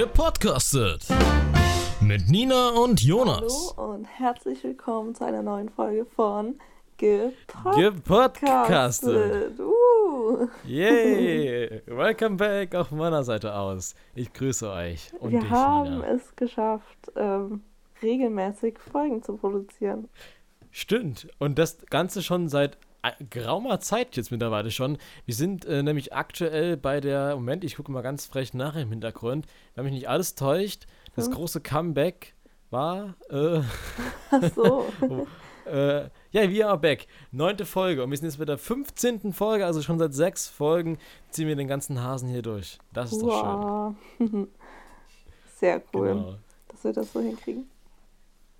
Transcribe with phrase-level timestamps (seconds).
[0.00, 1.08] Gepodcastet.
[2.00, 3.74] Mit Nina und Jonas.
[3.76, 6.58] Hallo und herzlich willkommen zu einer neuen Folge von
[6.96, 7.74] Gepodcastet.
[7.76, 9.60] Gepodcastet.
[9.60, 10.48] Uh.
[10.64, 11.82] Yay!
[11.84, 13.94] Welcome back auf meiner Seite aus.
[14.14, 15.12] Ich grüße euch.
[15.18, 16.14] Und Wir dich, haben Nina.
[16.14, 17.60] es geschafft, ähm,
[18.00, 20.08] regelmäßig Folgen zu produzieren.
[20.70, 21.28] Stimmt.
[21.38, 22.78] Und das Ganze schon seit
[23.30, 24.98] geraumer Zeit jetzt mittlerweile schon.
[25.24, 28.90] Wir sind äh, nämlich aktuell bei der, Moment, ich gucke mal ganz frech nach im
[28.90, 30.86] Hintergrund, wenn mich nicht alles täuscht,
[31.16, 31.34] das Hm.
[31.34, 32.34] große Comeback
[32.70, 33.60] war, äh,
[34.30, 34.86] Ach so.
[35.66, 37.06] äh, ja, we are back.
[37.32, 39.32] Neunte Folge und wir sind jetzt bei der 15.
[39.32, 40.98] Folge, also schon seit sechs Folgen
[41.30, 42.78] ziehen wir den ganzen Hasen hier durch.
[42.92, 44.28] Das ist doch schön.
[44.28, 44.48] wow.
[45.58, 46.34] Sehr cool, Genau.
[46.68, 47.68] dass wir das so hinkriegen.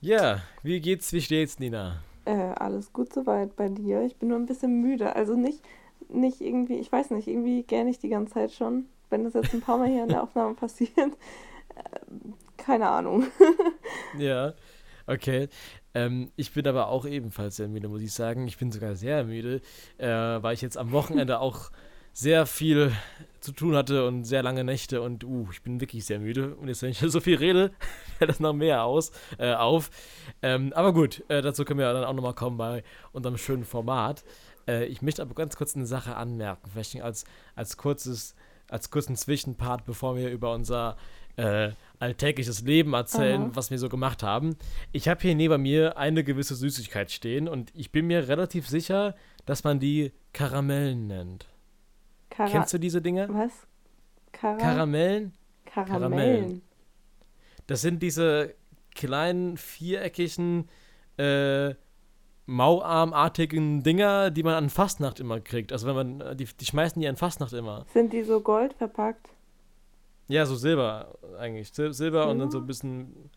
[0.01, 2.03] Ja, wie geht's, wie steht's, Nina?
[2.31, 4.03] Äh, alles gut soweit bei dir.
[4.03, 5.17] Ich bin nur ein bisschen müde.
[5.17, 5.65] Also nicht,
[6.09, 8.87] nicht irgendwie, ich weiß nicht, irgendwie gerne ich die ganze Zeit schon.
[9.09, 10.97] Wenn das jetzt ein paar Mal hier in der Aufnahme passiert.
[10.97, 12.01] Äh,
[12.57, 13.27] keine Ahnung.
[14.19, 14.55] Ja,
[15.07, 15.49] okay.
[15.95, 18.47] Ähm, ich bin aber auch ebenfalls sehr müde, muss ich sagen.
[18.47, 19.61] Ich bin sogar sehr müde,
[19.99, 21.71] äh, weil ich jetzt am Wochenende auch
[22.21, 22.93] sehr viel
[23.41, 26.55] zu tun hatte und sehr lange Nächte und uh, ich bin wirklich sehr müde.
[26.57, 27.71] Und jetzt, wenn ich so viel rede,
[28.19, 29.91] fällt das noch mehr aus, äh, auf.
[30.43, 34.23] Ähm, aber gut, äh, dazu können wir dann auch nochmal kommen bei unserem schönen Format.
[34.69, 38.35] Äh, ich möchte aber ganz kurz eine Sache anmerken, vielleicht als, als kurzes,
[38.69, 40.99] als kurzen Zwischenpart, bevor wir über unser
[41.37, 43.51] äh, alltägliches Leben erzählen, Aha.
[43.55, 44.57] was wir so gemacht haben.
[44.93, 49.15] Ich habe hier neben mir eine gewisse Süßigkeit stehen und ich bin mir relativ sicher,
[49.47, 51.50] dass man die Karamellen nennt.
[52.41, 53.29] Kara Kennst du diese Dinge?
[53.31, 53.53] Was?
[54.33, 55.35] Kara Karamellen?
[55.67, 56.01] Karamellen.
[56.01, 56.63] Karamellen.
[57.67, 58.55] Das sind diese
[58.95, 60.71] kleinen, viereckigen,
[61.19, 61.75] äh,
[62.47, 65.71] Mauarmartigen Dinger, die man an Fastnacht immer kriegt.
[65.71, 67.85] Also wenn man, äh, die, die schmeißen die an Fastnacht immer.
[67.93, 69.29] Sind die so gold verpackt?
[70.29, 71.69] Ja, so Silber eigentlich.
[71.77, 73.31] Sil Silber und dann so ein bisschen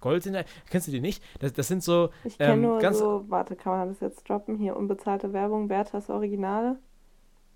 [0.00, 0.36] Gold sind.
[0.70, 1.22] Kennst du die nicht?
[1.40, 4.26] Das, das sind so, Ich kenne Ähm, nur ganz- so, warte, kann man das jetzt
[4.28, 4.56] droppen?
[4.56, 6.78] Hier, unbezahlte Werbung, Berthas Originale.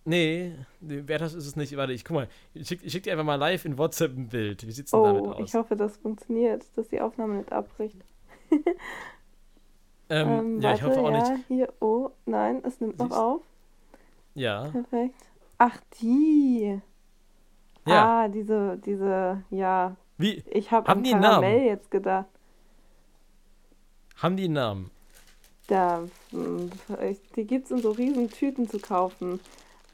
[0.04, 1.76] Nee, nee, wer das ist es nicht.
[1.76, 2.28] Warte, ich guck mal.
[2.54, 4.66] Ich schick, ich schick dir einfach mal live in WhatsApp ein Bild.
[4.66, 5.40] Wie sieht's denn damit Oh, aus?
[5.48, 7.96] ich hoffe, das funktioniert, dass die Aufnahme nicht abbricht.
[8.50, 11.44] ähm, Ähm, ja, ich warte, hoffe auch ja, nicht.
[11.48, 13.42] hier, oh, nein, es nimmt noch Siehst- auf.
[14.34, 14.68] Ja.
[14.68, 15.14] Perfekt.
[15.58, 16.80] Ach, die.
[17.86, 18.22] Ja.
[18.24, 19.96] Ah, diese, diese, ja.
[20.18, 20.42] Wie?
[20.50, 21.66] Ich habe Haben an die einen Karamell Namen?
[21.66, 22.26] jetzt gedacht.
[24.16, 24.90] Haben die einen Namen?
[25.66, 26.70] Da, hm,
[27.08, 29.40] ich- die gibt's in so riesen Tüten zu kaufen.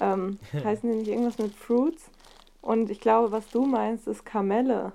[0.01, 2.11] Ähm, heißen die nicht irgendwas mit Fruits?
[2.61, 4.93] Und ich glaube, was du meinst, ist Kamelle.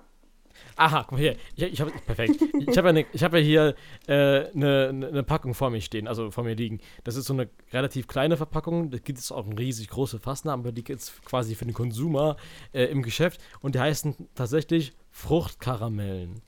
[0.75, 1.35] Aha, guck mal hier.
[1.55, 2.39] Ich, ich habe perfekt.
[2.59, 3.75] Ich habe ja, ne, ich hab ja hier
[4.07, 6.79] eine äh, ne, ne- ne Packung vor mir stehen, also vor mir liegen.
[7.03, 8.91] Das ist so eine relativ kleine Verpackung.
[8.91, 11.73] Da gibt es auch eine riesig große Fassnamen, aber die gibt es quasi für den
[11.73, 12.37] Konsumer
[12.71, 13.41] äh, im Geschäft.
[13.61, 16.41] Und die heißen tatsächlich Fruchtkaramellen.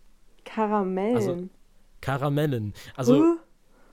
[0.43, 1.16] Karamellen.
[1.16, 1.49] Also,
[2.01, 2.73] Karamellen.
[2.95, 3.37] Also Huh?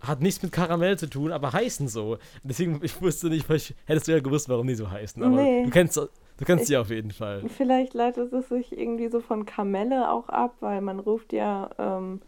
[0.06, 2.18] Hat nichts mit Karamell zu tun, aber heißen so.
[2.42, 5.22] Deswegen, ich wusste nicht, vielleicht hättest du ja gewusst, warum die so heißen.
[5.22, 5.64] Aber Nee.
[5.64, 7.48] du kennst, du kennst sie auf jeden Fall.
[7.48, 12.20] Vielleicht leitet es sich irgendwie so von Kamelle auch ab, weil man ruft ja ähm,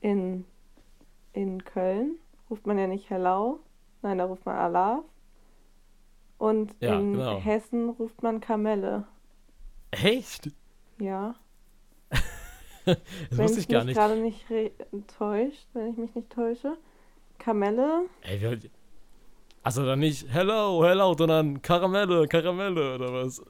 [0.00, 0.44] in,
[1.32, 2.16] in Köln,
[2.50, 3.60] ruft man ja nicht Hello,
[4.02, 5.04] nein, da ruft man Alaf.
[6.38, 7.38] Und Ja, in genau.
[7.38, 9.04] Hessen ruft man Kamelle.
[9.90, 10.50] Echt?
[10.98, 11.34] Ja.
[13.30, 13.96] Das wenn wusste ich gar mich nicht.
[13.96, 14.44] gerade nicht
[15.18, 16.76] täuscht, wenn ich mich nicht täusche.
[17.38, 18.58] Kamelle, Ey, wir,
[19.62, 23.42] also dann nicht Hello, Hello, sondern Karamelle, Karamelle oder was?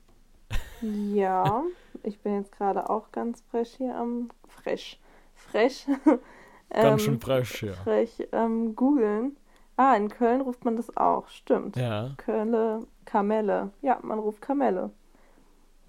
[0.81, 1.63] ja.
[2.03, 4.99] ich bin jetzt gerade auch ganz fresh hier am fresh.
[5.35, 5.87] Fresh.
[6.79, 7.75] Ganz Ähm, schön frisch, ja.
[7.85, 9.37] frech ähm, googeln.
[9.77, 11.77] Ah, in Köln ruft man das auch, stimmt.
[11.77, 12.17] Ja.
[12.17, 13.73] Kölle, Kamelle.
[13.83, 14.91] Ja, man ruft Kamelle.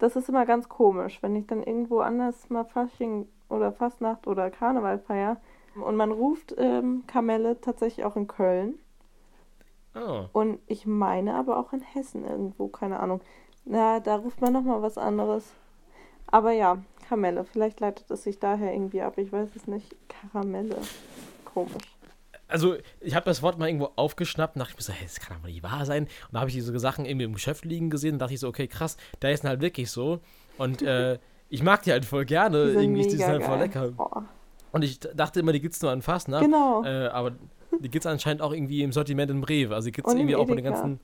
[0.01, 4.49] Das ist immer ganz komisch, wenn ich dann irgendwo anders mal Fasching oder Fastnacht oder
[4.49, 5.37] Karneval feier
[5.75, 8.79] und man ruft ähm, Kamelle tatsächlich auch in Köln
[9.93, 10.25] Oh.
[10.31, 13.21] und ich meine aber auch in Hessen irgendwo, keine Ahnung.
[13.65, 15.53] Na, da ruft man nochmal was anderes.
[16.27, 16.77] Aber ja,
[17.07, 17.43] Kamelle.
[17.43, 19.17] Vielleicht leitet es sich daher irgendwie ab.
[19.17, 19.95] Ich weiß es nicht.
[20.07, 20.77] Karamelle.
[21.53, 21.97] Komisch.
[22.51, 25.19] Also, ich habe das Wort mal irgendwo aufgeschnappt und dachte ich mir so, hey, das
[25.19, 26.03] kann aber nicht wahr sein.
[26.03, 28.47] Und da habe ich diese Sachen irgendwie im Geschäft liegen gesehen und dachte ich so,
[28.47, 30.19] okay, krass, da ist halt wirklich so.
[30.57, 31.17] Und äh,
[31.49, 32.71] ich mag die halt voll gerne.
[32.71, 33.91] Die irgendwie, die sind mega halt voll lecker.
[33.91, 34.25] Boah.
[34.71, 36.43] Und ich dachte immer, die gibt's nur an Fastnacht.
[36.43, 36.83] Genau.
[36.83, 37.31] Äh, aber
[37.79, 39.75] die gibt's anscheinend auch irgendwie im Sortiment in Rewe.
[39.75, 40.99] Also die gibt's Und im irgendwie auch bei den ganzen.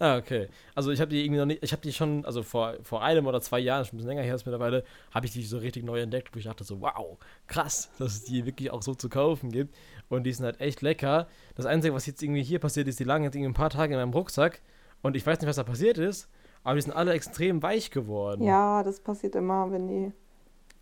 [0.00, 0.48] Ah, okay.
[0.74, 3.26] Also ich habe die irgendwie noch nicht, ich habe die schon, also vor, vor einem
[3.26, 5.84] oder zwei Jahren, schon ein bisschen länger her ist mittlerweile, habe ich die so richtig
[5.84, 7.18] neu entdeckt, wo ich dachte so, wow,
[7.48, 9.74] krass, dass es die wirklich auch so zu kaufen gibt.
[10.08, 11.26] Und die sind halt echt lecker.
[11.56, 13.94] Das Einzige, was jetzt irgendwie hier passiert ist, die lagen jetzt irgendwie ein paar Tage
[13.94, 14.62] in meinem Rucksack
[15.02, 16.28] und ich weiß nicht, was da passiert ist.
[16.64, 18.42] aber die sind alle extrem weich geworden.
[18.44, 20.12] Ja, das passiert immer, wenn die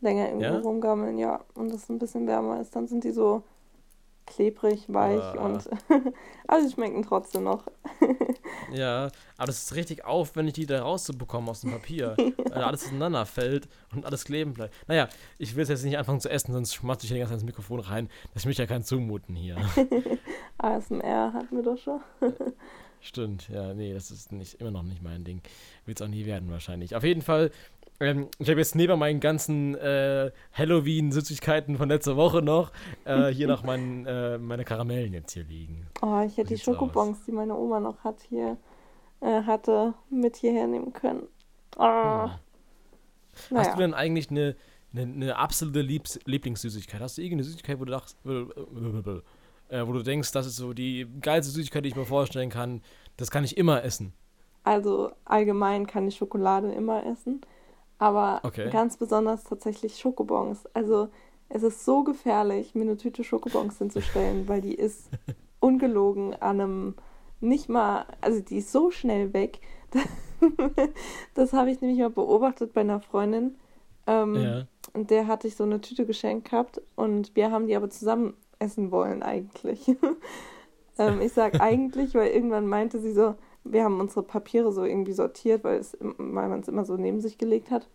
[0.03, 0.59] länger irgendwo Ja?
[0.59, 1.41] rumgammeln, ja.
[1.55, 3.43] Und es ein bisschen wärmer ist, dann sind die so
[4.27, 5.45] klebrig, weich Ah.
[5.45, 5.69] und
[6.49, 7.65] aber sie schmecken trotzdem noch.
[8.73, 12.17] Ja, aber das ist richtig aufwendig, die da rauszubekommen aus dem Papier.
[12.37, 14.75] weil alles auseinander fällt und alles kleben bleibt.
[14.89, 15.09] Naja,
[15.39, 17.79] ich will es jetzt nicht anfangen zu essen, sonst schmatze ich hier Zeit ins Mikrofon
[17.81, 18.11] rein.
[18.35, 19.57] Das möchte ja keinen zumuten hier.
[20.59, 22.01] ASMR hatten wir doch schon.
[23.01, 25.43] Stimmt, ja, nee, das ist nicht, immer noch nicht mein Ding.
[25.85, 26.97] Wird es auch nie werden wahrscheinlich.
[26.97, 27.53] Auf jeden Fall,
[28.01, 32.73] ähm, ich habe jetzt neben meinen ganzen äh, Halloween-Süßigkeiten von letzter Woche noch
[33.05, 35.87] äh, hier noch mein, äh, meine Karamellen jetzt hier liegen.
[36.03, 38.57] Oh, ich hätte die Schokobons, die meine Oma noch hat hier,
[39.21, 41.29] äh, hatte, mit hierher nehmen können.
[41.77, 42.31] Ah,
[43.49, 43.57] Hm.
[43.57, 43.77] Hast du naja.
[43.79, 44.57] denn eigentlich eine,
[44.93, 47.01] eine, eine absolute Liebs Lieblingssüßigkeit?
[47.01, 51.07] Hast du irgendeine Süßigkeit, wo du, dachtest, äh, wo du denkst, das ist so die
[51.21, 52.83] geilste Süßigkeit, die ich mir vorstellen kann,
[53.17, 54.13] das kann ich immer essen?
[54.65, 57.41] Also allgemein kann ich Schokolade immer essen,
[57.99, 58.71] aber Okay.
[58.71, 60.65] ganz besonders tatsächlich Schokobons.
[60.75, 61.09] Also
[61.49, 65.09] es ist so gefährlich, mir eine Tüte Schokobons hinzustellen, weil die ist
[65.61, 66.95] ungelogen an einem
[67.41, 69.61] nicht mal, also die ist so schnell weg.
[71.35, 73.57] Das habe ich nämlich mal beobachtet bei einer Freundin.
[74.07, 74.67] Ähm, Ja.
[74.93, 78.35] Und der hatte ich so eine Tüte geschenkt gehabt und wir haben die aber zusammen
[78.59, 79.89] essen wollen eigentlich.
[80.99, 83.35] ähm, ich sag eigentlich, weil irgendwann meinte sie so,
[83.73, 87.21] wir haben unsere Papiere so irgendwie sortiert, weil, es, weil man es immer so neben
[87.21, 87.87] sich gelegt hat.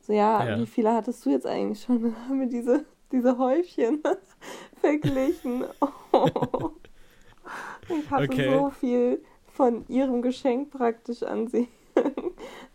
[0.00, 0.58] So, ja, Ja.
[0.58, 2.02] wie viele hattest du jetzt eigentlich schon?
[2.02, 4.02] Dann haben wir diese, diese Häufchen
[4.80, 5.64] verglichen.
[6.12, 6.72] Oh.
[7.88, 8.48] Ich hatte Okay.
[8.50, 9.22] so viel
[9.52, 11.68] von ihrem Geschenk praktisch an sie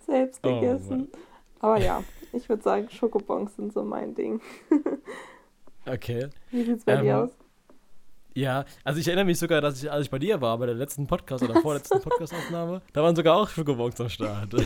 [0.06, 1.10] selbst Oh, gegessen.
[1.60, 4.40] Aber ja, ich würde sagen, Schokobons sind so mein Ding.
[5.88, 6.30] Okay.
[6.52, 7.32] Wie sieht's bei dir Ähm, aus?
[8.36, 10.76] Ja, also ich erinnere mich sogar, dass ich, als ich bei dir war, bei der
[10.76, 14.54] letzten Podcast oder vorletzten Podcast-Aufnahme, da waren sogar auch Schokobons am Start.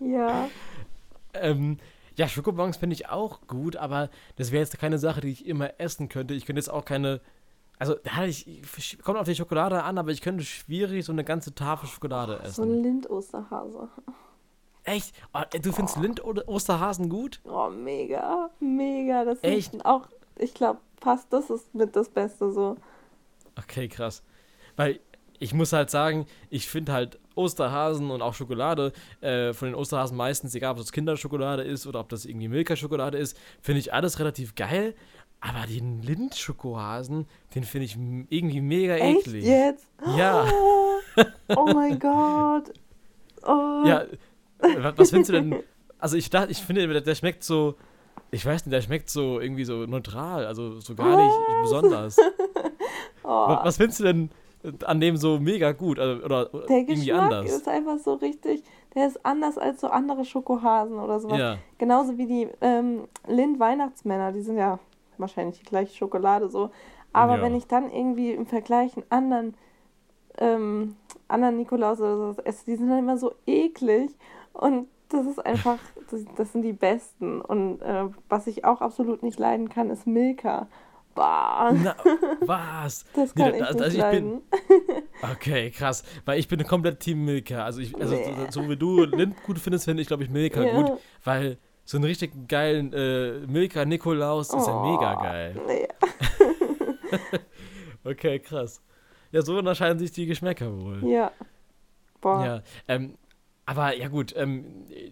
[0.00, 0.48] Ja,
[1.32, 1.78] ähm,
[2.16, 5.78] ja, Schokobons finde ich auch gut, aber das wäre jetzt keine Sache, die ich immer
[5.78, 6.34] essen könnte.
[6.34, 7.20] Ich könnte jetzt auch keine.
[7.78, 11.54] Also, ich, ich kommt auf die Schokolade an, aber ich könnte schwierig so eine ganze
[11.54, 12.64] Tafel Schokolade so essen.
[12.64, 13.88] ein Lind-Osterhase.
[14.84, 15.14] Echt?
[15.32, 17.40] Oh, du findest Lind oder Osterhasen gut?
[17.44, 19.24] Oh, mega, mega.
[19.24, 19.74] Das Echt?
[19.74, 20.08] ist auch,
[20.40, 22.76] ich glaube, fast das ist mit das Beste so.
[23.56, 24.22] Okay, krass.
[24.76, 25.00] Weil
[25.38, 30.16] ich muss halt sagen, ich finde halt Osterhasen und auch Schokolade äh, von den Osterhasen
[30.16, 34.18] meistens, egal ob das Kinderschokolade ist oder ob das irgendwie Milka-Schokolade ist, finde ich alles
[34.18, 34.94] relativ geil.
[35.40, 39.44] Aber den Lindt-Schokohasen, den finde ich irgendwie mega Echt eklig.
[39.44, 39.86] jetzt?
[40.16, 40.46] Ja.
[41.56, 42.72] Oh mein Gott.
[43.42, 43.82] Oh.
[43.84, 44.04] Ja,
[44.60, 45.56] wa- was findest du denn?
[45.98, 47.74] Also ich dachte, ich finde, der schmeckt so,
[48.30, 52.16] ich weiß nicht, der schmeckt so irgendwie so neutral, also so gar nicht besonders.
[53.24, 53.28] oh.
[53.28, 54.30] Wa- Was findest du denn
[54.84, 57.50] an dem so mega gut also, oder oder Der irgendwie Geschmack anders?
[57.50, 58.62] ist einfach so richtig,
[58.94, 61.38] der ist anders als so andere Schokohasen oder sowas.
[61.38, 64.78] Ja, Genauso wie die ähm, Lind-Weihnachtsmänner, die sind ja
[65.18, 66.70] wahrscheinlich die gleiche Schokolade so.
[67.12, 67.42] Aber Ja.
[67.42, 69.54] wenn ich dann irgendwie im Vergleich einen anderen,
[70.38, 70.96] ähm,
[71.28, 74.10] anderen Nikolaus oder sowas esse, die sind dann immer so eklig.
[74.52, 75.78] Und das ist einfach,
[76.10, 77.40] das, das sind die besten.
[77.40, 80.68] Und äh, was ich auch absolut nicht leiden kann, ist Milka.
[81.14, 81.96] Bah, Na,
[82.40, 83.04] was?
[83.14, 84.42] das Nee, kann da- ich also nicht ich bin- leiden.
[85.32, 86.02] Okay, krass.
[86.24, 87.64] Weil ich bin komplett Team Milka.
[87.64, 88.32] Also, ich, also Nee.
[88.50, 90.80] so, so wie du Lind gut findest, finde ich, glaube ich, Milka Ja.
[90.80, 90.98] gut.
[91.24, 95.60] Weil so einen richtig geilen äh, Milka Nikolaus ist ja mega Oh, geil.
[95.66, 95.88] Nee.
[98.04, 98.80] Okay, krass.
[99.30, 101.04] Ja, so unterscheiden sich die Geschmäcker wohl.
[101.06, 101.30] Ja.
[102.20, 102.44] Boah.
[102.44, 103.14] Ja, ähm,
[103.70, 104.64] aber ja gut, ähm,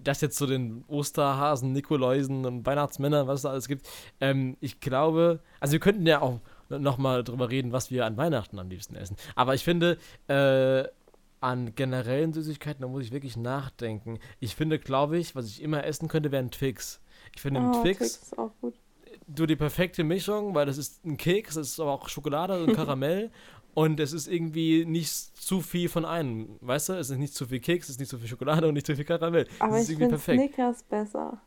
[0.03, 3.87] das jetzt zu den Osterhasen, Nikoläusen und Weihnachtsmännern, was es da alles gibt,
[4.21, 8.59] ähm, ich glaube, also wir könnten ja auch nochmal drüber reden, was wir an Weihnachten
[8.59, 9.17] am liebsten essen.
[9.37, 9.97] Aber ich finde,
[10.27, 10.85] äh,
[11.41, 14.19] an generellen Süßigkeiten, da muss ich wirklich nachdenken.
[14.41, 17.01] Ich finde, glaube ich, was ich immer essen könnte, wäre ein Twix.
[17.37, 18.75] Ich finde, ein Oh, Twix, Twix ist auch gut.
[19.29, 22.73] du die perfekte Mischung, weil das ist ein Keks, das ist aber auch Schokolade und
[22.75, 23.31] Karamell
[23.79, 26.93] und es ist irgendwie nicht zu viel von einem, weißt du?
[26.95, 28.97] Es ist nicht zu viel Keks, es ist nicht zu viel Schokolade und nicht zu
[28.97, 29.47] viel Karamell.
[29.61, 30.43] Aber es ich ist irgendwie finde.
[30.45, 31.41] Snickers besser.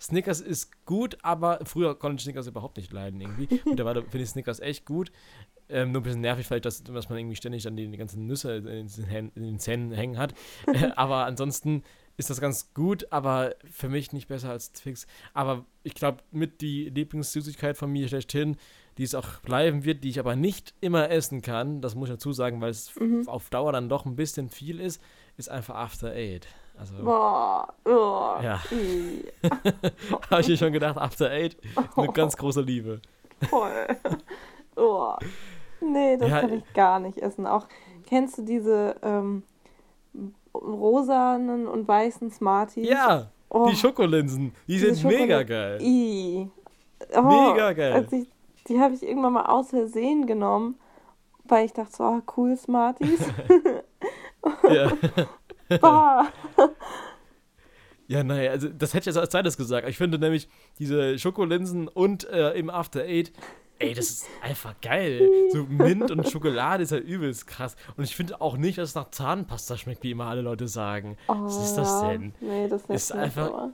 [0.00, 3.48] Snickers ist gut, aber früher konnte ich Snickers überhaupt nicht leiden irgendwie.
[3.64, 5.10] Mittlerweile finde ich Snickers echt gut.
[5.68, 8.26] Ähm, nur ein bisschen nervig vielleicht, dass, dass man irgendwie ständig dann die, die ganzen
[8.26, 10.34] Nüsse in den, Hän- in den Zähnen hängen hat.
[10.68, 11.82] Äh, aber ansonsten
[12.16, 15.06] ist das ganz gut, aber für mich nicht besser als Twix.
[15.34, 18.56] Aber ich glaube, mit die Lieblingssüßigkeit von mir schlechthin,
[18.98, 22.14] die es auch bleiben wird, die ich aber nicht immer essen kann, das muss ich
[22.16, 23.28] dazu sagen, weil es Mhm.
[23.28, 25.00] auf Dauer dann doch ein bisschen viel ist,
[25.36, 26.46] ist einfach After Eight.
[26.76, 27.72] Also Boah.
[27.84, 28.42] Oh.
[28.42, 28.60] Ja.
[30.30, 33.00] Habe ich mir schon gedacht, After Eight ist eine ganz große Liebe.
[33.48, 33.86] Voll.
[34.76, 35.14] Oh.
[35.80, 37.46] Nee, das Ja, kann ich gar nicht essen.
[37.46, 37.66] Auch
[38.06, 39.42] kennst du diese ähm,
[40.54, 42.88] rosanen und weißen Smarties.
[42.88, 45.78] Ja, Oh, die Schokolinsen, die sind mega Schokole- geil.
[45.80, 46.50] I.
[47.16, 47.92] Oh, Mega geil.
[47.94, 48.28] Als ich,
[48.68, 50.78] die habe ich irgendwann mal aus Versehen genommen,
[51.44, 53.20] weil ich dachte so, ah, cool, Smarties.
[54.70, 54.92] Ja.
[55.80, 56.28] Bah.
[58.06, 59.86] Ja, naja, also das hätte ich jetzt als zweites gesagt.
[59.88, 60.48] Ich finde nämlich
[60.78, 63.32] diese Schokolinsen und äh, im After Eight,
[63.80, 65.28] ey, das ist einfach geil.
[65.50, 67.76] So Mint und Schokolade ist ja übelst krass.
[67.98, 71.18] Und ich finde auch nicht, dass es nach Zahnpasta schmeckt, wie immer alle Leute sagen.
[71.26, 72.32] Was ist das Oh, denn?
[72.40, 73.72] Nee, das Ist nicht einfach- aber-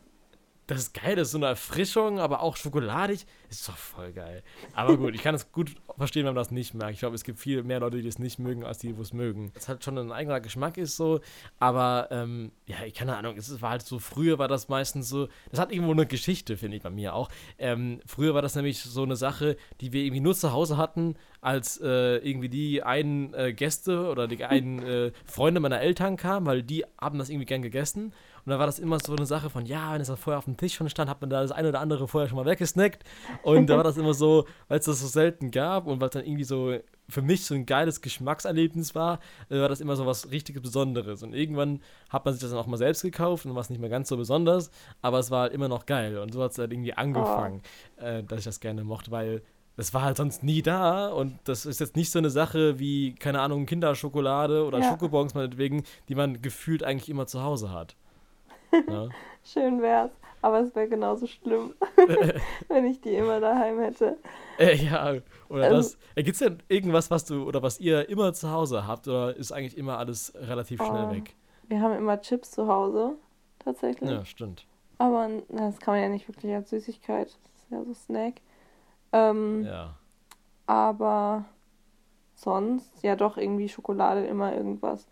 [0.66, 3.26] Das ist geil, das ist so eine Erfrischung, aber auch schokoladig.
[3.50, 4.42] Ist doch voll geil.
[4.74, 6.92] Aber gut, ich kann es gut verstehen, wenn man das nicht mag.
[6.92, 9.12] Ich glaube, es gibt viel mehr Leute, die es nicht mögen, als die, die es
[9.12, 9.52] mögen.
[9.54, 11.20] Es hat schon ein eigener Geschmack ist so,
[11.58, 15.28] aber ähm, ja, ich keine Ahnung, es war halt so, früher war das meistens so,
[15.50, 17.28] das hat irgendwo eine Geschichte, finde ich bei mir auch.
[17.58, 21.16] Ähm, früher war das nämlich so eine Sache, die wir irgendwie nur zu Hause hatten,
[21.40, 26.46] als äh, irgendwie die einen äh, Gäste oder die einen äh, Freunde meiner Eltern kamen,
[26.46, 28.14] weil die haben das irgendwie gern gegessen.
[28.44, 30.44] Und dann war das immer so eine Sache von, ja, wenn es dann vorher auf
[30.44, 33.02] dem Tisch schon stand, hat man da das eine oder andere vorher schon mal weggesnackt.
[33.42, 36.12] Und da war das immer so, weil es das so selten gab und weil es
[36.12, 36.76] dann irgendwie so
[37.08, 39.18] für mich so ein geiles Geschmackserlebnis war,
[39.50, 41.22] äh, war das immer so was richtig Besonderes.
[41.22, 43.80] Und irgendwann hat man sich das dann auch mal selbst gekauft und war es nicht
[43.80, 44.70] mehr ganz so besonders,
[45.02, 46.18] aber es war halt immer noch geil.
[46.18, 47.62] Und so hat es halt irgendwie angefangen,
[47.96, 49.42] äh, dass ich das gerne mochte, weil
[49.76, 53.14] das war halt sonst nie da und das ist jetzt nicht so eine Sache wie,
[53.16, 54.90] keine Ahnung, Kinderschokolade oder Ja.
[54.90, 57.96] Schokobons meinetwegen, die man gefühlt eigentlich immer zu Hause hat.
[58.88, 59.08] Ja.
[59.44, 60.10] Schön wär's,
[60.42, 61.74] aber es wäre genauso schlimm,
[62.68, 64.16] wenn ich die immer daheim hätte.
[64.58, 65.14] Äh, ja,
[65.48, 65.72] oder Ähm.
[65.74, 65.98] das.
[66.14, 69.36] Äh, Gibt es denn irgendwas, was du oder was ihr immer zu Hause habt oder
[69.36, 71.14] ist eigentlich immer alles relativ schnell Oh.
[71.14, 71.34] weg?
[71.68, 73.16] Wir haben immer Chips zu Hause,
[73.58, 74.10] tatsächlich.
[74.10, 74.66] Ja, stimmt.
[74.98, 77.26] Aber das kann man ja nicht wirklich als Süßigkeit.
[77.26, 78.34] Das ist ja so Snack.
[79.12, 79.94] Ähm, Ja.
[80.66, 81.44] Aber
[82.34, 85.06] sonst, ja doch, irgendwie Schokolade, immer irgendwas.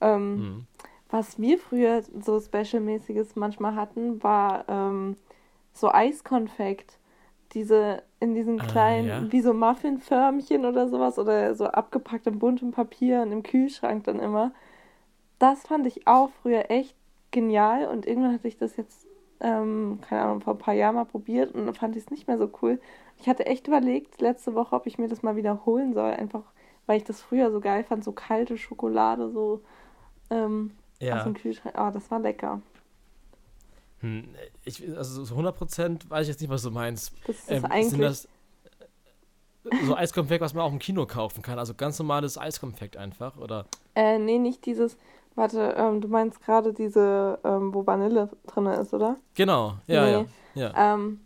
[0.00, 0.66] Ähm, Mhm.
[1.12, 5.16] Was wir früher so Special-mäßiges manchmal hatten, war ähm,
[5.74, 6.98] so Eiskonfekt.
[7.54, 9.26] Diese in diesen Ah, kleinen, ja.
[9.30, 14.20] wie so Muffinförmchen oder sowas oder so abgepackt in buntem Papier und im Kühlschrank dann
[14.20, 14.52] immer.
[15.38, 16.96] Das fand ich auch früher echt
[17.30, 19.06] genial und irgendwann hatte ich das jetzt,
[19.40, 22.28] ähm, keine Ahnung, vor ein paar Jahren mal probiert und dann fand ich es nicht
[22.28, 22.80] mehr so cool.
[23.18, 26.44] Ich hatte echt überlegt letzte Woche, ob ich mir das mal wiederholen soll, einfach
[26.86, 29.62] weil ich das früher so geil fand, so kalte Schokolade, so
[30.30, 30.72] ähm,
[31.02, 31.24] aus Ja.
[31.24, 31.76] dem Kühlschrank.
[31.76, 32.60] Ah, das war lecker.
[34.00, 34.28] Hm,
[34.64, 37.12] ich, also so 100% weiß ich jetzt nicht, was du meinst.
[37.26, 37.88] Das ist Ähm, eigentlich.
[37.90, 38.24] sind das
[39.64, 41.58] äh, so Eiskonfekt, was man auch im Kino kaufen kann?
[41.58, 43.66] Also ganz normales Eiskonfekt einfach, oder?
[43.94, 44.96] Äh, nee, nicht dieses.
[45.34, 49.16] Warte, ähm, du meinst gerade diese, ähm, wo Vanille drin ist, oder?
[49.34, 50.26] Genau, ja, Nee.
[50.54, 50.72] ja.
[50.74, 50.94] ja.
[50.94, 51.20] Ähm,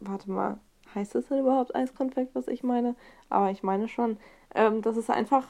[0.00, 0.58] warte mal.
[0.94, 2.96] Heißt das denn überhaupt Eiskonfekt, was ich meine?
[3.30, 4.18] Aber ich meine schon.
[4.54, 5.46] Ähm, das ist einfach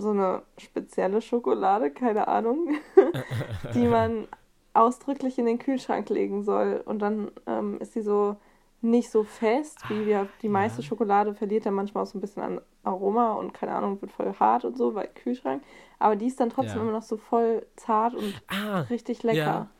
[0.00, 2.74] so eine spezielle Schokolade, keine Ahnung,
[3.74, 4.28] die man
[4.74, 6.82] ausdrücklich in den Kühlschrank legen soll.
[6.84, 8.36] Und dann ähm, ist sie so
[8.80, 10.86] nicht so fest, wie wir, die meiste ja.
[10.86, 14.32] Schokolade verliert ja manchmal auch so ein bisschen an Aroma und keine Ahnung, wird voll
[14.38, 15.62] hart und so, weil Kühlschrank.
[15.98, 16.82] Aber die ist dann trotzdem Ja.
[16.82, 19.36] immer noch so voll zart und Ah, richtig lecker.
[19.36, 19.70] Ja.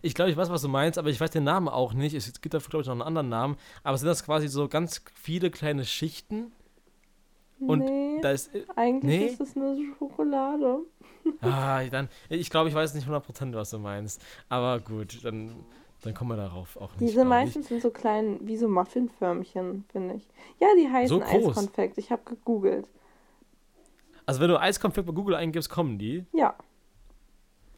[0.00, 2.14] ich glaube, ich weiß, was du meinst, aber ich weiß den Namen auch nicht.
[2.14, 3.56] Es gibt dafür, glaube ich, noch einen anderen Namen.
[3.82, 6.52] Aber sind das quasi so ganz viele kleine Schichten?
[7.60, 8.50] Und nee, Da ist.
[8.76, 9.26] eigentlich nee?
[9.26, 10.80] ist es nur Schokolade.
[11.40, 12.10] Ah, dann.
[12.28, 14.20] Ich glaube, ich weiß nicht 100%, was du meinst.
[14.50, 15.54] Aber gut, dann,
[16.02, 17.00] dann kommen wir darauf auch nicht.
[17.00, 20.28] Diese meistens sind so klein, wie so Muffinförmchen, finde ich.
[20.60, 21.24] Ja, die heißen So?
[21.24, 21.96] Eiskonfekt.
[21.96, 22.86] Ich habe gegoogelt.
[24.26, 26.26] Also, wenn du Eiskonfekt bei Google eingibst, kommen die.
[26.34, 26.54] Ja,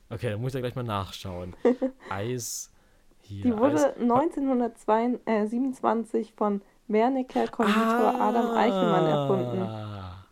[0.09, 1.55] Okay, dann muss ich da gleich mal nachschauen.
[2.11, 2.71] Eis.
[3.23, 3.43] Hier.
[3.45, 4.01] die wurde Eis.
[4.01, 9.63] 1927 von Wernicke Konditor Adam Eichelmann erfunden.
[9.63, 10.25] Ah.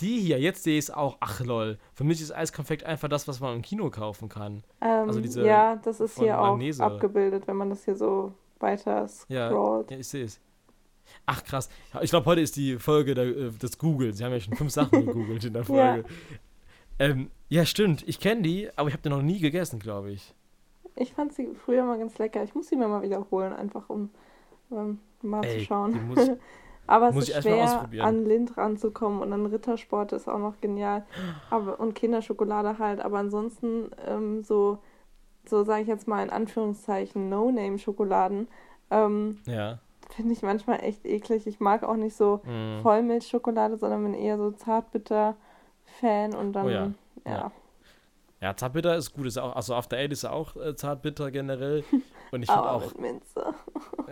[0.00, 1.16] Die hier, jetzt sehe ich es auch.
[1.20, 1.78] Ach lol.
[1.94, 4.64] Für mich ist Eiskonfekt einfach das, was man im Kino kaufen kann.
[4.80, 6.82] Ähm, Also diese ja, das ist hier auch Langnese.
[6.82, 9.90] abgebildet, wenn man das hier so weiter Ja, scrollt.
[9.92, 10.40] ja ich sehe es.
[11.26, 11.68] Ach krass.
[11.92, 14.18] Ja, Ich glaube, heute ist die Folge äh, des Googles.
[14.18, 15.66] Sie haben ja schon fünf Sachen gegoogelt in der Ja.
[15.66, 16.04] Folge.
[16.98, 18.02] Ähm, ja, stimmt.
[18.08, 20.34] Ich kenne die, aber ich habe die noch nie gegessen, glaube ich.
[20.96, 22.42] Ich fand sie früher mal ganz lecker.
[22.42, 24.10] Ich muss sie mir mal wiederholen, einfach um
[24.72, 26.08] ähm, mal Ey, zu schauen.
[26.08, 26.30] muss-
[26.86, 31.06] Aber es ist schwer, an Lind ranzukommen und an Rittersport ist auch noch genial.
[31.48, 33.00] Aber, und Kinderschokolade halt.
[33.00, 34.76] Aber ansonsten ähm, so,
[35.46, 38.48] so sage ich jetzt mal in Anführungszeichen, No-Name-Schokoladen
[38.90, 39.78] ähm, Ja.
[40.10, 41.46] finde ich manchmal echt eklig.
[41.46, 42.82] Ich mag auch nicht so Mm.
[42.82, 46.90] Vollmilchschokolade, sondern bin eher so Zartbitter-Fan und dann, Oh ja.
[47.26, 47.52] ja, ja.
[48.40, 49.24] Ja, Zartbitter ist gut.
[49.26, 51.82] Ist auch, also After Eight ist auch äh, Zartbitter generell.
[52.30, 53.54] Und ich finde auch, mit Minze.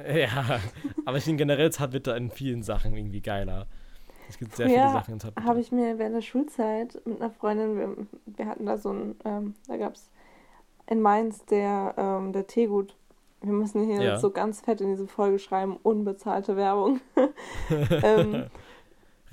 [0.14, 0.60] ja,
[1.04, 3.66] aber ich finde generell Zartbitter in vielen Sachen irgendwie geiler.
[4.28, 5.46] Es gibt sehr viele Sachen in Zartbitter.
[5.46, 7.96] habe ich mir während der Schulzeit mit einer Freundin, wir,
[8.36, 10.10] wir hatten da so ein, ähm, da gab es
[10.86, 12.96] in Mainz der, ähm, der Teegut.
[13.40, 14.18] Wir müssen hier Ja.
[14.18, 17.00] so ganz fett in diese Folge schreiben, unbezahlte Werbung.
[18.02, 18.44] ähm,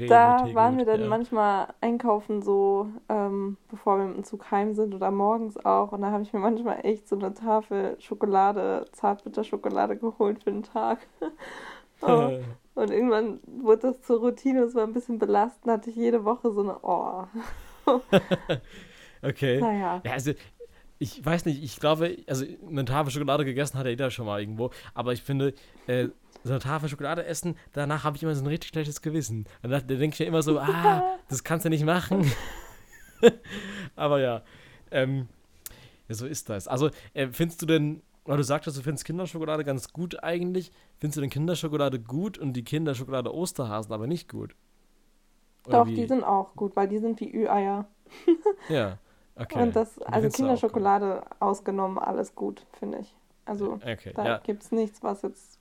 [0.07, 1.07] da waren wir dann ja.
[1.07, 5.91] manchmal einkaufen, so ähm, bevor wir mit dem Zug heim sind oder morgens auch.
[5.91, 10.63] Und da habe ich mir manchmal echt so eine Tafel Schokolade, Zartbitterschokolade geholt für den
[10.63, 10.99] Tag.
[12.01, 12.39] oh.
[12.75, 16.49] Und irgendwann wurde das zur Routine, es war ein bisschen belastend, hatte ich jede Woche
[16.53, 17.25] so eine, oh,
[19.21, 19.59] okay.
[19.59, 20.01] naja.
[20.05, 20.31] Ja, also
[20.97, 24.39] ich weiß nicht, ich glaube, also eine Tafel Schokolade gegessen hat ja jeder schon mal
[24.39, 25.53] irgendwo, aber ich finde,
[25.87, 26.07] äh,
[26.43, 29.45] so eine Tafel Schokolade essen, danach habe ich immer so ein richtig schlechtes Gewissen.
[29.61, 32.31] Und da, denke ich mir immer so, ah, das kannst du nicht machen.
[33.95, 34.43] aber ja,
[34.91, 35.27] ähm,
[36.07, 36.67] ja, so ist das.
[36.67, 41.17] Also, äh, findest du denn, weil du sagtest, du findest Kinderschokolade ganz gut eigentlich, findest
[41.17, 44.55] du denn Kinderschokolade gut und die Kinderschokolade Osterhasen aber nicht gut?
[45.67, 45.95] Oder Doch, wie?
[45.95, 47.87] die sind auch gut, weil die sind wie Ü-Eier.
[48.69, 48.97] Ja,
[49.35, 49.61] okay.
[49.61, 50.29] Und das, also.
[50.29, 53.15] Kinderschokolade ausgenommen, alles gut, finde ich.
[53.45, 54.37] Also Okay, da ja.
[54.39, 55.58] gibt es nichts, was jetzt,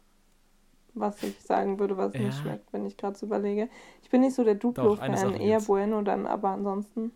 [0.94, 2.32] was ich sagen würde, was nicht Ja.
[2.32, 3.68] schmeckt, wenn ich gerade so überlege.
[4.02, 5.66] Ich bin nicht so der Duplo-Fan, eher gibt's.
[5.66, 7.12] Bueno dann, aber ansonsten.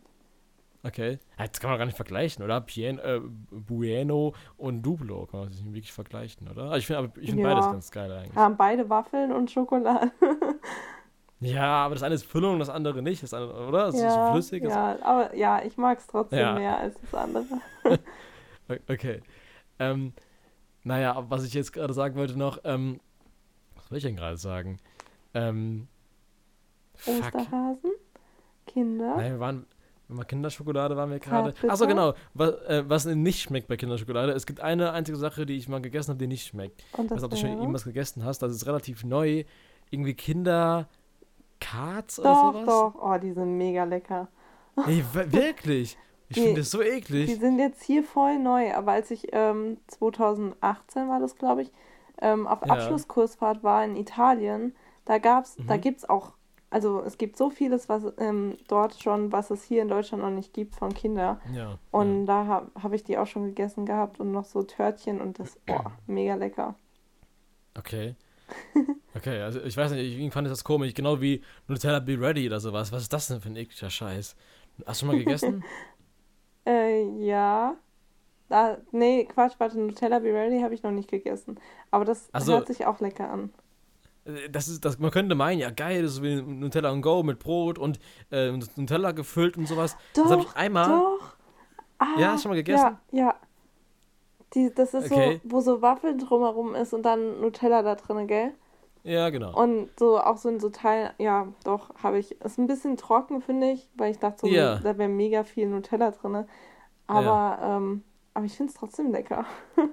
[0.85, 1.19] Okay.
[1.39, 2.61] Das kann man gar nicht vergleichen, oder?
[2.61, 6.65] Pien, äh, Bueno und Duplo kann man sich nicht wirklich vergleichen, oder?
[6.65, 7.49] Also ich finde ich find Ja.
[7.55, 8.35] beides ganz geil eigentlich.
[8.35, 10.11] Haben beide Waffeln und Schokolade.
[11.45, 13.87] Ja, aber das eine ist Füllung, das andere nicht, das andere, oder?
[13.87, 14.63] Das ist ja, flüssig.
[14.63, 16.55] das- ja, aber ja, ich mag es trotzdem Ja.
[16.55, 17.45] mehr als das andere.
[18.89, 19.21] Okay.
[19.81, 20.13] Ähm,
[20.85, 23.01] naja, was ich jetzt gerade sagen wollte noch, ähm,
[23.93, 24.79] soll ich denn gerade sagen?
[25.35, 25.87] Ähm,
[26.95, 27.15] fuck.
[27.25, 27.91] Osterhasen,
[28.67, 29.17] Kinder.
[29.17, 29.67] Nein, wir waren,
[30.09, 31.55] bei Kinderschokolade waren wir gerade.
[31.69, 32.15] Achso, genau.
[32.35, 34.33] Was, äh, was nicht schmeckt bei Kinderschokolade.
[34.33, 36.83] Es gibt eine einzige Sache, die ich mal gegessen habe, die nicht schmeckt.
[36.93, 38.41] Und Ich weiß das ob du schon irgendwas gegessen hast.
[38.41, 39.45] Das ist relativ neu.
[39.91, 40.89] Irgendwie Kinder.
[41.61, 42.67] Karts oder Doch, sowas?
[42.67, 42.95] doch.
[43.03, 44.29] Oh, die sind mega lecker.
[44.87, 45.97] Nee, wirklich.
[46.29, 47.39] Ich Die- finde das so Die eklig.
[47.39, 51.73] sind jetzt hier voll neu, aber als ich ähm, 2018 war das, glaube ich,
[52.21, 52.73] ähm, auf Ja.
[52.75, 55.81] Abschlusskursfahrt war in Italien, da gab's, da Mhm.
[55.81, 56.33] gibt's auch,
[56.71, 60.31] also es gibt so vieles, was ähm, dort schon, was es hier in Deutschland noch
[60.31, 61.41] nicht gibt von Kindern.
[61.53, 61.79] Ja.
[61.91, 65.39] Und da habe hab ich die auch schon gegessen gehabt und noch so Törtchen und
[65.39, 66.75] das, boah, mega lecker.
[67.75, 67.81] ja.
[67.81, 68.15] Okay.
[69.15, 70.95] Okay, also ich weiß nicht, ich irgendwie fand ich das komisch.
[70.95, 72.93] Genau wie Nutella Be Ready oder sowas.
[72.93, 74.35] Was ist das denn für ein ekliger Scheiß?
[74.87, 75.63] Hast du schon mal gegessen?
[76.67, 77.77] Äh, ja.
[78.53, 81.59] Da, nee, Quatsch, warte, Nutella Be Ready habe ich noch nicht gegessen.
[81.91, 83.51] Aber das Also- hört sich auch lecker an.
[84.27, 87.23] Äh, Das ist, das, man könnte meinen, ja geil, das ist wie Nutella und Go
[87.23, 87.99] mit Brot und
[88.31, 89.97] äh, Nutella gefüllt und sowas.
[90.15, 90.89] das habe ich Doch, einmal.
[90.91, 91.37] Doch.
[91.99, 92.99] Ah, Ja, hast du schon mal gegessen?
[93.11, 93.35] Ja, ja.
[94.55, 95.41] Die, das ist Okay.
[95.43, 98.53] so, wo so Waffeln drumherum ist und dann Nutella da drin, gell?
[99.03, 99.59] Ja, genau.
[99.59, 102.39] Und so auch so in so Teilen, ja, doch, habe ich.
[102.43, 104.77] Ist ein bisschen trocken, finde ich, weil ich dachte, so, Ja.
[104.79, 106.45] da wäre mega viel Nutella drin.
[107.07, 109.45] Aber, ähm, aber ich finde es trotzdem lecker.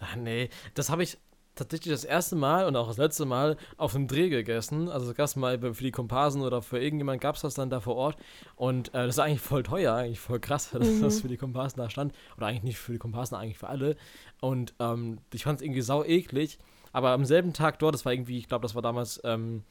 [0.00, 1.18] Ach nee, das habe ich
[1.54, 4.88] tatsächlich das erste Mal und auch das letzte Mal auf einem Dreh gegessen.
[4.88, 7.80] Also das es mal für die Komparsen oder für irgendjemand gab es das dann da
[7.80, 8.16] vor Ort.
[8.56, 11.00] Und äh, das ist eigentlich voll teuer, eigentlich voll krass, dass Mhm.
[11.00, 12.12] das für die Komparsen da stand.
[12.36, 13.96] Oder eigentlich nicht für die Komparsen, eigentlich für alle.
[14.40, 16.58] Und ähm, ich fand es irgendwie sau eklig.
[16.92, 19.62] Aber am selben Tag dort, das war irgendwie, ich glaube, das war damals ähm,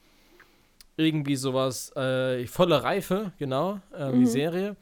[0.95, 4.25] irgendwie sowas, äh, volle Reife, genau, äh, die Mhm.
[4.25, 4.75] Serie.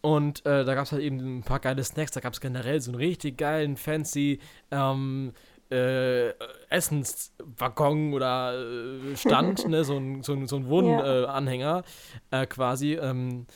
[0.00, 2.12] Und äh, da gab es halt eben ein paar geile Snacks.
[2.12, 4.38] Da gab es generell so einen richtig geilen, fancy
[4.70, 5.32] ähm,
[5.70, 6.30] äh,
[6.70, 9.84] Essenswaggon oder äh, Stand, ne?
[9.84, 11.82] so ein, so ein, so ein Wohnanhänger äh, Anhänger,
[12.30, 12.94] äh, quasi.
[12.94, 13.46] Ähm,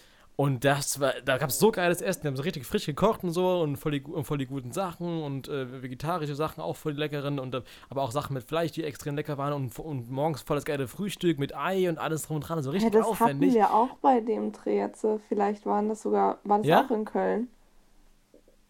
[0.42, 2.22] und das war, da gab es so geiles Essen.
[2.22, 4.72] Die haben so richtig frisch gekocht und so und voll die, und voll die guten
[4.72, 8.42] Sachen und äh, vegetarische Sachen auch voll die leckeren und äh, aber auch Sachen mit
[8.42, 11.98] Fleisch, die extrem lecker waren und, und morgens voll das geile Frühstück mit Ei und
[11.98, 12.60] alles drum und dran.
[12.60, 13.54] So Ja, richtig das hatten aufwendig.
[13.54, 15.06] wir auch bei dem Dreh jetzt.
[15.28, 16.86] Vielleicht waren das sogar, war das Ja?
[16.86, 17.46] auch in Köln?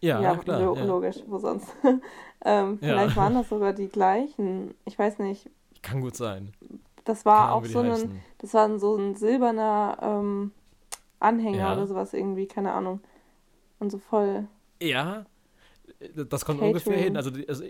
[0.03, 0.61] Ja, klar.
[0.61, 0.85] lo ja.
[0.85, 1.75] logisch, wo sonst?
[2.45, 2.89] ähm, Ja.
[2.89, 4.75] vielleicht waren das sogar die gleichen.
[4.85, 5.49] Ich weiß nicht.
[5.81, 6.53] Kann gut sein.
[7.07, 10.53] Das war Ahnung, auch so ein, das war so ein silberner ähm,
[11.23, 11.73] Anhänger Ja.
[11.73, 13.01] oder sowas irgendwie, keine Ahnung.
[13.79, 14.47] Und so voll.
[14.81, 15.27] Ja,
[16.01, 16.69] äh, das kommt Catering.
[16.75, 17.17] ungefähr hin.
[17.17, 17.65] Also, also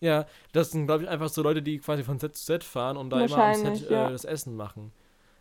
[0.00, 2.96] ja, das sind, glaube ich, einfach so Leute, die quasi von Set zu Set fahren
[2.96, 4.08] und da immer am Set ja.
[4.08, 4.92] äh, das Essen machen.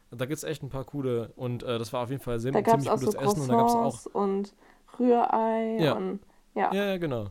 [0.09, 2.53] Da gibt es echt ein paar coole und äh, das war auf jeden Fall sehr,
[2.53, 4.05] Da ziemlich auch so gutes Essen und da gab es auch.
[4.13, 4.53] Und
[4.97, 5.93] Rührei Ja.
[5.93, 6.19] und
[6.55, 6.73] ja.
[6.73, 7.27] Ja, genau.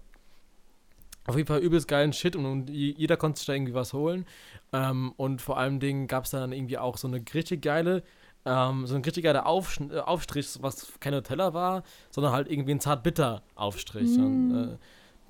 [1.26, 3.92] Auf jeden Fall übelst geilen Shit und, und je- jeder konnte sich da irgendwie was
[3.92, 4.26] holen.
[4.72, 8.04] Ähm, und vor allem Dingen gab es dann irgendwie auch so eine richtig geile,
[8.46, 12.72] ähm, so ein richtig geiler Aufsch äh, Aufstrich, was kein Nutella war, sondern halt irgendwie
[12.72, 14.14] ein Zart-Bitter-Aufstrich.
[14.14, 14.72] So ein Mm.
[14.74, 14.78] äh,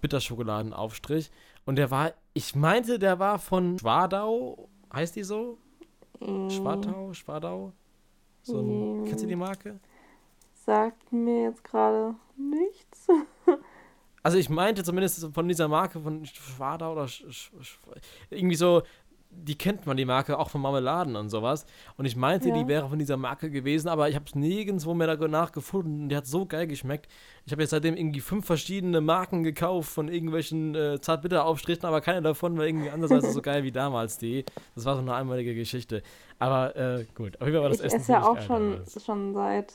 [0.01, 1.31] Bitterschokoladenaufstrich.
[1.65, 5.59] Und der war, ich meinte, der war von Schwadau, heißt die so?
[6.21, 7.13] Mm, Schwartau?
[7.13, 7.73] Schwadau?
[8.43, 9.81] So ein, kennst du die Marke?
[10.65, 13.09] Sagt mir jetzt gerade nichts.
[14.23, 17.79] Also ich meinte zumindest von dieser Marke von Schwader oder Sch Sch
[18.31, 18.83] irgendwie so,
[19.39, 21.67] die kennt man, die Marke, auch von Marmeladen und sowas.
[21.97, 22.55] Und ich meinte, Ja.
[22.55, 26.09] die wäre von dieser Marke gewesen, aber ich habe es nirgendwo mehr danach gefunden.
[26.09, 27.07] Die hat so geil geschmeckt.
[27.45, 32.23] Ich habe jetzt seitdem irgendwie fünf verschiedene Marken gekauft von irgendwelchen äh, Zartbitter-Aufstrichen, aber keine
[32.23, 34.45] davon war irgendwie andersweise so geil wie damals die.
[34.75, 36.03] Das war so eine einmalige Geschichte.
[36.39, 39.05] Aber äh, gut, auf jeden Fall war das ich Essen esse ja auch schon, damals.
[39.05, 39.75] schon seit,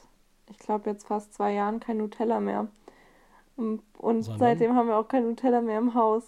[0.50, 2.68] ich glaube, jetzt fast zwei Jahren kein Nutella mehr.
[3.56, 6.24] Und, und seitdem haben wir auch kein Nutella mehr im Haus.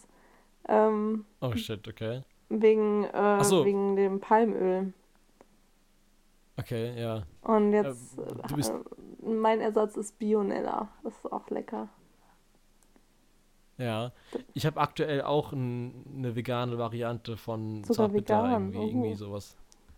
[0.68, 2.22] Ähm, Oh shit, okay.
[2.62, 3.66] Wegen, äh, so.
[3.66, 4.94] wegen dem Palmöl.
[6.58, 7.24] Okay, ja.
[7.42, 10.90] Und jetzt, Ähm, du bist- äh, mein Ersatz ist Bionella.
[11.04, 11.90] Das ist auch lecker.
[13.78, 14.12] Ja,
[14.54, 18.84] ich habe aktuell auch ein, eine vegane Variante von Sogar Zartbitter, vegan, irgendwie, oh.
[18.88, 19.56] irgendwie sowas.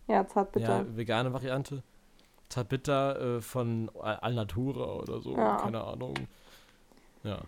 [0.08, 0.78] Ja, Zartbitter.
[0.78, 1.82] Ja, vegane Variante.
[2.48, 5.56] Zartbitter äh, von Al- Alnatura oder so, Ja.
[5.56, 6.14] keine Ahnung.
[7.22, 7.40] Ja,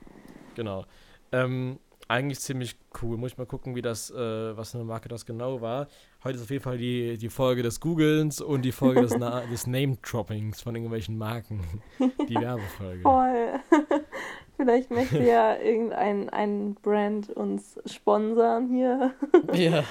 [0.55, 0.85] genau.
[1.33, 3.17] Ähm, eigentlich ziemlich cool.
[3.19, 5.87] Muss ich mal gucken, wie das, äh, was für eine Marke das genau war.
[6.25, 9.41] Heute ist auf jeden Fall die, die Folge des Googlens und die Folge des, Na
[9.53, 11.61] des Name-Droppings von irgendwelchen Marken.
[12.29, 13.03] Die Werbefolge.
[13.03, 13.61] Voll.
[14.57, 19.15] Vielleicht möchte ja irgendein ein Brand uns sponsern hier.
[19.53, 19.85] ja,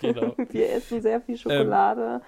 [0.00, 0.34] genau.
[0.48, 2.22] Wir essen sehr viel Schokolade.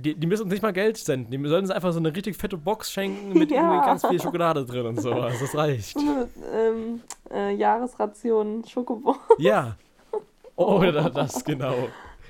[0.00, 1.30] Die, die müssen uns nicht mal Geld senden.
[1.30, 3.62] Die sollen uns einfach so eine richtig fette Box schenken mit Ja.
[3.62, 5.34] irgendwie ganz viel Schokolade drin und sowas.
[5.40, 5.98] Das reicht.
[5.98, 7.00] So eine ähm,
[7.32, 9.16] äh, Jahresration Schokobon.
[9.38, 9.76] Ja.
[10.60, 11.74] Oh, da- das genau.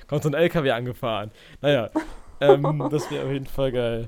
[0.07, 1.31] Kommt so ein LKW angefahren.
[1.61, 1.89] Naja,
[2.39, 4.07] ähm, das wäre auf jeden Fall geil.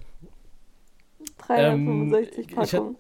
[1.48, 2.96] 365 ich hab- Packungen.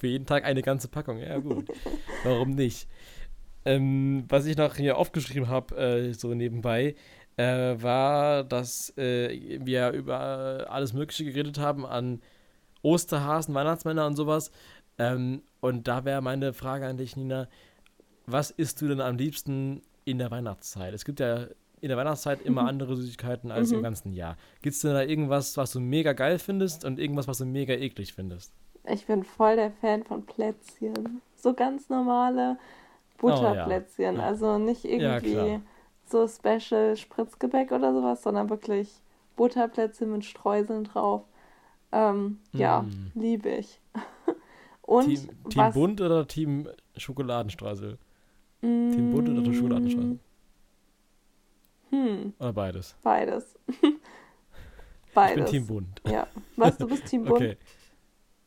[0.00, 1.18] Für jeden Tag eine ganze Packung.
[1.18, 1.66] Ja, gut.
[2.24, 2.88] Warum nicht?
[3.64, 6.96] Ähm, was ich noch hier aufgeschrieben habe, äh, so nebenbei,
[7.36, 12.20] äh, war, dass äh, wir über alles Mögliche geredet haben an
[12.82, 14.50] Osterhasen, Weihnachtsmänner und sowas.
[14.98, 17.48] Ähm, und da wäre meine Frage an dich, Nina:
[18.26, 20.94] Was isst du denn am liebsten in der Weihnachtszeit?
[20.94, 21.46] Es gibt ja
[21.80, 22.68] in der Weihnachtszeit immer Mhm.
[22.68, 23.82] andere Süßigkeiten als im Mhm.
[23.82, 24.36] ganzen Jahr.
[24.62, 27.74] Gibt es denn da irgendwas, was du mega geil findest und irgendwas, was du mega
[27.74, 28.52] eklig findest?
[28.86, 31.20] Ich bin voll der Fan von Plätzchen.
[31.36, 32.58] So ganz normale
[33.18, 34.16] Butterplätzchen.
[34.16, 34.26] Oh, Ja.
[34.26, 35.60] Also nicht Ja, irgendwie klar.
[36.14, 39.00] So Special Spritzgebäck oder sowas, sondern wirklich
[39.36, 41.22] Butterplätzchen mit Streuseln drauf.
[41.92, 43.10] Ähm, Ja, Mm.
[43.14, 43.80] liebe ich.
[44.82, 47.98] Und Team, Team was, Bunt oder Team Schokoladenstreusel?
[48.60, 50.18] Team Bunt oder Mm, Schokoladenstreusel?
[51.90, 52.96] Hm, Oder beides?
[53.02, 53.58] beides.
[55.06, 55.34] Ich beides.
[55.34, 56.02] bin Team Bunt.
[56.06, 56.26] Ja.
[56.56, 57.36] Was, du bist Team Bunt?
[57.36, 57.56] Okay.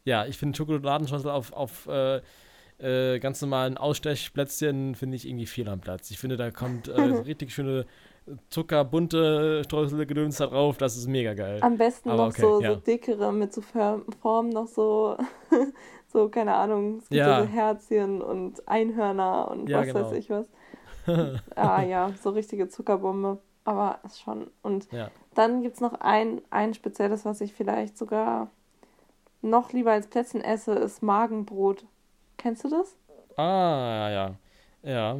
[0.05, 2.21] Ja, ich finde Schokoladenstreusel auf, auf äh,
[2.79, 6.11] äh, ganz normalen Ausstechplätzchen finde ich irgendwie fehl am Platz.
[6.11, 7.85] Ich finde, da kommt äh, so richtig schöne
[8.49, 10.77] zuckerbunte Streuselgedöns da drauf.
[10.77, 11.59] Das ist mega geil.
[11.61, 12.73] Am besten Aber noch okay, so, ja.
[12.73, 15.17] so dickere mit so Formen noch so,
[16.07, 17.41] so, keine Ahnung, es gibt Ja.
[17.41, 20.11] so Herzchen und Einhörner und Ja, was genau.
[20.11, 20.47] weiß ich was.
[21.55, 23.39] ah ja, so richtige Zuckerbombe.
[23.63, 24.47] Aber ist schon.
[24.61, 24.87] Und
[25.35, 28.49] dann gibt es noch ein, ein spezielles, was ich vielleicht sogar
[29.41, 31.85] noch lieber als Plätzchen esse, ist Magenbrot.
[32.37, 32.95] Kennst du das?
[33.35, 34.35] Ah, ja, ja.
[34.83, 35.19] Ja.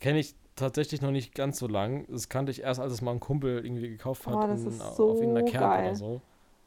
[0.00, 2.06] Kenne ich tatsächlich noch nicht ganz so lang.
[2.08, 4.66] Das kannte ich erst, als es mal ein Kumpel irgendwie gekauft hat Oh, das in,
[4.66, 5.80] ist auf so irgendeiner Kerb geil.
[5.80, 6.22] oder so.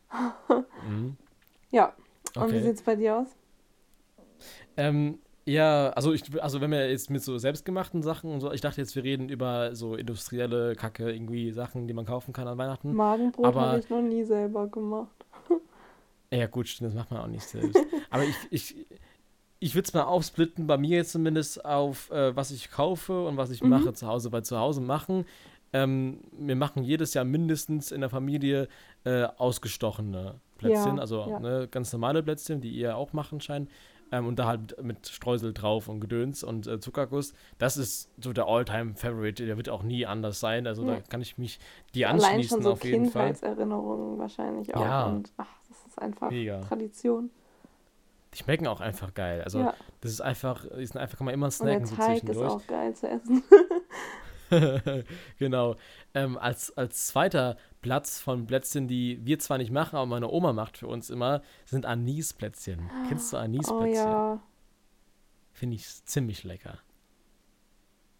[0.82, 1.18] mhm.
[1.72, 1.94] Ja.
[2.38, 2.62] Und wie Okay.
[2.62, 3.36] sieht's bei dir aus?
[4.78, 8.62] Ähm, ja, also ich, also wenn wir jetzt mit so selbstgemachten Sachen und so, ich
[8.62, 12.58] dachte jetzt, wir reden über so industrielle Kacke, irgendwie Sachen, die man kaufen kann an
[12.58, 12.94] Weihnachten.
[12.94, 15.26] Magenbrot habe ich noch nie selber gemacht.
[16.32, 17.86] Ja, gut, stimmt, das macht man auch nicht selbst.
[18.10, 18.76] Aber ich, ich,
[19.64, 23.38] ich würde es mal aufsplitten, bei mir jetzt zumindest auf, äh, was ich kaufe und
[23.38, 23.70] was ich Mhm.
[23.70, 24.32] mache zu Hause.
[24.32, 25.26] Weil zu Hause machen,
[25.72, 28.68] ähm, wir machen jedes Jahr mindestens in der Familie
[29.06, 31.40] äh, ausgestochene Plätzchen, Ja, also ja.
[31.40, 33.70] ne, ganz normale Plätzchen, die ihr auch machen scheint.
[34.12, 37.34] Ähm, und da halt mit Streusel drauf und Gedöns und äh, Zuckerguss.
[37.58, 39.46] Das ist so der All-Time-Favorite.
[39.46, 40.68] Der wird auch nie anders sein.
[40.68, 41.02] Also da Nee.
[41.10, 41.60] kann ich mich
[41.96, 43.34] die Allein anschließen schon so auf jeden Fall.
[43.34, 44.82] Kindheitserinnerungen wahrscheinlich auch.
[44.82, 45.08] Ja.
[45.08, 46.62] Und ach, das ist einfach Mega.
[46.62, 47.32] Tradition.
[48.34, 49.42] Die schmecken auch einfach geil.
[49.44, 49.74] Also ja.
[50.02, 52.38] das ist einfach, die sind einfach, kann man immer Und der snacken so Teig ist
[52.38, 53.44] auch geil zu essen.
[55.40, 55.76] genau.
[56.14, 60.54] Ähm, als, als zweiter Platz von Plätzchen, die wir zwar nicht machen, aber meine Oma
[60.54, 62.90] macht für uns immer, sind Anisplätzchen.
[63.08, 63.94] Kennst du oh Anisplätzchen?
[63.94, 64.40] ja.
[65.52, 66.80] Finde ich ziemlich lecker.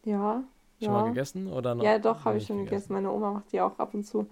[0.06, 0.44] Ja.
[0.80, 0.92] Schon ja.
[0.92, 1.84] mal gegessen oder noch?
[1.84, 2.94] Ja, doch, habe ich schon gegessen.
[2.94, 4.28] Meine Oma macht die auch ab und zu.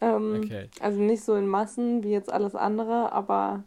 [0.00, 0.68] Ähm, Okay.
[0.80, 3.64] Also nicht so in Massen wie jetzt alles andere, aber,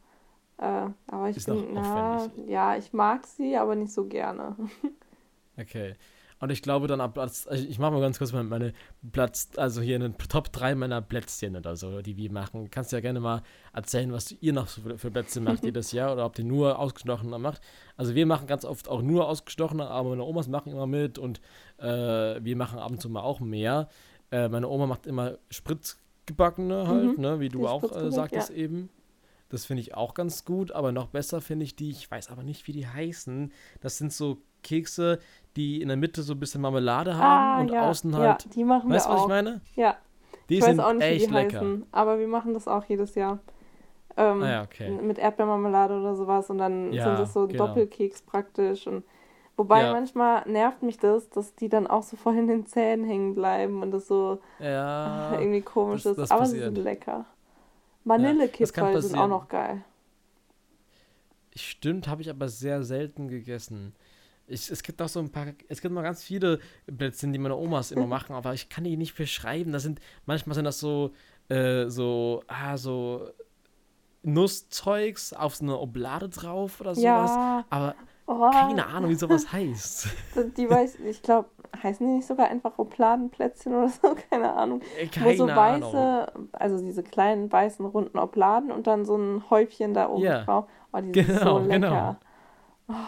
[0.57, 4.55] äh, aber ich Ist bin, na, ja, ich mag sie, aber nicht so gerne.
[5.57, 5.95] Okay.
[6.41, 8.73] Und ich glaube dann ab Platz, also ich mache mal ganz kurz meine
[9.11, 12.71] Platz, also hier einen Top 3 meiner Plätzchen oder so, die wir machen.
[12.71, 16.13] Kannst du ja gerne mal erzählen, was ihr noch für, für Plätze macht jedes Jahr
[16.13, 17.61] oder ob ihr nur ausgestochener macht.
[17.95, 21.41] Also wir machen ganz oft auch nur ausgestochener, aber meine Omas machen immer mit und
[21.77, 21.85] äh,
[22.43, 23.87] wir machen ab und zu mal auch mehr.
[24.31, 27.21] Äh, meine Oma macht immer Spritzgebackene halt, mhm.
[27.21, 28.55] ne, wie du auch äh, sagtest ja.
[28.55, 28.89] eben.
[29.51, 32.43] Das finde ich auch ganz gut, aber noch besser finde ich die, ich weiß aber
[32.43, 33.51] nicht, wie die heißen.
[33.81, 35.19] Das sind so Kekse,
[35.55, 38.43] die in der Mitte so ein bisschen Marmelade haben ah, und ja, außen halt.
[38.43, 39.29] Ja, die machen weißt wir auch.
[39.29, 39.61] Weißt du, was ich meine?
[39.75, 39.97] Ja.
[40.49, 41.59] Die ich sind weiß auch nicht, echt wie die lecker.
[41.59, 43.39] heißen, aber wir machen das auch jedes Jahr.
[44.17, 44.89] Ähm, ah, ja, okay.
[44.89, 47.67] Mit Erdbeermarmelade oder sowas und dann Ja, sind das so genau.
[47.67, 49.03] Doppelkeks praktisch und
[49.57, 53.35] wobei manchmal nervt mich das, dass die dann auch so voll in den Zähnen hängen
[53.35, 55.31] bleiben und das so Ja.
[55.39, 56.75] irgendwie komisch das- ist, das aber sie passiert.
[56.75, 57.25] sind lecker.
[58.03, 59.83] Vanillekipferl sind auch noch geil.
[61.55, 63.93] Stimmt, habe ich aber sehr selten gegessen.
[64.47, 67.55] Ich, es gibt auch so ein paar, es gibt noch ganz viele Plätzchen, die meine
[67.55, 69.71] Omas immer machen, aber ich kann die nicht beschreiben.
[69.71, 71.11] Das sind, manchmal sind das so,
[71.49, 73.31] äh, so, ah, so
[74.23, 77.31] Nusszeugs auf so eine Oblade drauf oder sowas.
[77.31, 77.95] Ja, Aber
[78.27, 80.07] oh, keine Ahnung, wie sowas heißt.
[80.57, 81.49] die weiß, ich glaube,
[81.81, 84.81] heißen die nicht sogar einfach Obladenplätzchen oder so, keine Ahnung.
[84.99, 85.93] Äh, Wo Keine so Ahnung.
[85.93, 90.43] weiße, also diese kleinen weißen runden Obladen und dann so ein Häufchen da oben Ja.
[90.43, 90.65] drauf.
[90.93, 91.87] Oh, die sind Genau, so genau.
[91.89, 92.19] lecker.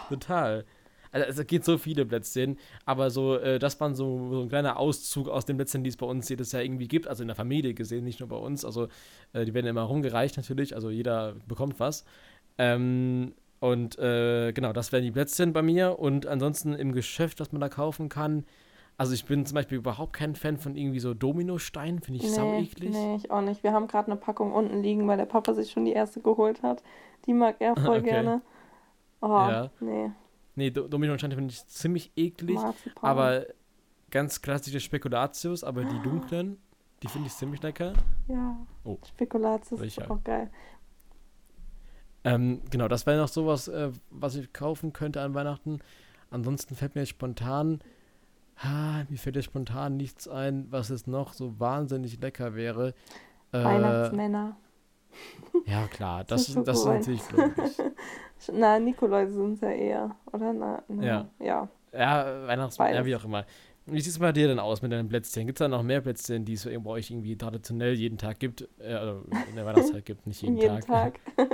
[0.08, 0.64] Total.
[1.12, 4.78] Also es gibt so viele Plätzchen, aber so, äh, das war so, so ein kleiner
[4.80, 7.36] Auszug aus den Plätzchen, die es bei uns jedes Jahr irgendwie gibt, also in der
[7.36, 8.64] Familie gesehen, nicht nur bei uns.
[8.64, 8.88] Also
[9.32, 12.04] äh, die werden immer rumgereicht natürlich, also jeder bekommt was.
[12.58, 13.32] Ähm,
[13.70, 15.98] und äh, genau, das wären die Plätzchen bei mir.
[15.98, 18.44] Und ansonsten im Geschäft, was man da kaufen kann.
[18.98, 22.52] Also ich bin zum Beispiel überhaupt kein Fan von irgendwie so Dominosteinen, finde ich sau
[22.52, 22.90] Nee, eklig.
[22.90, 23.62] nee, ich auch nicht.
[23.64, 26.62] Wir haben gerade eine Packung unten liegen, weil der Papa sich schon die erste geholt
[26.62, 26.82] hat.
[27.26, 28.10] Die mag er voll Okay.
[28.10, 28.42] gerne.
[29.20, 29.70] Oh, Ja.
[29.80, 30.10] nee.
[30.56, 32.56] Nee, Do Dominosteine finde ich ziemlich eklig.
[32.56, 33.10] Marzipan.
[33.10, 33.46] Aber
[34.10, 36.58] ganz klassische Spekulatius, aber die dunklen,
[37.02, 37.94] die finde ich ziemlich lecker.
[38.28, 38.56] Ja.
[38.84, 38.98] Oh.
[39.08, 40.50] Spekulatius ist auch geil.
[42.24, 45.80] Ähm, genau, das wäre noch sowas, äh, was ich kaufen könnte an Weihnachten.
[46.30, 47.80] Ansonsten fällt mir jetzt spontan,
[48.56, 52.94] ah, mir fällt jetzt spontan nichts ein, was jetzt noch so wahnsinnig lecker wäre.
[53.52, 54.56] Äh, Weihnachtsmänner.
[55.66, 57.76] ja, klar, Das ist das ist natürlich logisch.
[58.52, 60.52] Na, Nikoläuse sind ja eher, oder?
[60.52, 61.28] Na, na, Ja.
[61.38, 61.68] ja.
[61.92, 63.44] Ja, Weihnachtsmann, ja, wie auch immer.
[63.86, 65.46] Wie sieht es bei dir denn aus mit deinen Plätzchen?
[65.46, 68.66] Gibt es da noch mehr Plätzchen, die es bei euch irgendwie traditionell jeden Tag gibt?
[68.80, 71.20] Äh, also in der Weihnachtszeit gibt, nicht jeden, Jeden Tag.
[71.36, 71.46] Tag.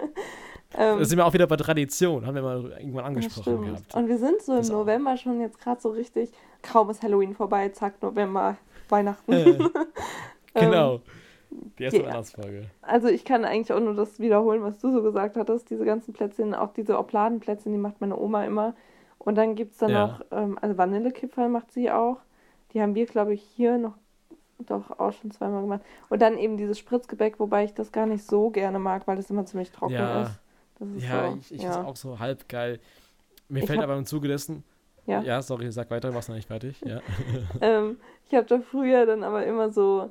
[0.76, 3.94] Ähm, Da sind wir auch wieder bei Tradition, haben wir mal irgendwann angesprochen gehabt.
[3.94, 4.70] Und wir sind so im Das.
[4.70, 6.30] November schon jetzt gerade so richtig,
[6.62, 8.56] kaum ist Halloween vorbei, zack, November,
[8.88, 9.32] Weihnachten.
[9.32, 9.58] Äh,
[10.52, 11.00] Ähm, genau.
[11.78, 12.06] Die erste ja.
[12.08, 12.64] Weihnachtsfolge.
[12.82, 15.70] Also ich kann eigentlich auch nur das wiederholen, was du so gesagt hattest.
[15.70, 18.74] Diese ganzen Plätzchen, auch diese Obladenplätzchen, die macht meine Oma immer.
[19.18, 20.06] Und dann gibt es dann Ja.
[20.08, 22.16] noch, ähm, also Vanillekipferl macht sie auch.
[22.72, 23.94] Die haben wir, glaube ich, hier noch
[24.58, 25.82] doch auch schon zweimal gemacht.
[26.08, 29.30] Und dann eben dieses Spritzgebäck, wobei ich das gar nicht so gerne mag, weil das
[29.30, 30.22] immer ziemlich trocken Ja.
[30.22, 30.32] ist.
[30.98, 31.70] Ja, so, ich, ich ja.
[31.70, 32.80] ist auch so halb geil.
[33.48, 34.64] Mir Ich fällt aber im Zuge dessen.
[35.06, 35.22] Ja.
[35.22, 36.80] ja, sorry, sag weiter, du warst noch nicht fertig.
[36.84, 37.00] Ja.
[37.60, 40.10] Ähm, ich habe da früher dann aber immer so,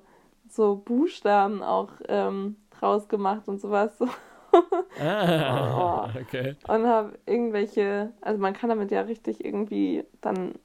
[0.50, 3.98] so Buchstaben auch ähm, draus gemacht und sowas.
[3.98, 4.08] So.
[5.02, 6.20] ah, Oh.
[6.20, 6.56] okay.
[6.68, 10.56] Und habe irgendwelche, also man kann damit ja richtig irgendwie dann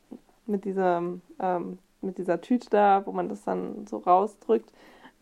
[0.46, 1.02] mit dieser,
[1.40, 4.70] ähm, mit dieser Tüte da, wo man das dann so rausdrückt,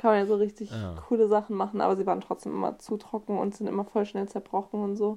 [0.03, 0.97] kann man ja so richtig Ah.
[1.09, 4.29] coole Sachen machen, aber sie waren trotzdem immer zu trocken und sind immer voll schnell
[4.29, 5.17] zerbrochen und so.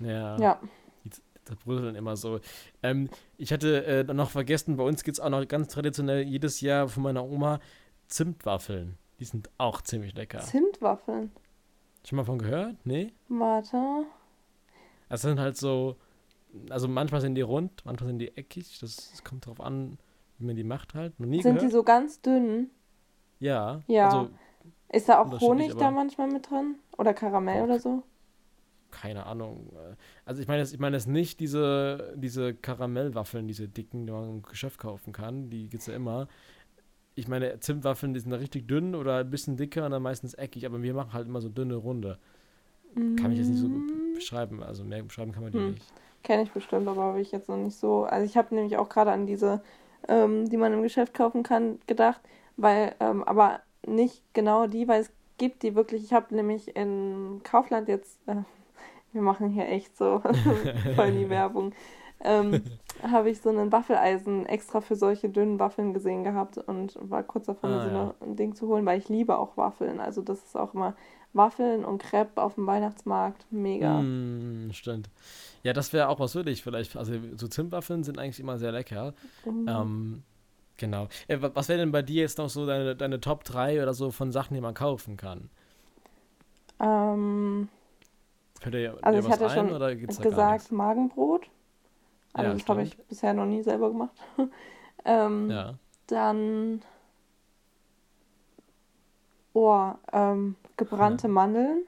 [0.00, 0.58] Ja, Ja.
[1.04, 1.10] die
[1.44, 2.40] zerbröseln immer so.
[2.82, 6.60] Ähm, ich hatte äh, noch vergessen, bei uns gibt es auch noch ganz traditionell jedes
[6.60, 7.60] Jahr von meiner Oma
[8.08, 8.98] Zimtwaffeln.
[9.20, 10.40] Die sind auch ziemlich lecker.
[10.40, 11.30] Zimtwaffeln.
[12.04, 12.76] Schon mal von gehört?
[12.84, 13.12] Nee?
[13.28, 13.76] Warte.
[15.08, 15.96] Das sind halt so,
[16.70, 18.78] also manchmal sind die rund, manchmal sind die eckig.
[18.80, 19.96] Das, das kommt drauf an,
[20.38, 21.18] wie man die macht halt.
[21.20, 21.70] Noch nie Sind gehört?
[21.70, 22.70] die so ganz dünn?
[23.44, 23.80] Ja.
[23.86, 24.04] Ja.
[24.06, 24.30] Also,
[24.92, 26.76] Ist da auch Honig da manchmal mit drin?
[26.98, 28.02] Oder Karamell Boah, oder so?
[28.90, 29.72] keine Ahnung.
[30.24, 34.28] Also ich meine jetzt, ich meine jetzt nicht diese, diese Karamellwaffeln, diese dicken, die man
[34.28, 35.50] im Geschäft kaufen kann.
[35.50, 36.28] Die gibt es ja immer.
[37.16, 40.34] Ich meine, Zimtwaffeln, die sind da richtig dünn oder ein bisschen dicker und dann meistens
[40.34, 42.18] eckig, aber wir machen halt immer so dünne Runde.
[43.16, 44.14] Kann ich jetzt nicht so gut Mm.
[44.14, 44.62] beschreiben.
[44.62, 45.70] Also mehr beschreiben kann man die Hm.
[45.72, 45.92] nicht.
[46.22, 48.04] Kenne ich bestimmt, aber habe ich jetzt noch nicht so.
[48.04, 49.62] Also ich habe nämlich auch gerade an diese,
[50.08, 52.20] ähm, die man im Geschäft kaufen kann, gedacht,
[52.56, 56.04] weil, ähm, aber nicht genau die, weil es gibt die wirklich.
[56.04, 58.36] Ich habe nämlich in Kaufland jetzt, äh,
[59.12, 60.22] wir machen hier echt so
[60.96, 61.72] voll die Werbung,
[62.20, 62.62] ähm,
[63.02, 67.46] habe ich so einen Waffeleisen extra für solche dünnen Waffeln gesehen gehabt und war kurz
[67.46, 68.14] davor, Ah, mir so ja.
[68.22, 70.00] ein Ding zu holen, weil ich liebe auch Waffeln.
[70.00, 70.94] Also das ist auch immer
[71.32, 73.44] Waffeln und Crepe auf dem Weihnachtsmarkt.
[73.50, 74.00] Mega.
[74.00, 75.10] Mm, stimmt.
[75.64, 76.96] Ja, das wäre auch was für dich vielleicht.
[76.96, 79.14] Also so Zimtwaffeln sind eigentlich immer sehr lecker.
[79.44, 79.66] Mhm.
[79.68, 80.22] Ähm,
[80.76, 81.08] genau.
[81.28, 83.94] Äh, wa- was wäre denn bei dir jetzt noch so deine, deine Top 3 oder
[83.94, 85.50] so von Sachen, die man kaufen kann?
[86.80, 87.68] Ähm,
[88.60, 90.72] Fällt dir, ja- Also ich was hatte ein schon oder gar gesagt?
[90.72, 91.48] Magenbrot.
[92.32, 94.14] Also Ja, das habe ich bisher noch nie selber gemacht.
[95.04, 95.74] ähm, Ja.
[96.06, 96.82] Dann,
[99.52, 101.84] oh, ähm, gebrannte Mandeln.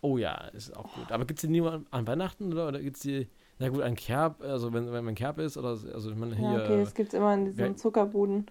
[0.00, 1.10] Oh ja, ist auch gut.
[1.12, 3.82] Aber gibt es die nur an, an Weihnachten oder, oder gibt es die, na gut,
[3.82, 6.80] an Kerb, also wenn, wenn man Kerb ist oder, also ich meine hier, Ja, okay,
[6.80, 8.46] das gibt es immer in diesen wer- Zuckerbuden.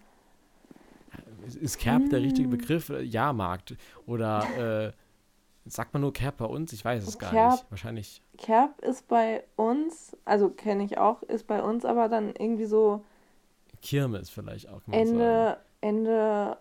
[1.62, 2.52] ist, Kerb der richtige Mm.
[2.52, 2.90] Begriff?
[2.90, 3.76] Jahrmarkt
[4.08, 4.92] oder äh,
[5.66, 6.74] sagt man nur Kerb bei uns?
[6.74, 7.52] Ich weiß es gar Kerb.
[7.52, 7.66] nicht.
[7.70, 8.22] Wahrscheinlich.
[8.38, 13.04] Kerb ist bei uns, also kenne ich auch, ist bei uns aber dann irgendwie so
[13.82, 14.82] Kirmes vielleicht auch.
[14.92, 16.58] Ende, Ende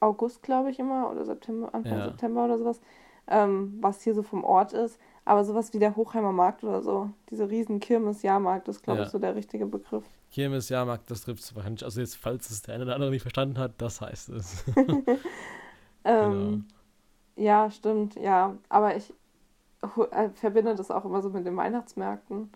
[0.00, 2.04] August, glaube ich immer, oder September, Anfang Ja.
[2.04, 2.80] September oder sowas,
[3.28, 4.98] ähm, was hier so vom Ort ist.
[5.24, 9.06] Aber sowas wie der Hochheimer Markt oder so, diese riesen Kirmes-Jahrmarkt ist, glaube Ja.
[9.06, 10.04] ich, so der richtige Begriff.
[10.32, 11.84] Kirmes, Jahrmarkt, das trifft es wahrscheinlich.
[11.84, 14.64] Also jetzt, falls es der eine oder andere nicht verstanden hat, das heißt es.
[16.04, 16.64] Ähm,
[17.36, 18.56] Ja, stimmt, ja.
[18.68, 19.12] Aber ich
[20.10, 22.50] äh, verbinde das auch immer so mit den Weihnachtsmärkten.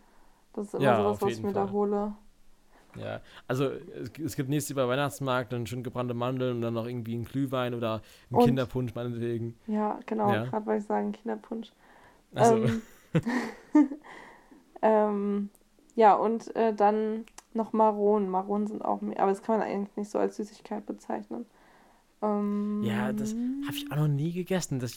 [0.52, 1.72] Das ist immer Ja, sowas, was ich mir da Fall.
[1.72, 2.12] hole.
[2.96, 3.70] Ja, also
[4.24, 7.74] es, gibt nächstes Jahr Weihnachtsmarkt dann schön gebrannte Mandeln und dann noch irgendwie einen Glühwein
[7.74, 8.00] oder
[8.30, 9.54] einen Und- Kinderpunsch meinetwegen.
[9.66, 10.44] Ja, genau, Ja.
[10.46, 11.72] gerade wollte ich sagen, Kinderpunsch.
[12.36, 12.82] Also, Ähm,
[14.82, 15.50] ähm,
[15.94, 18.28] ja, und äh, dann noch Maronen.
[18.28, 21.46] Maronen sind auch, me- aber das kann man eigentlich nicht so als Süßigkeit bezeichnen.
[22.22, 23.32] Ähm, ja, das
[23.66, 24.78] habe ich auch noch nie gegessen.
[24.80, 24.92] Das,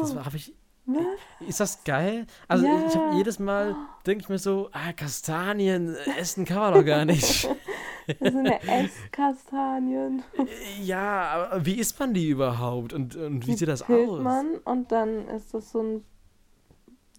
[0.00, 0.54] das habe ich.
[0.86, 1.06] Ne?
[1.46, 2.26] Ist das geil?
[2.48, 2.72] Also Ja.
[2.88, 3.76] ich habe jedes Mal
[4.06, 7.48] denke ich mir so, ah, Kastanien äh, essen kann man doch gar nicht.
[8.18, 10.24] Das sind ja Esskastanien.
[10.82, 14.20] ja, aber wie isst man die überhaupt und, und wie Die sieht das aus?
[14.20, 16.04] man und dann ist das so ein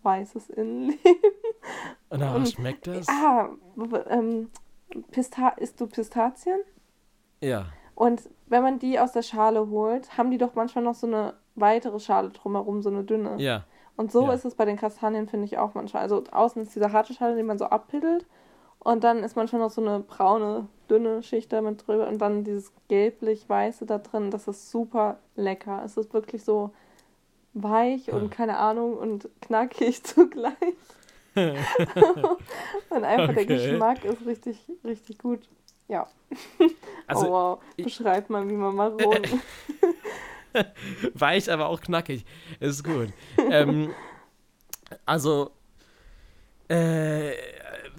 [0.04, 1.00] weißes Innenleben.
[2.10, 3.08] Nach und- schmeckt das?
[3.08, 3.50] Ah,
[4.10, 4.50] ähm,
[5.12, 6.60] Pista isst du Pistazien?
[7.42, 7.66] Ja.
[7.96, 11.36] Und wenn man die aus der Schale holt, haben die doch manchmal noch so eine
[11.56, 13.36] weitere Schale drumherum, so eine dünne.
[13.38, 13.64] Ja.
[13.98, 14.34] Und so Ja.
[14.34, 16.04] ist es bei den Kastanien, finde ich auch manchmal.
[16.04, 18.26] Also außen ist diese harte Schale, die man so abpiddelt.
[18.80, 22.08] Und dann ist manchmal noch so eine braune, dünne Schicht da mit drüber.
[22.08, 24.32] Und dann dieses gelblich-weiße da drin.
[24.32, 25.84] Das ist super lecker.
[25.86, 26.72] Es ist wirklich so
[27.54, 28.14] weich Ja.
[28.16, 30.54] und keine Ahnung und knackig zugleich.
[31.36, 33.46] und einfach der Okay.
[33.46, 35.40] Geschmack ist richtig, richtig gut.
[35.88, 36.08] Ja.
[37.08, 39.42] Also oh wow, ich- beschreib mal, wie man Maronen.
[41.14, 42.26] weich, aber auch knackig.
[42.60, 43.10] Ist gut.
[43.38, 43.94] ähm,
[45.06, 45.52] also,
[46.72, 47.34] äh,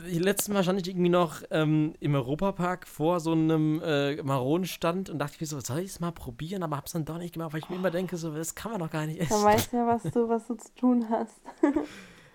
[0.07, 5.19] letztes Mal stand ich irgendwie noch ähm, im Europapark vor so einem äh, Maronenstand und
[5.19, 6.63] dachte mir so, soll ich es mal probieren?
[6.63, 8.81] Aber hab's dann doch nicht gemacht, weil ich mir immer denke, so, das kann man
[8.81, 9.45] doch gar nicht Dann essen.
[9.45, 11.41] weißt du ja, was du, was du zu tun hast.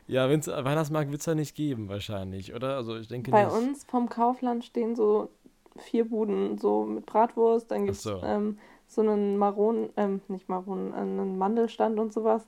[0.07, 2.77] Ja, wenn's Weihnachtsmarkt wird es ja nicht geben, wahrscheinlich, oder?
[2.77, 3.53] Also, ich denke Bei nicht.
[3.57, 5.29] uns vom Kaufland stehen so
[5.77, 8.21] vier Buden, so mit Bratwurst, dann gibt es so.
[8.23, 12.47] ähm, so einen Maronen, ähm, nicht Maronen, einen Mandelstand und sowas.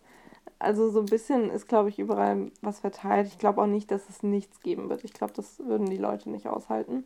[0.57, 3.27] Also so ein bisschen ist, glaube ich, überall was verteilt.
[3.27, 5.03] Ich glaube auch nicht, dass es nichts geben wird.
[5.03, 7.05] Ich glaube, das würden die Leute nicht aushalten.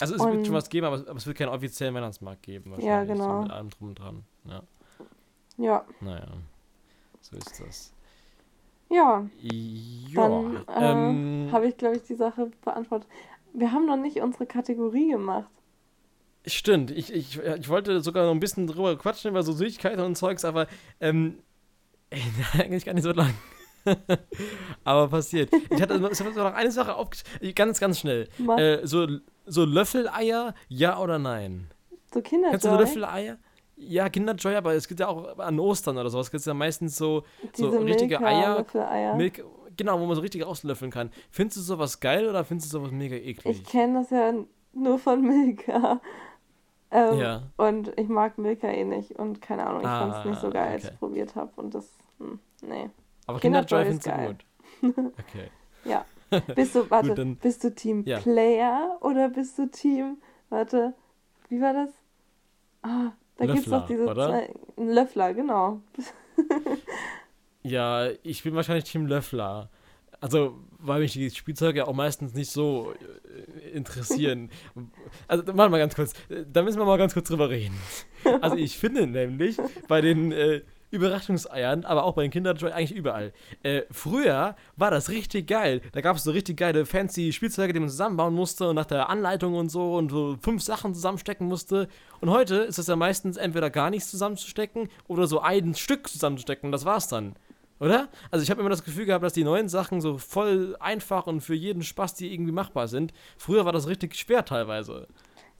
[0.00, 2.42] Also, es wird und- schon was geben, aber, es- aber es wird keinen offiziellen Weihnachtsmarkt
[2.42, 2.86] geben, wahrscheinlich.
[2.88, 3.42] Ja, So genau.
[3.42, 4.24] mit allem drum und dran.
[4.44, 4.62] Ja,
[5.56, 6.26] Ja, naja.
[7.20, 7.92] So ist das.
[8.88, 13.08] ja, Ja, dann ähm, äh, habe ich, glaube ich, die Sache beantwortet.
[13.52, 15.50] Wir haben noch nicht unsere Kategorie gemacht.
[16.46, 20.16] Stimmt, ich, ich, ich wollte sogar noch ein bisschen drüber quatschen über so Süßigkeiten und
[20.16, 20.66] Zeugs, aber
[21.00, 21.38] ähm,
[22.58, 23.34] eigentlich gar nicht so lang.
[24.84, 25.50] aber passiert.
[25.52, 28.28] Ich hatte ich habe noch eine Sache aufgeschrieben, ganz, ganz schnell.
[28.56, 29.06] Äh, so,
[29.46, 31.68] so Löffeleier, ja oder nein?
[32.12, 32.78] so Kennst du so Kinderjoy.
[32.78, 33.36] Löffeleier?
[33.76, 36.96] Ja, Kinderjoy, aber es gibt ja auch an Ostern oder sowas, gibt es ja meistens
[36.96, 37.22] so
[37.54, 39.14] so richtige Eier, Löffeleier.
[39.14, 39.44] Milk,
[39.76, 41.10] genau, wo man so richtig auslöffeln kann.
[41.30, 43.60] Findest du sowas geil oder findest du sowas mega eklig?
[43.60, 44.34] Ich kenne das ja
[44.72, 46.00] nur von Milka.
[46.90, 47.42] Ähm, Ja.
[47.56, 49.12] Und ich mag Milka eh nicht.
[49.18, 50.92] Und keine Ahnung, ich fand es nicht so Ah, geil, als okay.
[50.94, 51.50] ich probiert habe.
[51.56, 52.88] Und das, hm, nee.
[53.26, 54.36] aber Kinderjoy Kinderjoy ist geil.
[54.82, 55.12] gut.
[55.18, 55.50] Okay.
[55.84, 56.04] Ja.
[56.54, 58.18] Bist du, warte, Gut, dann- bist du Team Ja.
[58.20, 60.18] Player oder bist du Team,
[60.50, 60.94] warte,
[61.48, 61.90] wie war das?
[62.82, 64.28] Ah, da gibt es doch diese oder?
[64.28, 65.80] zwei, Löffler, genau.
[67.62, 69.68] Ja, ich bin wahrscheinlich Team Löffler.
[70.20, 72.92] Also, weil mich die Spielzeuge auch meistens nicht so
[73.68, 74.50] interessieren.
[75.26, 76.12] Also, warte mal ganz kurz.
[76.52, 77.78] Da müssen wir mal ganz kurz drüber reden.
[78.40, 79.56] Also, ich finde nämlich,
[79.86, 83.32] bei den, äh, Überraschungseiern, aber auch bei den Kindern eigentlich überall.
[83.62, 85.82] Äh, früher war das richtig geil.
[85.92, 89.10] Da gab es so richtig geile, fancy Spielzeuge, die man zusammenbauen musste und nach der
[89.10, 91.88] Anleitung und so und so fünf Sachen zusammenstecken musste.
[92.20, 96.72] Und heute ist es ja meistens entweder gar nichts zusammenzustecken oder so ein Stück zusammenzustecken
[96.72, 97.34] das war's dann.
[97.80, 98.08] Oder?
[98.30, 101.40] Also ich habe immer das Gefühl gehabt, dass die neuen Sachen so voll einfach und
[101.40, 103.12] für jeden Spaß, die irgendwie machbar sind.
[103.36, 105.06] Früher war das richtig schwer teilweise.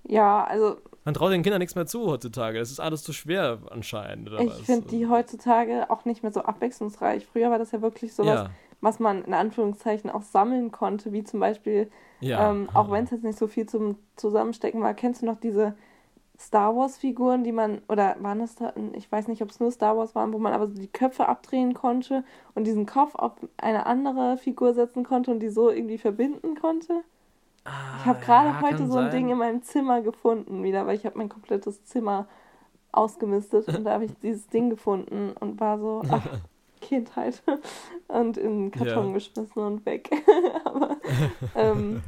[0.04, 0.76] Ja, also.
[1.04, 2.58] Man traut den Kindern nichts mehr zu heutzutage.
[2.58, 4.30] Es ist alles zu schwer anscheinend.
[4.40, 7.26] ich finde die heutzutage auch nicht mehr so abwechslungsreich.
[7.26, 8.50] Früher war das ja wirklich sowas, ja.
[8.80, 11.90] was man in Anführungszeichen auch sammeln konnte, wie zum Beispiel,
[12.20, 12.50] ja.
[12.50, 15.76] ähm, auch wenn es jetzt nicht so viel zum Zusammenstecken war, kennst du noch diese
[16.40, 19.96] Star Wars-Figuren, die man, oder waren das da, ich weiß nicht, ob es nur Star
[19.96, 22.22] Wars waren, wo man aber so die Köpfe abdrehen konnte
[22.54, 27.02] und diesen Kopf auf eine andere Figur setzen konnte und die so irgendwie verbinden konnte?
[27.64, 29.10] Ah, ich habe gerade ja, heute so ein sein.
[29.10, 32.28] Ding in meinem Zimmer gefunden wieder, weil ich habe mein komplettes Zimmer
[32.92, 36.26] ausgemistet und da habe ich dieses Ding gefunden und war so, ach,
[36.80, 37.42] Kindheit
[38.08, 39.14] und in den Karton ja.
[39.14, 40.08] geschmissen und weg.
[40.64, 40.96] aber
[41.54, 42.00] ähm,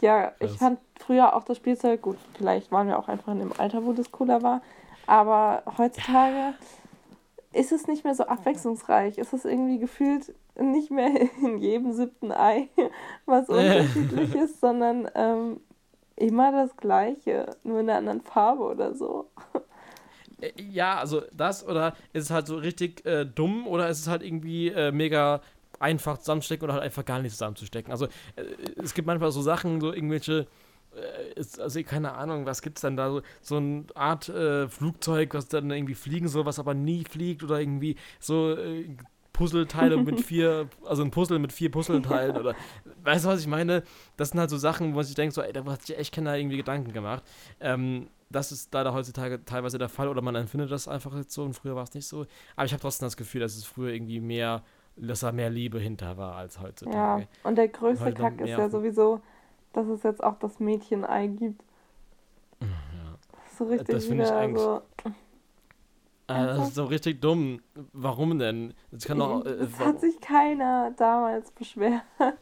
[0.00, 2.18] ja, ich fand früher auch das Spielzeug gut.
[2.36, 4.62] Vielleicht waren wir auch einfach in dem Alter, wo das cooler war.
[5.06, 6.54] Aber heutzutage
[7.52, 9.18] ist es nicht mehr so abwechslungsreich.
[9.18, 11.10] Ist es irgendwie gefühlt nicht mehr
[11.42, 12.68] in jedem siebten Ei
[13.26, 15.60] was unterschiedlich ist, sondern ähm,
[16.16, 19.30] immer das Gleiche, nur in einer anderen Farbe oder so.
[20.40, 24.08] Äh, ja, also das oder ist es halt so richtig äh, dumm oder ist es
[24.08, 25.40] halt irgendwie äh, mega
[25.80, 27.92] einfach zusammenstecken oder halt einfach gar nicht zusammenzustecken.
[27.92, 28.06] Also
[28.36, 28.44] äh,
[28.82, 30.46] es gibt manchmal so Sachen, so irgendwelche
[30.94, 33.10] äh, ist, also keine Ahnung, was gibt es denn da?
[33.10, 37.42] So, so eine Art äh, Flugzeug, was dann irgendwie fliegen soll, was aber nie fliegt
[37.42, 38.88] oder irgendwie so äh,
[39.32, 42.54] Puzzleteile mit vier, also ein Puzzle mit vier Puzzleteilen oder
[43.04, 43.82] weißt du, was ich meine?
[44.16, 46.36] Das sind halt so Sachen, wo ich denke, so, ey, da hat sich echt keiner
[46.36, 47.22] irgendwie Gedanken gemacht.
[47.60, 51.44] Ähm, das ist leider heutzutage teilweise der Fall oder man empfindet das einfach jetzt so
[51.44, 52.26] und früher war es nicht so.
[52.56, 54.64] Aber ich habe trotzdem das Gefühl, dass es früher irgendwie mehr,
[55.00, 57.22] dass da mehr Liebe hinter war als heutzutage.
[57.22, 59.20] Ja, und der größte Kack ist ja sowieso,
[59.72, 61.62] dass es jetzt auch das Mädchen-Ei gibt.
[62.60, 62.68] Ja.
[63.56, 64.62] So richtig das finde ich eigentlich.
[64.62, 64.82] So
[66.28, 67.60] äh, das ist so richtig dumm.
[67.92, 68.74] Warum denn?
[68.90, 69.44] Das kann doch.
[69.44, 72.02] Äh, es hat sich keiner damals beschwert.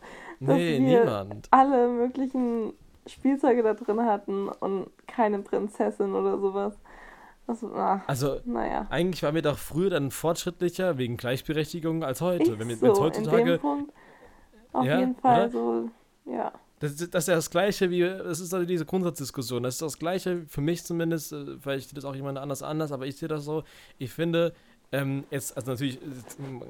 [0.41, 1.49] nee, niemand.
[1.53, 2.73] Alle möglichen
[3.07, 6.75] Spielzeuge da drin hatten und keine Prinzessin oder sowas.
[7.47, 8.87] Das, ach, also, naja.
[8.91, 12.59] eigentlich waren wir doch früher dann fortschrittlicher wegen Gleichberechtigung als heute.
[12.59, 13.41] Wenn wir so, jetzt heutzutage.
[13.41, 13.93] In dem Punkt
[14.77, 15.51] auf ja, jeden Fall oder?
[15.51, 15.91] so,
[16.31, 16.53] ja.
[16.79, 19.63] Das, das, ist ja das Gleiche wie, das ist also diese Grundsatzdiskussion.
[19.63, 22.93] Das ist das Gleiche, für mich zumindest, äh, vielleicht sieht das auch jemand anders anders,
[22.93, 23.65] aber ich sehe das so.
[23.99, 24.53] Ich finde,
[24.93, 25.99] ähm, jetzt, also natürlich,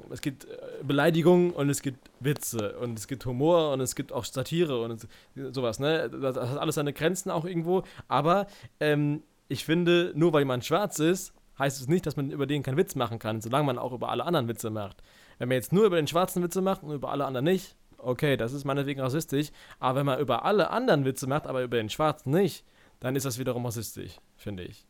[0.09, 4.13] es gibt äh, Beleidigungen und es gibt Witze und es gibt Humor und es gibt
[4.13, 5.07] auch Satire und
[5.51, 6.09] sowas, ne?
[6.09, 8.47] Das hat alles seine Grenzen auch irgendwo, aber
[8.79, 12.63] ähm, ich finde, nur weil jemand schwarz ist, heißt es nicht, dass man über den
[12.63, 15.01] keinen Witz machen kann, solange man auch über alle anderen Witze macht.
[15.37, 18.37] Wenn man jetzt nur über den Schwarzen Witze macht und über alle anderen nicht, okay,
[18.37, 21.89] das ist meinetwegen rassistisch, aber wenn man über alle anderen Witze macht, aber über den
[21.89, 22.65] Schwarzen nicht,
[22.99, 24.85] dann ist das wiederum rassistisch, finde ich.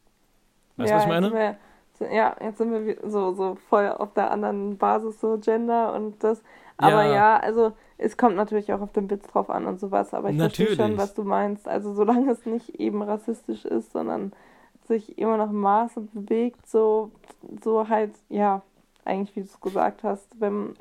[0.78, 1.34] Weißt du, ja, was ich meine?
[1.34, 1.58] Wir,
[2.14, 6.44] ja, jetzt sind wir so, so voll auf der anderen Basis, so Gender und das.
[6.78, 10.14] Aber ja, ja also es kommt natürlich auch auf den Witz drauf an und sowas,
[10.14, 11.68] aber ich verstehe schon, was du meinst.
[11.68, 14.32] Also solange es nicht eben rassistisch ist, sondern
[14.88, 17.12] sich immer noch Maße bewegt, so,
[17.64, 18.62] so halt, ja,
[19.06, 20.74] eigentlich wie du es gesagt hast, wenn,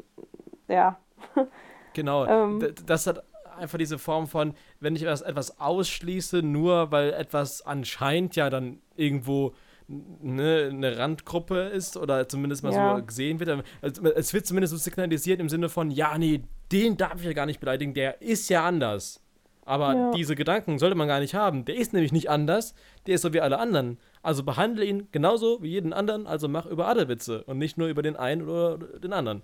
[0.69, 0.99] ja.
[1.95, 2.27] Genau.
[2.27, 3.25] Ähm, das hat
[3.57, 8.81] einfach diese Form von, wenn ich etwas, etwas ausschließe, nur weil etwas anscheinend ja dann
[8.97, 9.55] irgendwo
[9.89, 12.97] ne, eine Randgruppe ist oder zumindest mal ja.
[12.97, 13.65] so gesehen wird.
[13.81, 16.43] Also, es wird zumindest so signalisiert im Sinne von, ja, nee,
[16.73, 19.23] den darf ich ja gar nicht beleidigen, der ist ja anders.
[19.67, 20.11] Aber ja.
[20.13, 21.65] diese Gedanken sollte man gar nicht haben.
[21.65, 22.75] Der ist nämlich nicht anders,
[23.07, 23.99] der ist so wie alle anderen.
[24.23, 27.89] Also behandle ihn genauso wie jeden anderen, also mach über alle Witze und nicht nur
[27.89, 29.43] über den einen oder den anderen.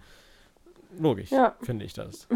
[0.99, 1.57] Logisch, ja.
[1.61, 2.29] finde ich das.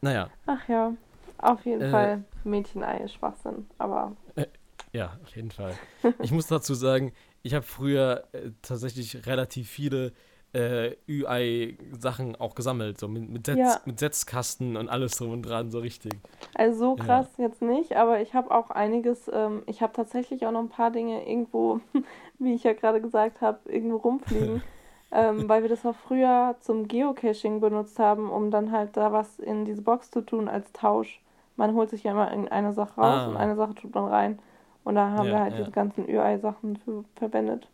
[0.00, 0.30] Naja.
[0.46, 0.94] Ach ja,
[1.36, 4.16] auf jeden äh, Fall Mädchenei ist Schwachsinn, aber.
[4.34, 4.46] Äh,
[4.92, 5.74] ja, auf jeden Fall.
[6.22, 7.12] ich muss dazu sagen,
[7.42, 10.12] ich habe früher äh, tatsächlich relativ viele
[10.52, 13.80] äh, UI-Sachen auch gesammelt, so mit, mit, Setz, ja.
[13.84, 16.14] mit Setzkasten und alles drum und dran, so richtig.
[16.54, 17.44] Also so krass ja.
[17.46, 20.90] jetzt nicht, aber ich habe auch einiges, ähm, ich habe tatsächlich auch noch ein paar
[20.90, 21.80] Dinge irgendwo,
[22.38, 24.62] wie ich ja gerade gesagt habe, irgendwo rumfliegen.
[25.12, 29.38] ähm, weil wir das auch früher zum Geocaching benutzt haben, um dann halt da was
[29.38, 31.20] in diese Box zu tun als Tausch.
[31.56, 33.28] Man holt sich ja immer eine Sache raus ah.
[33.28, 34.38] und eine Sache tut man rein.
[34.84, 36.78] Und da haben ja, wir halt diese ganzen UI-Sachen
[37.16, 37.68] verwendet.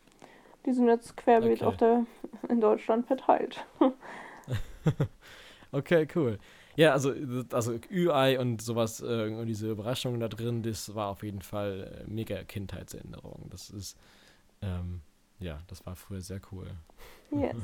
[0.67, 1.65] Die sind jetzt querbeet okay.
[1.65, 2.07] auf der,
[2.49, 3.65] in Deutschland verteilt.
[5.73, 6.39] okay, cool.
[6.75, 7.15] Ja, also,
[7.53, 12.05] also UI und sowas, äh, und diese Überraschungen da drin, das war auf jeden Fall
[12.07, 13.47] äh, mega Kindheitserinnerung.
[13.51, 13.97] Das ist,
[14.61, 15.01] ähm,
[15.39, 16.67] ja, das war früher sehr cool.
[17.31, 17.57] Yes.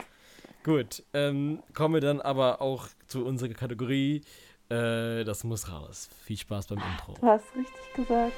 [0.64, 4.22] Gut, ähm, kommen wir dann aber auch zu unserer Kategorie.
[4.68, 6.08] Äh, das muss raus.
[6.24, 7.14] Viel Spaß beim Intro.
[7.20, 8.32] Du hast richtig gesagt.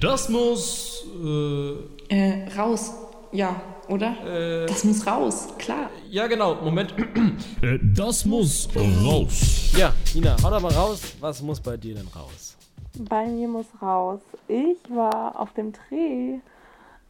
[0.00, 2.92] Das muss äh, Äh, raus.
[3.32, 4.16] Ja, oder?
[4.26, 5.88] äh, Das muss raus, klar.
[6.10, 6.56] ja genau.
[6.56, 6.94] Moment.
[7.62, 9.72] Äh, Das muss raus.
[9.76, 11.14] Ja, Nina, hau doch mal raus.
[11.20, 12.56] Was muss bei dir denn raus?
[12.98, 14.20] Bei mir muss raus.
[14.48, 16.38] Ich war auf dem Dreh.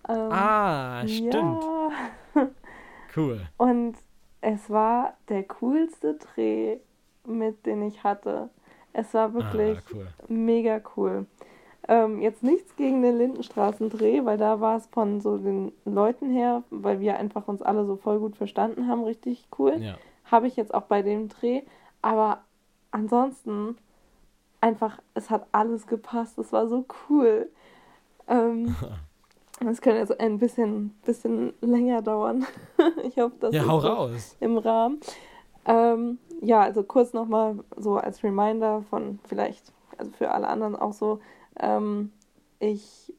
[0.08, 1.32] Ähm, Ah, stimmt.
[1.34, 1.90] Ja.
[3.16, 3.40] Cool.
[3.56, 3.96] Und
[4.40, 6.76] es war der coolste Dreh,
[7.26, 8.48] mit den ich hatte.
[8.92, 10.06] Es war wirklich Ah, cool.
[10.28, 11.26] mega cool.
[11.88, 16.62] Ähm, jetzt nichts gegen den Lindenstraßendreh, weil da war es von so den Leuten her,
[16.70, 19.76] weil wir einfach uns alle so voll gut verstanden haben, richtig cool.
[19.80, 19.96] Ja.
[20.24, 21.62] Habe ich jetzt auch bei dem Dreh.
[22.02, 22.38] Aber
[22.90, 23.76] ansonsten
[24.60, 26.38] einfach, es hat alles gepasst.
[26.38, 27.48] Es war so cool.
[28.28, 28.76] Ähm,
[29.60, 32.46] das könnte jetzt ein bisschen, bisschen länger dauern.
[33.04, 34.36] ich hoffe, das Ja, ist so raus.
[34.40, 35.00] im Rahmen.
[35.66, 40.92] Ähm, ja, also kurz nochmal so als Reminder von vielleicht, also für alle anderen auch
[40.92, 41.20] so,
[41.60, 42.12] ähm,
[42.58, 43.12] ich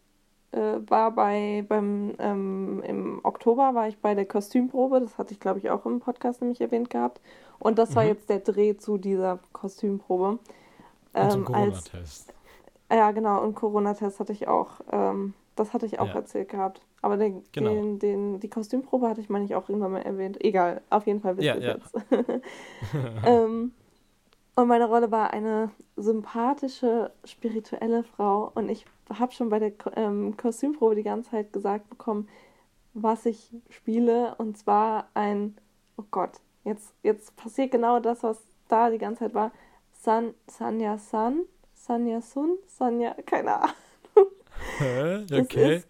[0.52, 5.39] äh, war bei, beim, ähm, im Oktober war ich bei der Kostümprobe, das hatte ich
[5.39, 7.22] glaube ich auch im Podcast nämlich erwähnt gehabt.
[7.60, 8.10] Und das war Mhm.
[8.10, 10.39] jetzt der Dreh zu dieser Kostümprobe.
[11.14, 12.34] Ähm, als, Corona-Test.
[12.92, 14.82] ja, genau, und Corona-Test hatte ich auch.
[14.92, 16.16] Ähm, das hatte ich auch Ja.
[16.16, 16.82] erzählt gehabt.
[17.02, 17.70] Aber den, Genau.
[17.72, 20.44] den, den, die Kostümprobe hatte ich, meine ich, auch irgendwann mal erwähnt.
[20.44, 21.74] Egal, auf jeden Fall wisst Ja, ihr ja.
[21.76, 21.94] jetzt.
[23.26, 23.74] ähm,
[24.56, 28.52] und meine Rolle war eine sympathische, spirituelle Frau.
[28.56, 32.28] Und ich habe schon bei der ähm, Kostümprobe die ganze Zeit gesagt bekommen,
[32.93, 34.36] was ich spiele.
[34.38, 35.58] Und zwar ein,
[35.97, 39.52] oh Gott, jetzt, jetzt passiert genau das, was da die ganze Zeit war.
[39.93, 41.43] San, Sanya San,
[41.74, 43.76] Sanya Sun, Sanya, keine Ahnung.
[44.80, 45.26] Hä?
[45.30, 45.76] Das Okay.
[45.78, 45.88] ist-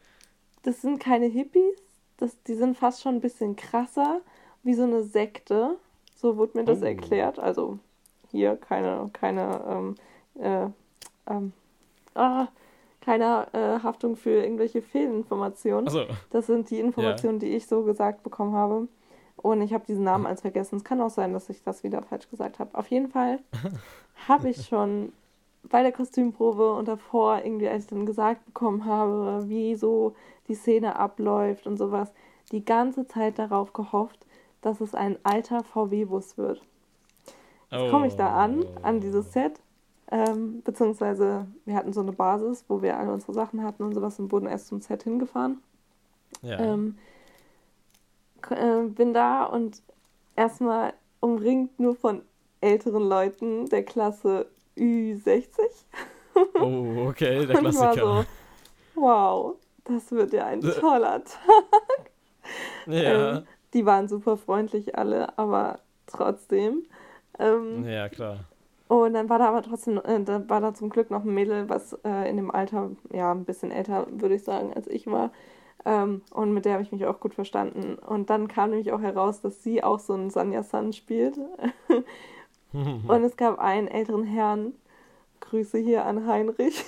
[0.64, 1.76] Das sind keine Hippies,
[2.18, 4.22] das, die sind fast schon ein bisschen krasser,
[4.64, 5.78] wie so eine Sekte.
[6.16, 6.86] So wurde mir das Oh.
[6.86, 7.40] erklärt.
[7.40, 7.80] Also
[8.32, 9.96] hier keine, keine, ähm,
[10.40, 10.68] äh,
[11.32, 11.54] ähm,
[12.16, 12.48] ah,
[13.02, 15.88] keine äh, Haftung für irgendwelche Fehlinformationen.
[15.88, 16.06] Achso.
[16.30, 18.88] Das sind die Informationen, die ich so gesagt bekommen habe.
[19.38, 20.76] Und ich habe diesen Namen als vergessen.
[20.78, 22.78] Es kann auch sein, dass ich das wieder falsch gesagt habe.
[22.78, 23.40] Auf jeden Fall
[24.28, 25.12] habe ich schon
[25.64, 30.16] bei der Kostümprobe und davor, irgendwie, als ich dann gesagt bekommen habe, wie so
[30.48, 32.12] die Szene abläuft und sowas,
[32.52, 34.26] die ganze Zeit darauf gehofft,
[34.62, 36.62] dass es ein alter VW-Bus wird.
[37.72, 39.62] Jetzt komme ich da an, an dieses Set.
[40.12, 44.20] Ähm, beziehungsweise wir hatten so eine Basis, wo wir alle unsere Sachen hatten und sowas
[44.20, 45.62] und wurden erst zum Set hingefahren.
[46.42, 46.60] Ja.
[46.60, 46.98] Ähm,
[48.50, 49.82] äh, bin da und
[50.36, 52.24] erstmal umringt nur von
[52.60, 54.48] älteren Leuten der Klasse
[54.78, 55.60] Ü60.
[56.60, 58.26] oh, okay, der Klassiker.
[58.96, 59.56] so, wow,
[59.86, 62.12] das wird ja ein toller Tag.
[62.88, 63.38] ja.
[63.38, 63.44] Ähm,
[63.74, 66.84] die waren super freundlich alle, aber trotzdem.
[67.42, 68.40] Ähm, ja, klar.
[68.88, 71.70] Und dann war da aber trotzdem, äh, da war da zum Glück noch ein Mädel,
[71.70, 75.32] was äh, in dem Alter, ja, ein bisschen älter, würde ich sagen, als ich war.
[75.86, 77.96] Ähm, und mit der habe ich mich auch gut verstanden.
[77.96, 81.38] Und dann kam nämlich auch heraus, dass sie auch so einen Sanya San spielt.
[82.74, 84.74] und es gab einen älteren Herrn,
[85.40, 86.84] Grüße hier an Heinrich.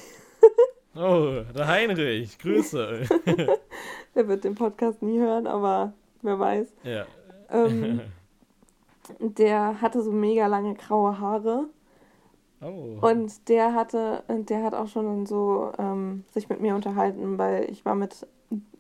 [0.96, 3.02] Oh, der Heinrich, Grüße.
[4.16, 6.68] Der wird den Podcast nie hören, aber wer weiß.
[6.84, 7.06] ja.
[7.50, 8.02] Ähm,
[9.20, 11.66] der hatte so mega lange graue Haare.
[12.62, 12.98] Oh.
[13.02, 17.84] Und der hatte, der hat auch schon so ähm, sich mit mir unterhalten, weil ich
[17.84, 18.26] war mit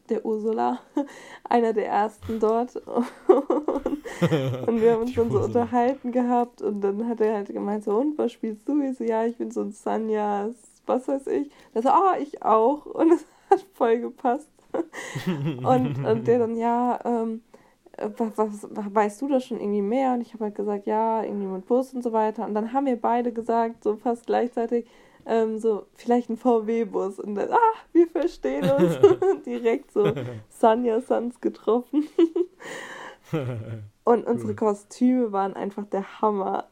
[0.10, 0.80] der Ursula,
[1.50, 2.76] einer der ersten dort.
[2.88, 5.46] und wir haben uns Die schon so Ursula.
[5.46, 8.82] unterhalten gehabt und dann hat er halt gemeint, so, und was spielst du?
[8.82, 10.56] Ich so, ja, ich bin so ein Sanjas,
[10.86, 11.50] was weiß ich.
[11.74, 12.86] Da so, ah, ich auch.
[12.86, 14.50] Und es hat voll gepasst.
[15.64, 17.53] und, und der dann, ja, ähm, äh,
[17.98, 20.14] was, was, weißt du das schon irgendwie mehr?
[20.14, 22.46] Und ich habe halt gesagt, ja, irgendwie mit Bus und so weiter.
[22.46, 24.88] Und dann haben wir beide gesagt, so fast gleichzeitig,
[25.26, 27.20] ähm, so, vielleicht ein VW-Bus.
[27.20, 28.98] Und dann, ah, wir verstehen uns.
[29.46, 30.12] Direkt so
[30.50, 32.08] Sanja Sans getroffen.
[34.04, 36.68] Und unsere Kostüme waren einfach der Hammer.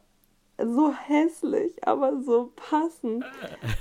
[0.58, 3.24] So hässlich, aber so passend.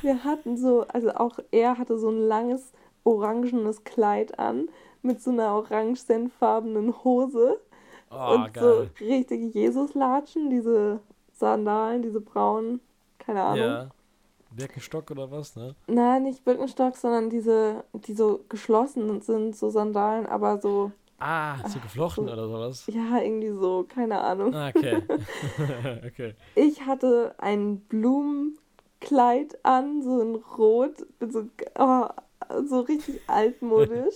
[0.02, 2.72] Wir hatten so, also auch er hatte so ein langes
[3.04, 4.70] orangenes Kleid an
[5.02, 7.60] mit so einer orange-senfarbenen Hose
[8.10, 8.90] oh, und geil.
[9.00, 11.00] so richtige Jesuslatschen, diese
[11.34, 12.80] Sandalen, diese braunen,
[13.20, 13.66] keine Ahnung.
[13.66, 13.90] Ja.
[14.52, 15.76] Birkenstock oder was, ne?
[15.88, 21.80] Nein, nicht Birkenstock, sondern diese, die so geschlossen sind, so Sandalen, aber so, Ah, so
[21.80, 22.84] geflochten so- oder sowas.
[22.88, 24.54] ja, irgendwie so, keine Ahnung.
[24.54, 25.02] Ah, okay.
[26.08, 26.34] okay.
[26.56, 31.46] Ich hatte ein Blumenkleid an, so in Rot, so,
[31.78, 32.08] oh,
[32.66, 34.16] so richtig altmodisch.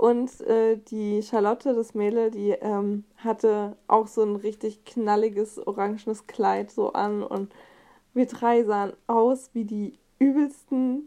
[0.00, 6.26] Und äh, die Charlotte, das Mädel, die ähm, hatte auch so ein richtig knalliges orangenes
[6.26, 7.22] Kleid so an.
[7.22, 7.52] Und
[8.14, 11.06] wir drei sahen aus wie die übelsten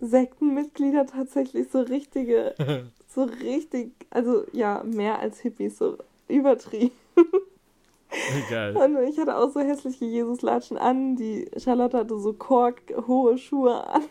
[0.00, 2.56] Sektenmitglieder, tatsächlich so richtige,
[3.06, 6.90] so richtig, also ja, mehr als Hippies, so übertrieben.
[8.50, 8.76] Geil.
[8.76, 11.14] Und ich hatte auch so hässliche Jesuslatschen an.
[11.14, 14.02] Die Charlotte hatte so korkhohe Schuhe an.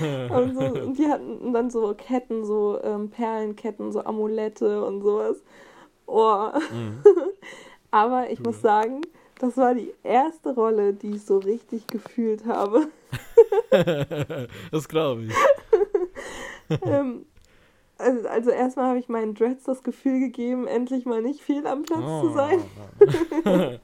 [0.00, 5.36] Und, so, und die hatten dann so Ketten, so ähm, Perlenketten, so Amulette und sowas.
[6.06, 6.48] Oh.
[6.72, 7.02] Mhm.
[7.90, 9.00] Aber ich muss sagen,
[9.38, 12.88] das war die erste Rolle, die ich so richtig gefühlt habe.
[14.70, 15.34] das glaube ich.
[16.82, 17.24] ähm,
[17.96, 21.82] also, also erstmal habe ich meinen Dreads das Gefühl gegeben, endlich mal nicht fehl am
[21.82, 23.80] Platz zu sein.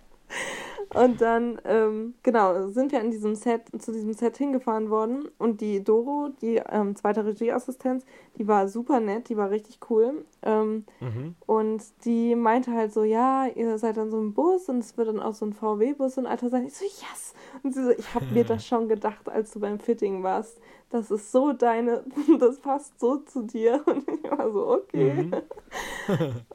[0.95, 5.29] Und dann, ähm, genau, sind wir in diesem Set, zu diesem Set hingefahren worden.
[5.39, 8.05] Und die Doro, die ähm, zweite Regieassistenz,
[8.39, 10.25] die war super nett, die war richtig cool.
[10.43, 11.35] Ähm, mhm.
[11.47, 15.09] und die meinte halt so, ja, ihr seid dann so ein Bus und es wird
[15.09, 16.67] dann auch so ein VW-Bus und Alter sein.
[16.67, 17.35] Ich so, yes!
[17.63, 20.61] Und sie so, ich habe mir das schon gedacht, als du beim Fitting warst.
[20.91, 22.05] Das ist so deine,
[22.39, 23.83] das passt so zu dir.
[23.87, 25.13] Und ich war so, okay.
[25.13, 25.35] Mhm.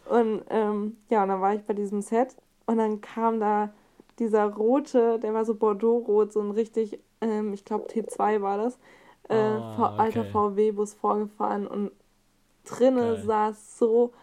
[0.10, 2.36] Und ähm, ja, und dann war ich bei diesem Set
[2.66, 3.74] und dann kam da
[4.20, 8.80] dieser rote, der war so Bordeaux-rot, so ein richtig, ähm, ich glaube T2 war das,
[9.30, 10.32] äh, Ah, V- alter okay.
[10.32, 11.92] VW-Bus vorgefahren und
[12.66, 13.26] drinnen Geil.
[13.26, 14.14] saß so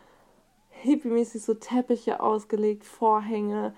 [0.71, 3.75] hippiemäßig so Teppiche ausgelegt, Vorhänge,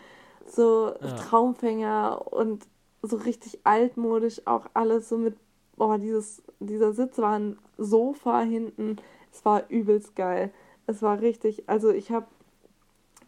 [0.46, 1.08] so Ja.
[1.16, 2.66] Traumfänger und
[3.02, 5.36] so richtig altmodisch auch alles so mit,
[5.76, 8.96] boah, dieses, dieser Sitz war ein Sofa hinten,
[9.32, 10.52] es war übelst geil.
[10.86, 12.26] Es war richtig, also ich habe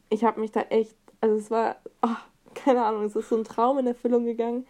[0.09, 2.17] ich habe mich da echt, also es war, ah,
[2.65, 4.67] keine Ahnung, es ist so ein Traum in Erfüllung gegangen.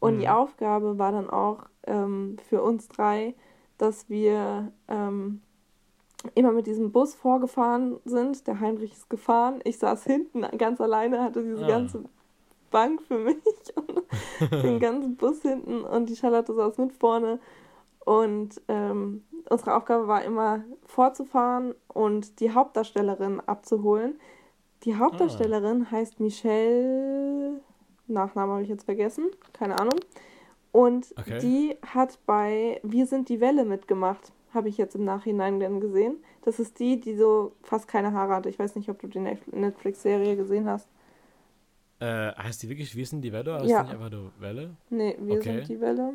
[0.00, 0.32] Und die Mhm.
[0.32, 3.34] Aufgabe war dann auch ähm, für uns drei,
[3.78, 5.42] dass wir ähm,
[6.34, 8.46] immer mit diesem Bus vorgefahren sind.
[8.46, 9.60] Der Heinrich ist gefahren.
[9.64, 11.68] Ich saß hinten ganz alleine, hatte diese Ah.
[11.68, 12.04] ganze
[12.70, 13.36] Bank für mich
[13.74, 17.38] und den ganzen Bus hinten und die Charlotte saß mit vorne.
[18.04, 24.18] Und ähm, unsere Aufgabe war immer vorzufahren und die Hauptdarstellerin abzuholen.
[24.84, 27.60] Die Hauptdarstellerin heißt Michelle,
[28.06, 29.98] Nachname habe ich jetzt vergessen, keine Ahnung.
[30.72, 31.38] Und Okay.
[31.40, 36.16] die hat bei Wir sind die Welle mitgemacht, habe ich jetzt im Nachhinein dann gesehen.
[36.42, 38.48] Das ist die, die so fast keine Haare hatte.
[38.48, 40.88] Ich weiß nicht, ob du die Net- Netflix-Serie gesehen hast.
[41.98, 43.80] Äh, heißt die wirklich Wir sind die Welle oder Ja.
[43.82, 44.70] ist die einfach nur Welle?
[44.88, 45.56] Nee, Wir Okay.
[45.58, 46.14] sind die Welle.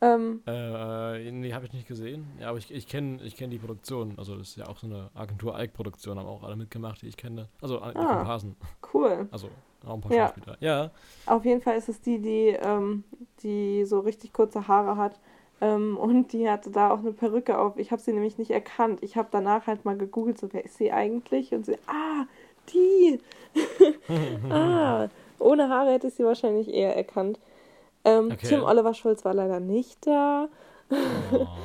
[0.00, 2.26] Ähm, Äh, nee, habe ich nicht gesehen.
[2.40, 4.14] Ja, aber ich, ich kenne ich kenn die Produktion.
[4.16, 7.16] Also, das ist ja auch so eine Agentur Ike-Produktion, haben auch alle mitgemacht, die ich
[7.16, 7.48] kenne.
[7.60, 8.16] Also, äh, Ah.
[8.16, 8.56] Komparsen.
[8.94, 9.28] cool.
[9.32, 9.48] Also,
[9.86, 10.26] auch ein paar Ja.
[10.28, 10.56] Schauspieler.
[10.60, 10.90] Ja.
[11.26, 13.04] Auf jeden Fall ist es die, die, ähm,
[13.42, 15.18] die so richtig kurze Haare hat.
[15.60, 17.76] Ähm, und die hatte da auch eine Perücke auf.
[17.78, 19.02] Ich habe sie nämlich nicht erkannt.
[19.02, 21.52] Ich habe danach halt mal gegoogelt, so wer ist sie eigentlich?
[21.52, 22.26] Und sie, ah,
[22.72, 23.18] die.
[24.50, 25.08] ah,
[25.40, 27.40] ohne Haare hätte ich sie wahrscheinlich eher erkannt.
[28.08, 28.46] Ähm, Okay.
[28.48, 30.48] Tim Oliver Schulz war leider nicht da.
[30.90, 31.46] Oh.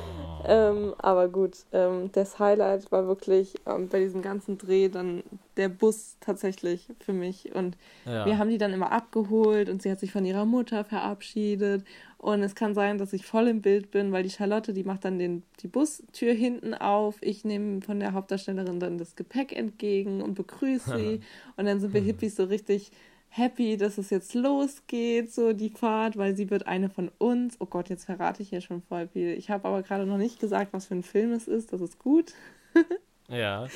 [0.46, 5.22] Ähm, aber gut, ähm, das Highlight war wirklich ähm, bei diesem ganzen Dreh dann
[5.56, 7.54] der Bus tatsächlich für mich.
[7.54, 8.26] Und ja.
[8.26, 11.84] wir haben die dann immer abgeholt und sie hat sich von ihrer Mutter verabschiedet.
[12.18, 15.04] Und es kann sein, dass ich voll im Bild bin, weil die Charlotte, die macht
[15.04, 17.16] dann den, die Bustür hinten auf.
[17.22, 21.20] Ich nehme von der Hauptdarstellerin dann das Gepäck entgegen und begrüße sie.
[21.56, 22.90] Und dann sind wir Hippies so richtig
[23.36, 27.56] happy, dass es jetzt losgeht, so die Fahrt, weil sie wird eine von uns.
[27.58, 29.30] Oh Gott, jetzt verrate ich hier schon voll viel.
[29.36, 31.72] Ich habe aber gerade noch nicht gesagt, was für ein Film es ist.
[31.72, 32.32] Das ist gut.
[33.30, 33.66] Ja.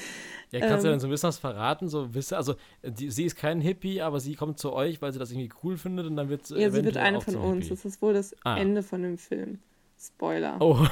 [0.51, 0.93] Ja, kannst du Ähm.
[0.93, 1.89] dann so ein bisschen was verraten?
[1.89, 5.19] So, wisst also, die, sie ist kein Hippie, aber sie kommt zu euch, weil sie
[5.19, 6.61] das irgendwie cool findet und dann wird sie.
[6.61, 7.65] Ja, sie wird eine von uns.
[7.65, 7.69] Hippie.
[7.71, 8.59] Das ist wohl das Ah.
[8.59, 9.59] Ende von dem Film.
[9.99, 10.59] Spoiler.
[10.61, 10.87] Oh.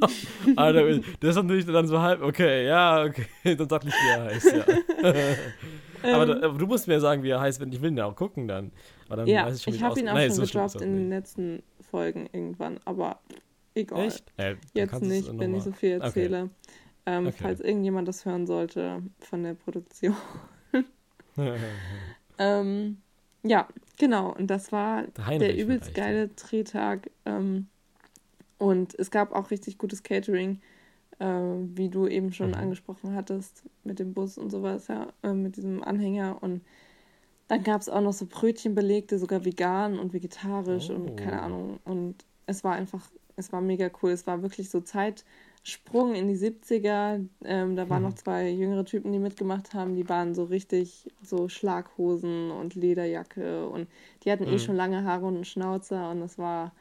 [0.56, 3.26] Alter, das ist natürlich dann so halb, okay, ja, okay,
[3.56, 4.64] dann sag nicht, wie er heißt, ja.
[6.14, 8.06] Aber, da, aber du musst mir sagen, wie er heißt, wenn ich will ihn ja
[8.06, 8.72] auch gucken dann.
[9.08, 9.28] Dann Ähm.
[9.28, 10.14] ja, ich ich habe ihn auch.
[10.14, 13.20] Nein, schon so gedroppt in den letzten Folgen irgendwann, aber
[13.74, 14.06] egal.
[14.06, 14.24] Echt?
[14.36, 16.04] Äh, Jetzt du nicht, wenn ich so viel Okay.
[16.06, 16.50] erzähle.
[17.06, 17.36] Ähm, Okay.
[17.40, 20.16] Falls irgendjemand das hören sollte von der Produktion.
[22.38, 22.98] Ähm,
[23.42, 24.32] ja, genau.
[24.34, 27.10] Und das war Der der übelst vielleicht, geile Drehtag.
[27.24, 27.68] Ähm,
[28.58, 30.60] und es gab auch richtig gutes Catering,
[31.18, 32.54] äh, wie du eben schon Mhm.
[32.54, 36.38] angesprochen hattest, mit dem Bus und sowas, ja, äh, mit diesem Anhänger.
[36.42, 36.62] Und
[37.48, 41.16] dann gab es auch noch so Brötchenbelegte, sogar vegan und vegetarisch und Oh.
[41.16, 41.80] keine Ahnung.
[41.84, 44.10] Und es war einfach, es war mega cool.
[44.10, 47.20] Es war wirklich so Zeitsprung in die 70er.
[47.44, 48.04] Ähm, da waren Mhm.
[48.04, 49.94] noch zwei jüngere Typen, die mitgemacht haben.
[49.94, 53.88] Die waren so richtig so Schlaghosen und Lederjacke und
[54.24, 54.58] die hatten eh Mhm.
[54.58, 56.72] schon lange Haare und einen Schnauzer und das war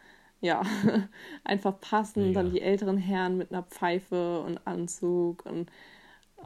[0.42, 0.62] ja,
[1.44, 2.28] einfach passen.
[2.28, 2.42] Mega.
[2.44, 5.72] Dann die älteren Herren mit einer Pfeife und Anzug und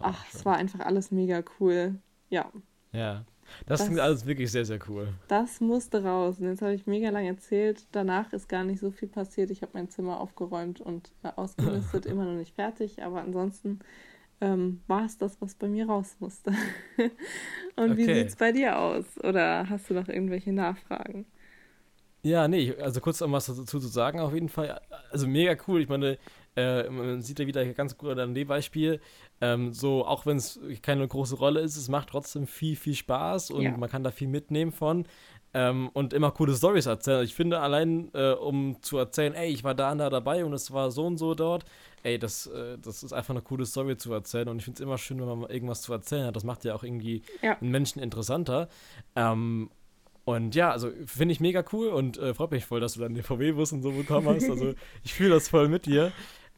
[0.02, 1.96] ach, es war einfach alles mega cool.
[2.30, 2.52] Ja,
[2.92, 3.26] Ja.
[3.66, 5.08] Das, Das- klingt alles wirklich sehr, sehr cool.
[5.28, 6.38] das musste raus.
[6.40, 7.88] Und jetzt habe ich mega lang erzählt.
[7.92, 9.50] Danach ist gar nicht so viel passiert.
[9.50, 13.02] Ich habe mein Zimmer aufgeräumt und äh, ausgemistet, immer noch nicht fertig.
[13.02, 13.80] Aber ansonsten
[14.40, 16.52] ähm, war es das, was bei mir raus musste.
[17.76, 18.14] und wie Okay.
[18.20, 19.18] sieht es bei dir aus?
[19.24, 21.26] Oder hast du noch irgendwelche Nachfragen?
[22.22, 24.82] Ja, nee, also kurz um was dazu zu sagen, auf jeden Fall.
[25.12, 25.82] Also mega cool.
[25.82, 26.18] Ich meine,
[26.56, 29.00] äh, man sieht ja wieder ganz gut an dem Beispiel.
[29.40, 33.52] Ähm, so, auch wenn es keine große Rolle ist, es macht trotzdem viel, viel Spaß
[33.52, 33.78] und Ja.
[33.78, 35.06] man kann da viel mitnehmen von.
[35.52, 37.24] Ähm, und immer coole Stories erzählen.
[37.24, 40.54] Ich finde, allein äh, um zu erzählen, ey, ich war da und da dabei und
[40.54, 41.66] es war so und so dort,
[42.04, 44.48] ey, das, äh, das ist einfach eine coole Story zu erzählen.
[44.50, 46.36] Und ich finde es immer schön, wenn man irgendwas zu erzählen hat.
[46.36, 47.58] Das macht ja auch irgendwie Ja.
[47.60, 48.68] einen Menschen interessanter.
[49.16, 49.72] Ähm,
[50.36, 53.14] und ja, also finde ich mega cool und äh, freut mich voll, dass du dann
[53.14, 54.50] den VW-Bus und so bekommen hast.
[54.50, 54.74] Also
[55.04, 56.12] ich fühle das voll mit dir.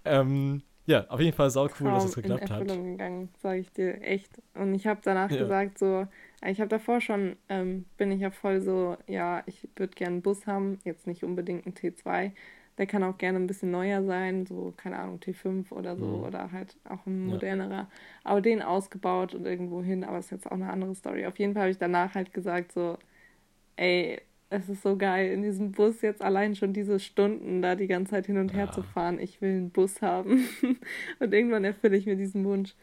[0.06, 2.60] Ähm, ja, auf jeden Fall sau cool, dass es geklappt in hat.
[2.68, 4.42] Erfüllung gegangen, sage ich dir echt.
[4.56, 5.38] Und ich habe danach Ja.
[5.38, 6.08] gesagt, so,
[6.46, 10.22] ich habe davor schon, ähm, bin ich ja voll so, ja, ich würde gerne einen
[10.22, 12.32] Bus haben, jetzt nicht unbedingt einen T2.
[12.78, 16.24] Der kann auch gerne ein bisschen neuer sein, so, keine Ahnung, T5 oder so, Mhm.
[16.26, 17.32] oder halt auch ein Ja.
[17.34, 17.90] modernerer.
[18.24, 21.26] Aber den ausgebaut und irgendwo hin, aber ist jetzt auch eine andere Story.
[21.28, 22.98] Auf jeden Fall habe ich danach halt gesagt, so,
[23.78, 27.88] ey, es ist so geil, in diesem Bus jetzt allein schon diese Stunden da die
[27.88, 28.72] ganze Zeit hin und her Ja.
[28.72, 29.18] zu fahren.
[29.20, 30.46] Ich will einen Bus haben.
[31.20, 32.76] und irgendwann erfülle ich mir diesen Wunsch.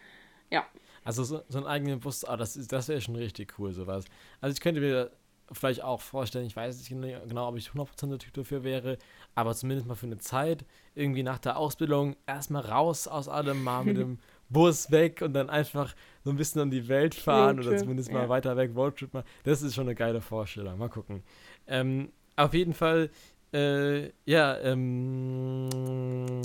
[0.51, 0.67] Ja,
[1.05, 4.07] Also so, so einen eigenen Bus, ah, das, ist- das wäre schon richtig cool, sowas.
[4.41, 5.11] Also ich könnte mir
[5.53, 8.97] vielleicht auch vorstellen, ich weiß nicht gene- genau, ob ich 100% der Typ dafür wäre,
[9.35, 10.65] aber zumindest mal für eine Zeit,
[10.95, 14.19] irgendwie nach der Ausbildung erstmal raus aus allem, mal mit dem
[14.51, 15.95] Bus weg und dann einfach
[16.25, 18.29] so ein bisschen um die Welt fahren oder zumindest mal ja.
[18.29, 19.25] weiter weg, Roadtrip mal.
[19.45, 20.79] Das ist schon eine geile Vorstellung.
[20.79, 21.23] Mal gucken.
[21.67, 23.11] Ähm, auf jeden Fall,
[23.53, 25.69] äh, ja, ähm,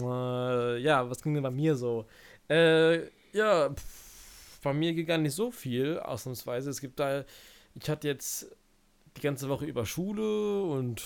[0.02, 2.06] äh, ja, was ging denn bei mir so?
[2.50, 6.70] Äh, ja, pff, bei mir ging gar nicht so viel, ausnahmsweise.
[6.70, 7.24] Es gibt da,
[7.76, 8.56] ich hatte jetzt
[9.18, 11.04] die ganze Woche über Schule und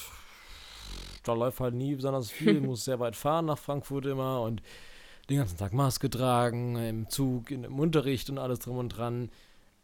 [1.24, 2.62] da läuft halt nie besonders viel.
[2.62, 4.62] Muss sehr weit fahren nach Frankfurt immer und
[5.30, 9.30] den ganzen Tag Maske tragen, im Zug, in, im Unterricht und alles drum und dran.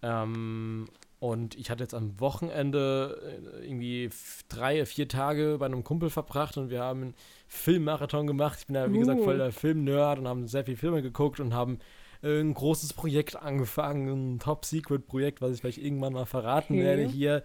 [0.02, 0.88] Ähm,
[1.20, 4.10] und ich hatte jetzt am Wochenende äh, irgendwie
[4.50, 7.14] drei, vier Tage bei einem Kumpel verbracht und wir haben einen
[7.48, 8.60] Filmmarathon gemacht.
[8.60, 9.24] Ich bin ja, wie gesagt, Uh.
[9.24, 11.80] voll der Filmnerd und haben sehr viele Filme geguckt und haben
[12.24, 16.84] äh, ein großes Projekt angefangen, ein Top-Secret-Projekt, was ich vielleicht irgendwann mal verraten Okay.
[16.84, 17.44] werde hier.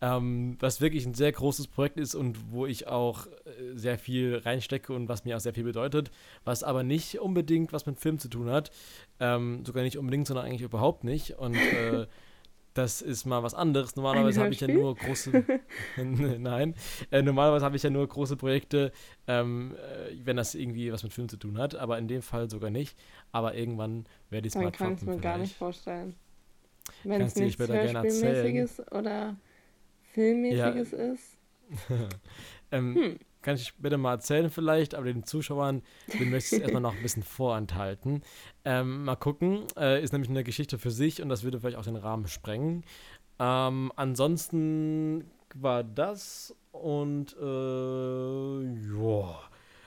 [0.00, 4.36] Ähm, was wirklich ein sehr großes Projekt ist und wo ich auch äh, sehr viel
[4.36, 6.12] reinstecke und was mir auch sehr viel bedeutet,
[6.44, 8.70] was aber nicht unbedingt was mit Film zu tun hat.
[9.18, 11.38] Ähm, sogar nicht unbedingt, sondern eigentlich überhaupt nicht.
[11.38, 12.06] Und äh,
[12.74, 13.96] das ist mal was anderes.
[13.96, 15.44] Normalerweise habe ich ja nur große.
[15.96, 16.74] Nein.
[17.10, 18.92] Äh, normalerweise habe ich ja nur große Projekte,
[19.26, 22.48] ähm, äh, wenn das irgendwie was mit Film zu tun hat, aber in dem Fall
[22.48, 22.96] sogar nicht.
[23.32, 25.58] Aber irgendwann werde ich es mal dann kann ich droppen mir gar nicht vielleicht.
[25.58, 26.14] vorstellen.
[27.02, 27.58] Wenn es nichts.
[27.58, 29.36] Hörspielmäßiges oder
[30.12, 31.38] Filmmäßiges ist.
[32.70, 33.18] ähm, Hm.
[33.40, 35.82] Kann ich später mal erzählen vielleicht, aber den Zuschauern,
[36.18, 38.22] den möchte ich erstmal noch ein bisschen vorenthalten.
[38.64, 41.84] Ähm, mal gucken, äh, ist nämlich eine Geschichte für sich und das würde vielleicht auch
[41.84, 42.84] den Rahmen sprengen.
[43.38, 48.60] Ähm, ansonsten war das und äh,
[49.00, 49.40] ja,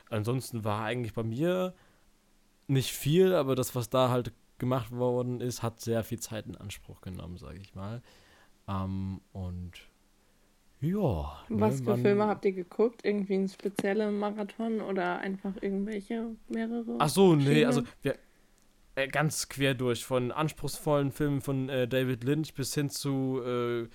[0.10, 1.74] ansonsten war eigentlich bei mir
[2.68, 6.56] nicht viel, aber das, was da halt gemacht worden ist, hat sehr viel Zeit in
[6.56, 8.02] Anspruch genommen, sage ich mal.
[8.68, 9.74] Ähm, und
[10.82, 11.38] ja.
[11.50, 13.02] Was ne, für man- Filme habt ihr geguckt?
[13.04, 16.96] Irgendwie ein spezieller Marathon oder einfach irgendwelche mehrere?
[17.00, 18.16] Ach so, nee, also wir,
[18.96, 23.88] äh, ganz quer durch, von anspruchsvollen Filmen von äh, David Lynch bis hin zu äh,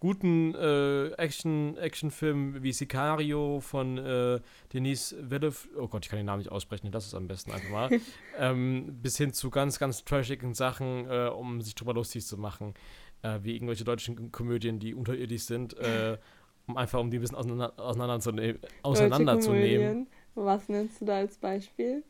[0.00, 4.40] guten äh, Action, Actionfilmen wie Sicario von äh,
[4.72, 7.70] Denise Villeneuve, oh Gott, ich kann den Namen nicht aussprechen, das ist am besten einfach
[7.70, 7.90] mal,
[8.38, 12.74] ähm, bis hin zu ganz, ganz trashigen Sachen, äh, um sich drüber lustig zu machen,
[13.22, 16.18] äh, wie irgendwelche deutschen Komödien, die unterirdisch sind, äh,
[16.66, 18.60] um einfach um die ein bisschen auseinander, auseinanderzunehmen.
[18.82, 20.06] Auseinanderzunehmen.
[20.34, 22.02] Was nennst du da als Beispiel?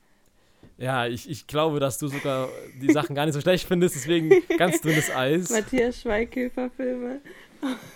[0.79, 2.49] Ja, ich, ich glaube, dass du sogar
[2.81, 5.51] die Sachen gar nicht so schlecht findest, deswegen ganz dünnes Eis.
[5.51, 7.21] Matthias Schweighöfer-Filme.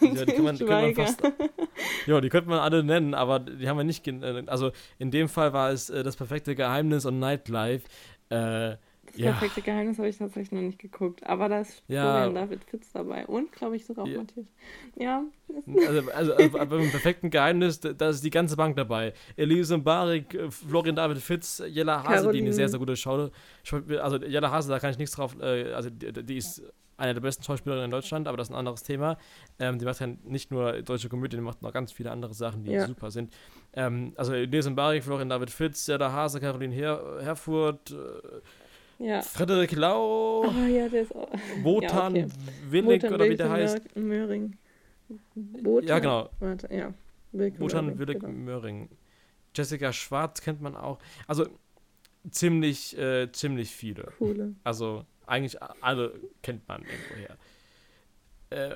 [0.00, 1.20] Ja, die kann man, kann man fast,
[2.06, 4.06] ja, die könnte man alle nennen, aber die haben wir nicht.
[4.06, 7.86] äh, Also in dem Fall war es äh, das perfekte Geheimnis und Nightlife.
[8.28, 8.76] Äh,
[9.16, 9.32] Das Ja.
[9.32, 11.24] perfekte Geheimnis habe ich tatsächlich noch nicht geguckt.
[11.26, 12.02] Aber da ist Ja.
[12.02, 13.26] Florian David Fitz dabei.
[13.26, 14.18] Und, glaube ich, sogar auch Ja.
[14.18, 14.46] Matthias.
[14.96, 15.24] Ja,
[15.86, 19.14] also, also, also beim perfekten Geheimnis, da ist die ganze Bank dabei.
[19.36, 23.30] Elise Mbarik, äh, Florian David Fitz, Jella Hase, die eine sehr, sehr gute Schau.
[24.00, 25.36] Also Jella Hase, da kann ich nichts drauf.
[25.40, 26.62] Äh, also die, ist
[26.98, 29.18] eine der besten Schauspielerinnen in Deutschland, aber das ist ein anderes Thema.
[29.58, 32.64] Ähm, die macht ja nicht nur deutsche Komödien, die macht noch ganz viele andere Sachen,
[32.64, 32.86] die Ja.
[32.86, 33.32] super sind.
[33.74, 37.96] Ähm, also Lesen Barik, Florian David Fitz, Serda Hase, Caroline Her Herfurth, äh,
[38.99, 39.22] Ja.
[39.22, 41.28] Frederik Lau, Oh ja, der ist auch.
[41.62, 42.34] Wotan ja, okay.
[42.70, 43.97] Willig Wotan oder wie der heißt.
[43.97, 44.57] Möhring.
[45.34, 46.30] Wotan, Ja, genau.
[46.40, 46.94] Warte, ja.
[47.32, 48.32] Wilke Wotan Möhring, Willig genau.
[48.32, 48.88] Möhring.
[49.55, 50.99] Jessica Schwarz kennt man auch.
[51.26, 51.47] Also
[52.30, 54.12] ziemlich, äh, ziemlich viele.
[54.18, 54.55] Coole.
[54.64, 57.36] Also eigentlich alle kennt man irgendwoher.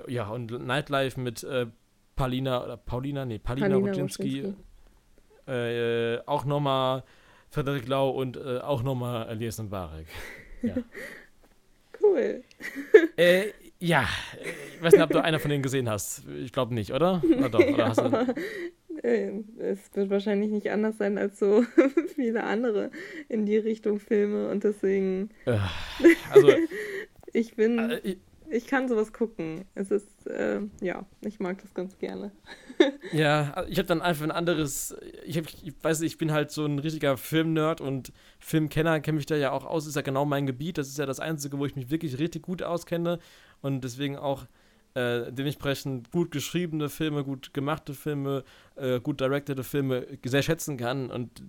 [0.07, 1.67] Äh, ja, und Nightlife mit äh,
[2.17, 4.41] Paulina oder Paulina, nee, Paulina, Paulina Rodzinski.
[4.41, 5.51] Rodzinski.
[5.51, 7.05] Äh, auch nochmal
[7.51, 10.07] Frederik Lau und äh, auch nochmal Elias Mbarek.
[10.63, 10.75] Ja.
[12.03, 12.43] Cool.
[13.17, 13.47] äh,
[13.79, 14.07] ja,
[14.77, 16.23] ich weiß nicht, ob du einer von denen gesehen hast.
[16.29, 17.23] Ich glaube nicht, oder?
[17.25, 17.67] Oder doch?
[17.67, 18.35] Oder hast du,
[19.03, 21.65] Äh, Es wird wahrscheinlich nicht anders sein als so
[22.15, 22.91] viele andere
[23.31, 25.57] in die Richtung Filme und deswegen, äh,
[26.31, 26.53] also,
[27.33, 28.19] ich bin, äh, ich-
[28.51, 29.65] ich kann sowas gucken.
[29.75, 32.33] Es ist, äh, ja, ich mag das ganz gerne.
[33.13, 34.97] Ja, ich habe dann einfach ein anderes.
[35.27, 39.17] Ich, hab, ich weiß nicht, ich bin halt so ein richtiger Filmnerd und Filmkenner, kenne
[39.17, 40.79] mich da ja auch aus, ist ja genau mein Gebiet.
[40.79, 43.19] Das ist ja das Einzige, wo ich mich wirklich richtig gut auskenne
[43.61, 44.47] und deswegen auch
[44.95, 48.45] äh, dementsprechend gut geschriebene Filme, gut gemachte Filme,
[48.77, 51.43] äh, gut directete Filme sehr schätzen kann und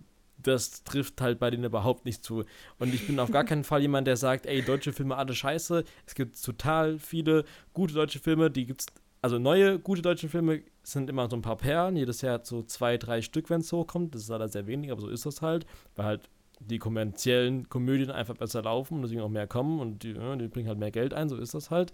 [0.44, 2.44] das trifft halt bei denen überhaupt nicht zu.
[2.80, 5.84] Und ich bin auf gar keinen Fall jemand, der sagt, ey, deutsche Filme alle scheiße.
[6.06, 8.88] Es gibt total viele gute deutsche Filme, die gibt's,
[9.22, 12.98] also neue gute deutsche Filme sind immer so ein paar Perlen, jedes Jahr so zwei,
[12.98, 14.16] drei Stück, wenn es hochkommt.
[14.16, 15.66] Das ist leider sehr wenig, aber so ist das halt,
[15.96, 16.30] weil halt
[16.60, 20.68] die kommerziellen Komödien einfach besser laufen und deswegen auch mehr kommen und die, die bringen
[20.68, 21.92] halt mehr Geld ein, so ist das halt.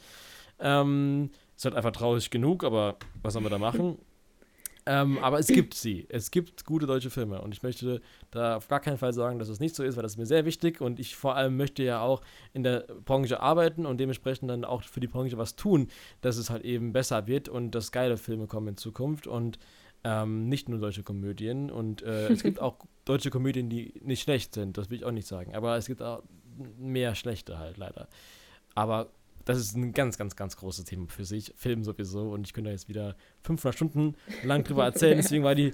[0.59, 3.97] Ähm, ist halt einfach traurig genug, aber was soll man da machen?
[4.87, 6.05] Ähm, aber es gibt sie.
[6.09, 7.41] Es gibt gute deutsche Filme.
[7.41, 10.03] Und ich möchte da auf gar keinen Fall sagen, dass es nicht so ist, weil
[10.03, 10.79] das ist mir sehr wichtig.
[10.79, 12.21] Und ich vor allem möchte ja auch
[12.53, 15.89] in der Branche arbeiten und dementsprechend dann auch für die Branche was tun,
[16.21, 19.27] dass es halt eben besser wird und dass geile Filme kommen in Zukunft.
[19.27, 19.59] Und
[20.05, 21.69] ähm, nicht nur deutsche Komödien.
[21.69, 24.77] Und äh, es gibt auch deutsche Komödien, die nicht schlecht sind.
[24.77, 25.53] Das will ich auch nicht sagen.
[25.53, 26.23] Aber es gibt auch
[26.77, 28.07] mehr schlechte halt leider.
[28.73, 29.09] Aber
[29.47, 31.53] das ist ein ganz, ganz, ganz großes Thema für sich.
[31.55, 32.29] Film sowieso.
[32.31, 35.17] Und ich könnte da jetzt wieder 500 Stunden lang drüber erzählen.
[35.21, 35.71] Deswegen war die,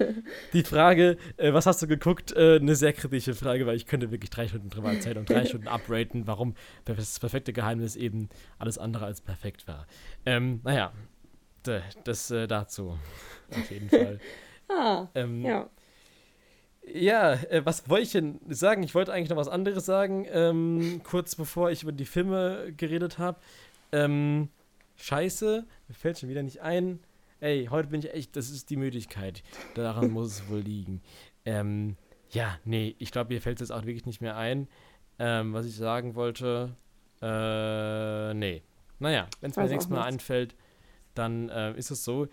[0.53, 4.11] die Frage, äh, was hast du geguckt, äh, eine sehr kritische Frage, weil ich könnte
[4.11, 6.55] wirklich drei Stunden drüber erzählen und drei Stunden upraten, warum
[6.85, 9.87] das perfekte Geheimnis eben alles andere als perfekt war.
[10.25, 10.93] Ähm, naja,
[12.03, 12.97] das äh, dazu.
[13.51, 14.19] Auf jeden Fall.
[14.69, 15.69] Ah, Ähm, ja.
[16.93, 18.83] ja, äh, was wollte ich denn sagen?
[18.83, 23.17] Ich wollte eigentlich noch was anderes sagen, ähm, kurz bevor ich über die Filme geredet
[23.17, 23.39] habe.
[23.93, 24.49] Ähm,
[24.97, 26.99] scheiße, mir fällt schon wieder nicht ein.
[27.39, 29.43] Ey, heute bin ich echt, das ist die Müdigkeit.
[29.75, 31.01] Daran muss es wohl liegen.
[31.45, 31.95] Ähm,
[32.31, 34.67] ja, nee, ich glaube, mir fällt es jetzt auch wirklich nicht mehr ein,
[35.19, 36.75] ähm, was ich sagen wollte.
[37.21, 38.63] Äh, nee.
[38.99, 40.55] Naja, wenn es mir nächstes Mal einfällt,
[41.13, 42.27] dann äh, ist es so.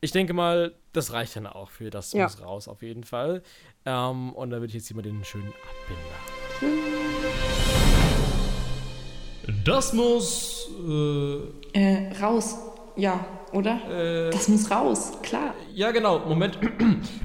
[0.00, 2.24] Ich denke mal, das reicht dann auch für das Ja.
[2.24, 3.42] muss raus auf jeden Fall.
[3.84, 5.52] Ähm, und da würde ich jetzt hier mal den schönen
[6.60, 7.65] Abbinder.
[9.64, 10.68] Das muss.
[10.86, 11.38] Äh,
[11.78, 12.56] Äh, raus.
[12.96, 14.28] Ja, oder?
[14.28, 15.54] Äh, Das muss raus, klar.
[15.74, 16.20] ja, genau.
[16.26, 16.58] Moment.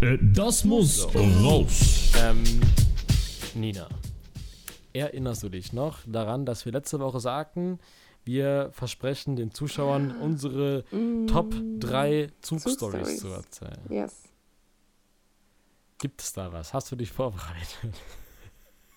[0.01, 2.11] äh, das muss raus.
[2.22, 2.43] ähm,
[3.55, 3.88] Nina,
[4.93, 7.80] erinnerst du dich noch daran, dass wir letzte Woche sagten,
[8.26, 10.84] wir versprechen den Zuschauern unsere
[11.28, 13.19] Top 3 Zugstories Zugstories.
[13.19, 13.80] zu erzählen?
[13.89, 14.13] Yes.
[15.99, 16.74] Gibt es da was?
[16.74, 17.93] Hast du dich vorbereitet?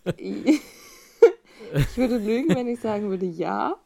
[1.72, 3.76] ich würde lügen, wenn ich sagen würde ja,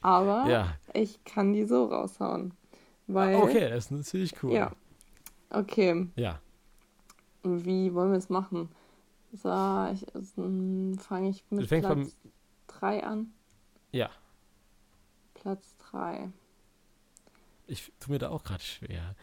[0.00, 0.74] aber Ja.
[0.94, 2.54] ich kann die so raushauen.
[3.06, 4.52] Weil, Okay, das ist natürlich cool.
[4.52, 4.72] Ja.
[5.50, 6.40] Okay, Ja.
[7.42, 8.68] wie wollen wir es machen?
[9.32, 9.48] So,
[9.92, 10.06] ich,
[11.02, 12.16] fange ich mit Platz
[12.68, 13.32] 3 an.
[13.92, 14.10] Ja.
[15.34, 16.30] Platz 3.
[17.66, 19.14] Ich tue mir da auch gerade schwer.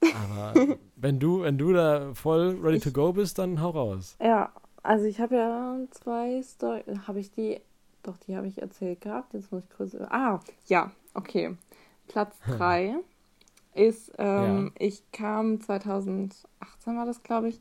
[0.00, 0.54] Aber
[0.96, 4.16] wenn du, wenn du da voll ready to Ich- go bist, dann hau raus.
[4.20, 4.52] Ja,
[4.84, 6.82] also ich habe ja zwei Story.
[7.06, 7.60] Habe ich die.
[8.02, 9.32] Doch, die habe ich erzählt gehabt.
[9.32, 9.94] Jetzt muss ich kurz.
[9.94, 11.56] Ah, ja, okay.
[12.06, 12.96] Platz 3
[13.74, 16.44] ist, ähm, ich kam 2018
[16.84, 17.60] war das, glaube ich,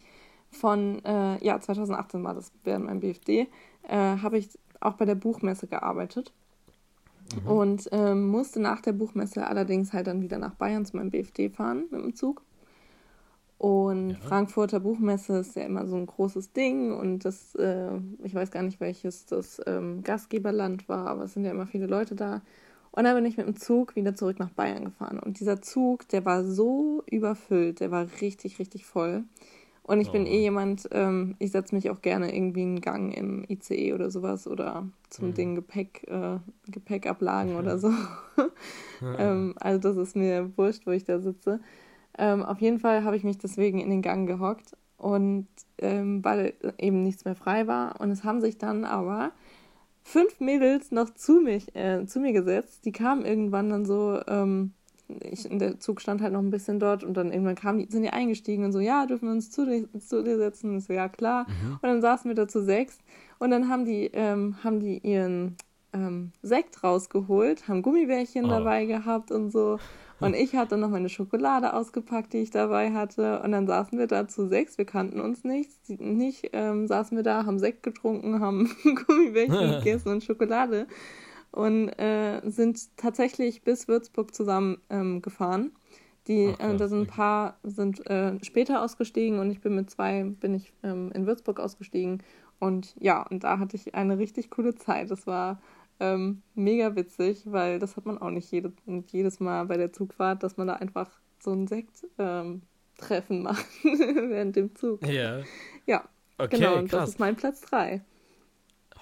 [0.52, 3.48] von, äh, ja, 2018 war das während meinem BFD,
[3.84, 4.50] äh, habe ich
[4.82, 6.34] auch bei der Buchmesse gearbeitet.
[7.46, 11.50] Und ähm, musste nach der Buchmesse allerdings halt dann wieder nach Bayern zu meinem BFD
[11.50, 12.44] fahren mit dem Zug.
[13.64, 14.18] Und Ja.
[14.20, 17.92] Frankfurter Buchmesse ist ja immer so ein großes Ding und das, äh,
[18.22, 21.88] ich weiß gar nicht, welches das ähm, Gastgeberland war, aber es sind ja immer viele
[21.88, 22.42] Leute da.
[22.92, 25.18] Und dann bin ich mit dem Zug wieder zurück nach Bayern gefahren.
[25.18, 29.24] Und dieser Zug, der war so überfüllt, der war richtig, richtig voll.
[29.82, 30.30] Und ich bin Oh.
[30.30, 34.46] eh jemand, ähm, ich setze mich auch gerne irgendwie einen Gang im ICE oder sowas
[34.46, 35.34] oder zum Mhm.
[35.36, 36.40] Ding Gepäck, äh,
[36.70, 37.94] Gepäckablagen oder so.
[39.18, 41.62] ähm, also das ist mir wurscht, wo ich da sitze.
[42.18, 45.48] Ähm, auf jeden Fall habe ich mich deswegen in den Gang gehockt und
[45.80, 48.00] ähm, weil eben nichts mehr frei war.
[48.00, 49.32] Und es haben sich dann aber
[50.04, 52.86] fünf Mädels noch zu, mich, äh, zu mir gesetzt.
[52.86, 54.74] Die kamen irgendwann dann so, ähm,
[55.22, 58.04] ich, der Zug stand halt noch ein bisschen dort und dann irgendwann kamen die, sind
[58.04, 60.72] die eingestiegen und so, ja, dürfen wir uns zu dir, zu dir setzen?
[60.72, 61.46] Und ich so, ja, klar.
[61.48, 61.74] Mhm.
[61.74, 63.00] Und dann saßen wir da zu sechs
[63.40, 65.56] und dann haben die, ähm, haben die ihren
[65.94, 68.50] ähm, Sekt rausgeholt, haben Gummibärchen Oh.
[68.50, 69.80] dabei gehabt und so.
[70.20, 73.42] Und ich hatte noch meine Schokolade ausgepackt, die ich dabei hatte.
[73.42, 75.72] Und dann saßen wir da zu sechs, wir kannten uns nicht.
[75.90, 78.72] Nicht ähm, saßen wir da, haben Sekt getrunken, haben
[79.08, 80.88] Gummibärchen gegessen und Schokolade.
[81.52, 85.72] Und äh, sind tatsächlich bis Würzburg zusammen ähm, gefahren.
[86.28, 89.90] Die, Ach, äh, da sind ein paar sind äh, später ausgestiegen und ich bin mit
[89.90, 92.24] zwei bin ich ähm, in Würzburg ausgestiegen
[92.60, 95.12] und ja und da hatte ich eine richtig coole Zeit.
[95.12, 95.60] Das war
[96.00, 98.74] ähm, mega witzig, weil das hat man auch nicht jede,
[99.08, 102.64] jedes Mal bei der Zugfahrt, dass man da einfach so ein Sekt ähm,
[102.98, 105.02] Treffen macht während dem Zug.
[105.02, 105.46] Ja.
[105.86, 106.08] Ja,
[106.40, 106.78] Okay, genau.
[106.78, 107.10] Und das krass.
[107.10, 108.02] ist mein Platz 3.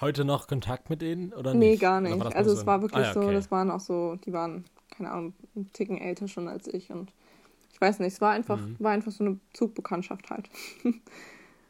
[0.01, 1.77] Heute noch Kontakt mit denen oder Nee, nicht?
[1.77, 2.25] gar Oder nicht.
[2.31, 3.33] das also es war wirklich Ah, ja, so, okay.
[3.33, 7.11] das waren auch so, die waren, keine Ahnung, einen Ticken älter schon als ich und
[7.73, 8.75] ich weiß nicht, es war einfach, Mhm.
[8.79, 10.49] war einfach so eine Zugbekanntschaft halt.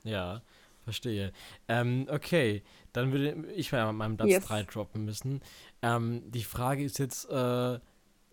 [0.04, 0.42] Ja,
[0.84, 1.32] verstehe.
[1.68, 2.64] Ähm, okay,
[2.94, 4.46] dann würde ich mal meinen Platz Yes.
[4.46, 5.42] 3 droppen müssen.
[5.82, 7.80] Ähm, die Frage ist jetzt, äh,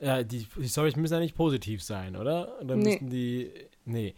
[0.00, 2.60] ja, die, die Storys müssen ja nicht positiv sein, oder?
[2.60, 2.92] Oder Nee.
[2.92, 3.50] müssen die.
[3.84, 4.14] Nee.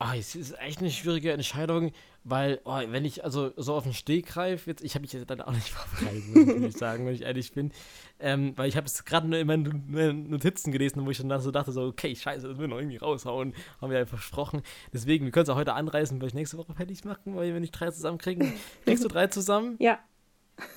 [0.00, 1.90] Ah, es ist echt eine schwierige Entscheidung,
[2.22, 5.40] weil, oh, wenn ich also so auf den Stegreif jetzt, ich habe mich jetzt dann
[5.40, 7.72] auch nicht vorbereitet, muss ich sagen, wenn ich ehrlich bin,
[8.20, 11.50] ähm, weil ich habe es gerade nur in meinen Notizen gelesen, wo ich dann so
[11.50, 14.62] dachte, so, okay, scheiße, das will noch irgendwie raushauen, haben wir ja versprochen.
[14.92, 17.58] Deswegen, wir können es auch heute anreißen, weil ich nächste Woche fertig machen, weil wir
[17.58, 18.52] nicht drei zusammenkriegen.
[18.84, 19.76] Kriegst du drei zusammen?
[19.80, 19.98] Ja,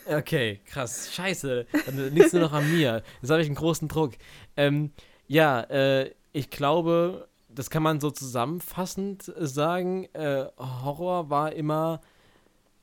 [0.06, 1.12] Okay, krass.
[1.12, 1.66] Scheiße.
[1.88, 3.02] Dann liegt es nur noch an mir.
[3.20, 4.14] Jetzt habe ich einen großen Druck.
[4.56, 4.92] Ähm,
[5.28, 10.06] ja, äh, ich glaube, das kann man so zusammenfassend sagen.
[10.14, 12.02] Äh, Horror war immer,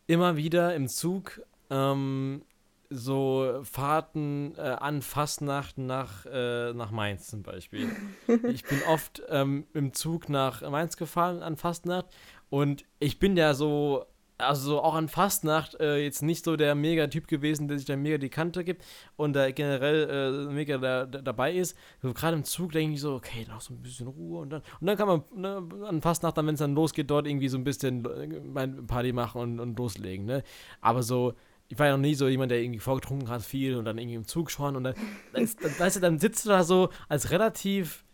[0.07, 1.43] immer wieder im Zug.
[1.71, 2.43] Ähm,
[2.91, 7.91] so Fahrten äh, an Fastnacht nach, äh, nach Mainz zum Beispiel.
[8.45, 12.07] Ich bin oft ähm, im Zug nach Mainz gefahren an Fastnacht
[12.51, 14.07] und ich bin ja so,
[14.39, 17.97] also so auch an Fastnacht äh, jetzt nicht so der Mega-Typ gewesen, der sich da
[17.97, 18.85] mega die Kante gibt
[19.17, 21.77] und da generell äh, mega da, da, dabei ist.
[22.01, 24.63] So gerade im Zug denke ich so, okay, noch so ein bisschen Ruhe und dann,
[24.81, 27.59] und dann kann man ne, an Fastnacht, dann, wenn es dann losgeht, dort irgendwie so
[27.59, 30.43] ein bisschen äh, mein Party machen und, und loslegen, ne?
[30.81, 31.35] Aber so,
[31.69, 34.17] ich war ja noch nie so jemand, der irgendwie vorgetrunken hat viel und dann irgendwie
[34.17, 34.95] im Zug schon und dann,
[35.33, 38.05] dann, dann, dann sitzt du da so als relativ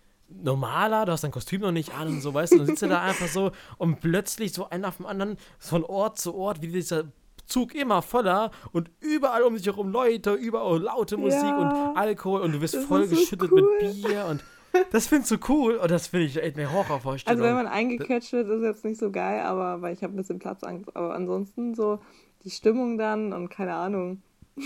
[0.42, 2.88] normaler, du hast dein Kostüm noch nicht an und so, weißt du, dann sitzt du
[2.88, 6.68] da einfach so und plötzlich so einer nach dem anderen von Ort zu Ort, wie
[6.68, 7.04] dieser
[7.46, 11.58] Zug immer voller und überall um dich herum Leute, überall laute Musik Ja.
[11.90, 13.68] und Alkohol und du wirst voll so geschüttet cool.
[13.82, 14.42] mit Bier und
[14.90, 17.40] das findest du cool und das finde ich echt eine Horrorvorstellung.
[17.40, 20.16] also wenn man eingequetscht wird, ist jetzt nicht so geil, aber weil ich habe ein
[20.16, 20.96] bisschen Platzangst.
[20.96, 22.00] Aber ansonsten so
[22.42, 24.22] die Stimmung dann und keine Ahnung.
[24.56, 24.62] Oh,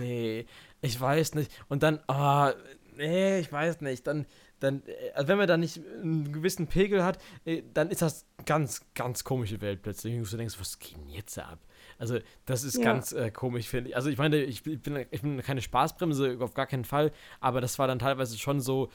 [0.00, 0.46] nee,
[0.80, 1.50] ich weiß nicht.
[1.68, 2.52] Und dann, ah,
[2.96, 4.06] nee, ich weiß nicht.
[4.06, 4.26] Dann,
[4.60, 8.26] dann, äh, also wenn man da nicht einen gewissen Pegel hat, äh, dann ist das
[8.44, 10.16] ganz, ganz komische Welt plötzlich.
[10.16, 11.58] Und du denkst, was geht denn jetzt ab?
[11.98, 12.84] Also, das ist Ja.
[12.84, 13.96] ganz äh, komisch, finde ich.
[13.96, 17.78] Also, ich meine, ich, bin- ich, bin, keine Spaßbremse, auf gar keinen Fall, aber das
[17.78, 18.90] war dann teilweise schon so,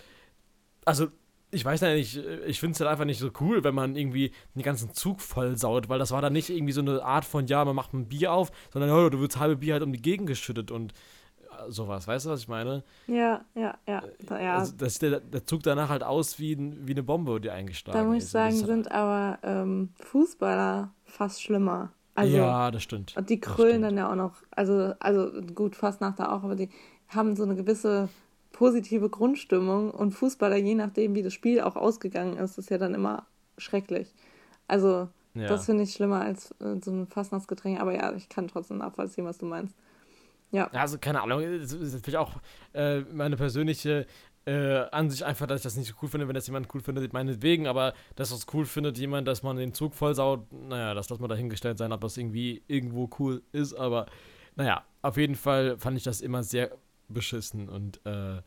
[0.86, 1.07] also,
[1.53, 4.32] ich weiß ja nicht, ich finde es halt einfach nicht so cool, wenn man irgendwie
[4.55, 7.66] den ganzen Zug vollsaut, weil das war dann nicht irgendwie so eine Art von, ja,
[7.66, 10.28] man macht ein Bier auf, sondern, oh, du wirst halbe Bier halt um die Gegend
[10.28, 10.93] geschüttet und
[11.70, 12.84] sowas, weißt du, was ich meine?
[13.07, 14.03] Ja, ja, ja.
[14.26, 14.57] Da, ja.
[14.57, 17.97] Also, das der, der Zug danach halt aus wie, ein, wie eine Bombe, die eingeschlagen
[17.99, 18.32] da muss ich ist.
[18.32, 21.91] Sagen, ist halt- sind aber ähm, Fußballer fast schlimmer.
[22.16, 23.16] Also, ja, das stimmt.
[23.18, 23.84] Und die krölen stimmt.
[23.86, 26.70] dann ja auch noch, also, also gut, fast nach da auch, aber die
[27.07, 28.09] haben so eine gewisse
[28.51, 32.93] positive Grundstimmung und Fußballer, je nachdem, wie das Spiel auch ausgegangen ist, ist ja dann
[32.93, 33.26] immer
[33.57, 34.14] schrecklich.
[34.68, 35.47] Also, Ja.
[35.47, 39.26] das finde ich schlimmer als äh, so ein Fastnachtsgetränk, aber ja, ich kann trotzdem nachvollziehen,
[39.26, 39.74] was du meinst.
[40.52, 42.41] Ja, Ja, also keine Ahnung, es ist natürlich auch
[42.74, 44.06] äh, meine persönliche
[44.45, 47.14] äh, Ansicht einfach, dass ich das nicht so cool finde, wenn das jemand cool findet,
[47.14, 51.22] meinetwegen, aber dass das cool findet jemand, dass man den Zug vollsaut, naja, das lässt
[51.22, 54.08] man dahingestellt sein, ob das irgendwie irgendwo cool ist, aber
[54.56, 56.72] naja, auf jeden Fall fand ich das immer sehr
[57.08, 58.41] beschissen und äh,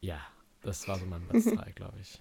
[0.00, 0.18] ja,
[0.62, 2.20] das war so mein Platz 3, glaube ich.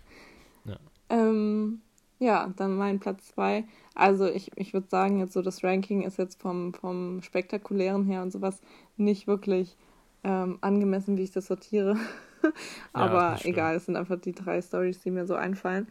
[1.09, 1.81] Ähm,
[2.19, 3.65] ja, dann mein Platz zwei.
[3.93, 8.21] Also ich, ich würde sagen, jetzt so das Ranking ist jetzt vom, vom Spektakulären her
[8.21, 8.61] und sowas
[8.97, 9.77] nicht wirklich
[10.23, 11.95] ähm, angemessen, wie ich das sortiere.
[12.93, 13.53] Aber stimmt.
[13.53, 15.87] egal, es sind einfach die drei Stories, die mir so einfallen.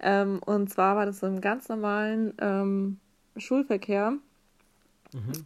[0.00, 2.98] Ähm, und zwar war das so im ganz normalen ähm,
[3.36, 4.14] Schulverkehr,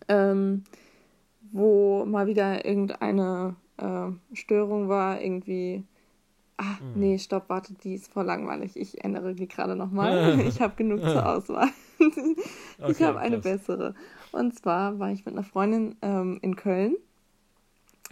[0.08, 0.64] ähm,
[1.52, 5.84] wo mal wieder irgendeine äh, Störung war, irgendwie.
[6.62, 8.76] Ah, nee, stopp, warte, die ist voll langweilig.
[8.76, 10.38] Ich ändere die gerade nochmal.
[10.46, 11.68] ich habe genug zur Auswahl.
[11.98, 13.44] ich Okay, habe eine krass.
[13.44, 13.94] bessere.
[14.32, 16.96] Und zwar war ich mit einer Freundin ähm, in Köln.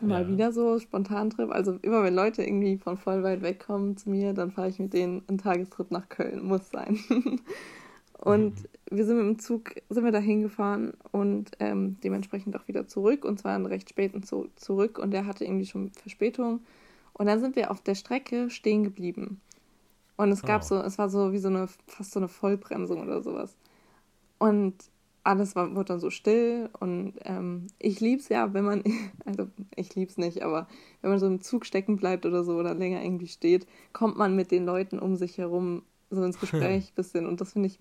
[0.01, 0.29] Mal Ja.
[0.29, 1.51] wieder so Spontantrip.
[1.51, 4.79] Also immer wenn Leute irgendwie von voll weit weg kommen zu mir, dann fahre ich
[4.79, 6.43] mit denen einen Tagestrip nach Köln.
[6.45, 6.99] Muss sein.
[8.19, 8.55] und
[8.91, 13.25] wir sind mit dem Zug, sind wir da hingefahren und ähm, dementsprechend auch wieder zurück.
[13.25, 14.99] Und zwar einen recht späten zu zurück.
[14.99, 16.61] Und der hatte irgendwie schon Verspätung.
[17.19, 19.41] Und dann sind wir auf der Strecke stehen geblieben.
[20.17, 20.67] Und es gab Oh.
[20.67, 23.57] so, es war so wie so eine, fast so eine Vollbremsung oder sowas.
[24.39, 24.75] Und
[25.25, 28.83] alles war, wurde dann so still und ähm, ich lieb's ja, wenn man,
[29.27, 30.69] also ich lieb's nicht, aber
[31.03, 34.37] wenn man so im Zug stecken bleibt oder so oder länger irgendwie steht, kommt man
[34.37, 37.79] mit den Leuten um sich herum so ins Gespräch bisschen und das finde ich,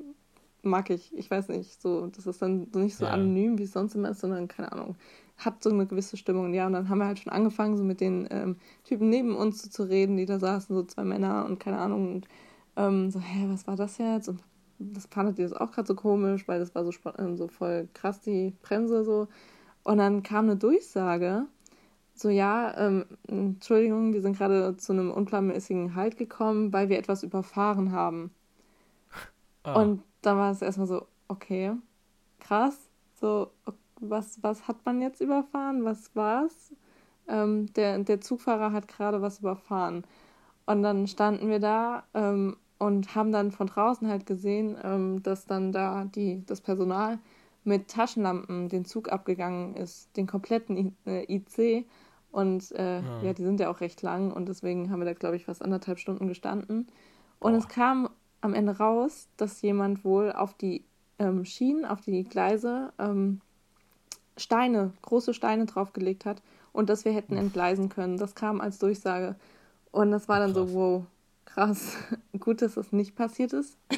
[0.61, 3.11] mag ich, ich weiß nicht, so, das ist dann so nicht so Ja.
[3.13, 4.95] anonym, wie es sonst immer ist, sondern keine Ahnung,
[5.37, 6.45] hat so eine gewisse Stimmung.
[6.45, 9.35] Und ja, und dann haben wir halt schon angefangen, so mit den ähm, Typen neben
[9.35, 12.27] uns so zu reden, die da saßen, so zwei Männer und keine Ahnung, und
[12.75, 14.29] ähm, so, hä, was war das jetzt?
[14.29, 14.41] Und
[14.79, 17.87] das fandet ihr das auch gerade so komisch, weil das war so, ähm, so voll
[17.93, 19.27] krass, die Bremse so.
[19.83, 21.47] Und dann kam eine Durchsage,
[22.15, 27.23] so, ja, ähm, Entschuldigung, wir sind gerade zu einem unplanmäßigen Halt gekommen, weil wir etwas
[27.23, 28.31] überfahren haben.
[29.63, 31.73] Ah, Und dann war es erstmal so, okay,
[32.39, 35.85] krass, so, ok- was, was hat man jetzt überfahren?
[35.85, 36.73] Was war's?
[37.27, 40.05] Ähm, der, der Zugfahrer hat gerade was überfahren.
[40.65, 45.45] Und dann standen wir da ähm, und haben dann von draußen halt gesehen, ähm, dass
[45.45, 47.19] dann da die, das Personal
[47.63, 51.87] mit Taschenlampen den Zug abgegangen ist, den kompletten I, äh, IC.
[52.31, 53.21] Und äh, Ah.
[53.21, 55.61] ja, die sind ja auch recht lang und deswegen haben wir da, glaube ich, fast
[55.63, 56.87] anderthalb Stunden gestanden.
[57.39, 57.73] Und es Boah.
[57.73, 58.09] kam
[58.41, 60.85] am Ende raus, dass jemand wohl auf die
[61.19, 63.41] ähm, Schienen, auf die Gleise ähm,
[64.37, 66.41] Steine, große Steine draufgelegt hat
[66.73, 68.17] und dass wir hätten entgleisen können.
[68.17, 69.35] Das kam als Durchsage.
[69.91, 70.55] Und das war dann Krass.
[70.55, 71.05] so, wow,
[71.45, 71.97] krass.
[72.39, 73.77] Gut, dass das nicht passiert ist.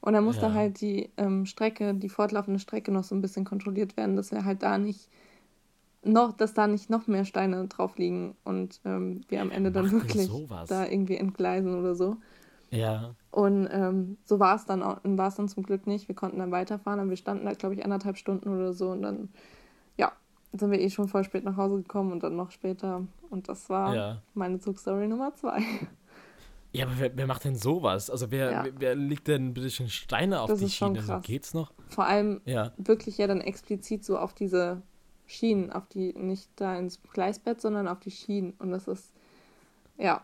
[0.00, 0.54] Und dann musste Ja.
[0.54, 4.44] halt die ähm, Strecke, die fortlaufende Strecke noch so ein bisschen kontrolliert werden, dass wir
[4.44, 5.10] halt da nicht
[6.02, 9.90] noch, dass da nicht noch mehr Steine drauf liegen und ähm, wir am Ende dann
[9.92, 10.30] wirklich
[10.66, 12.16] da irgendwie entgleisen oder so.
[12.70, 13.14] Ja.
[13.30, 16.08] Und ähm, so war es dann auch, war es dann zum Glück nicht.
[16.08, 19.02] Wir konnten dann weiterfahren, aber wir standen da, glaube ich, anderthalb Stunden oder so und
[19.02, 19.28] dann,
[20.52, 23.02] sind wir eh schon voll spät nach Hause gekommen und dann noch später.
[23.30, 24.22] Und das war Ja.
[24.34, 25.62] meine Zugstory Nummer zwei.
[26.72, 28.10] Ja, aber wer, wer macht denn sowas?
[28.10, 28.66] Also wer, Ja.
[28.78, 31.00] wer, legt denn bitte schön Steine auf Das die Schiene?
[31.02, 31.24] So, krass.
[31.24, 31.72] geht's noch?
[31.88, 32.72] Vor allem Ja.
[32.76, 34.82] wirklich ja dann explizit so auf diese
[35.26, 38.52] Schienen, auf die, nicht da ins Gleisbett, sondern auf die Schienen.
[38.58, 39.12] Und das ist,
[39.96, 40.22] ja,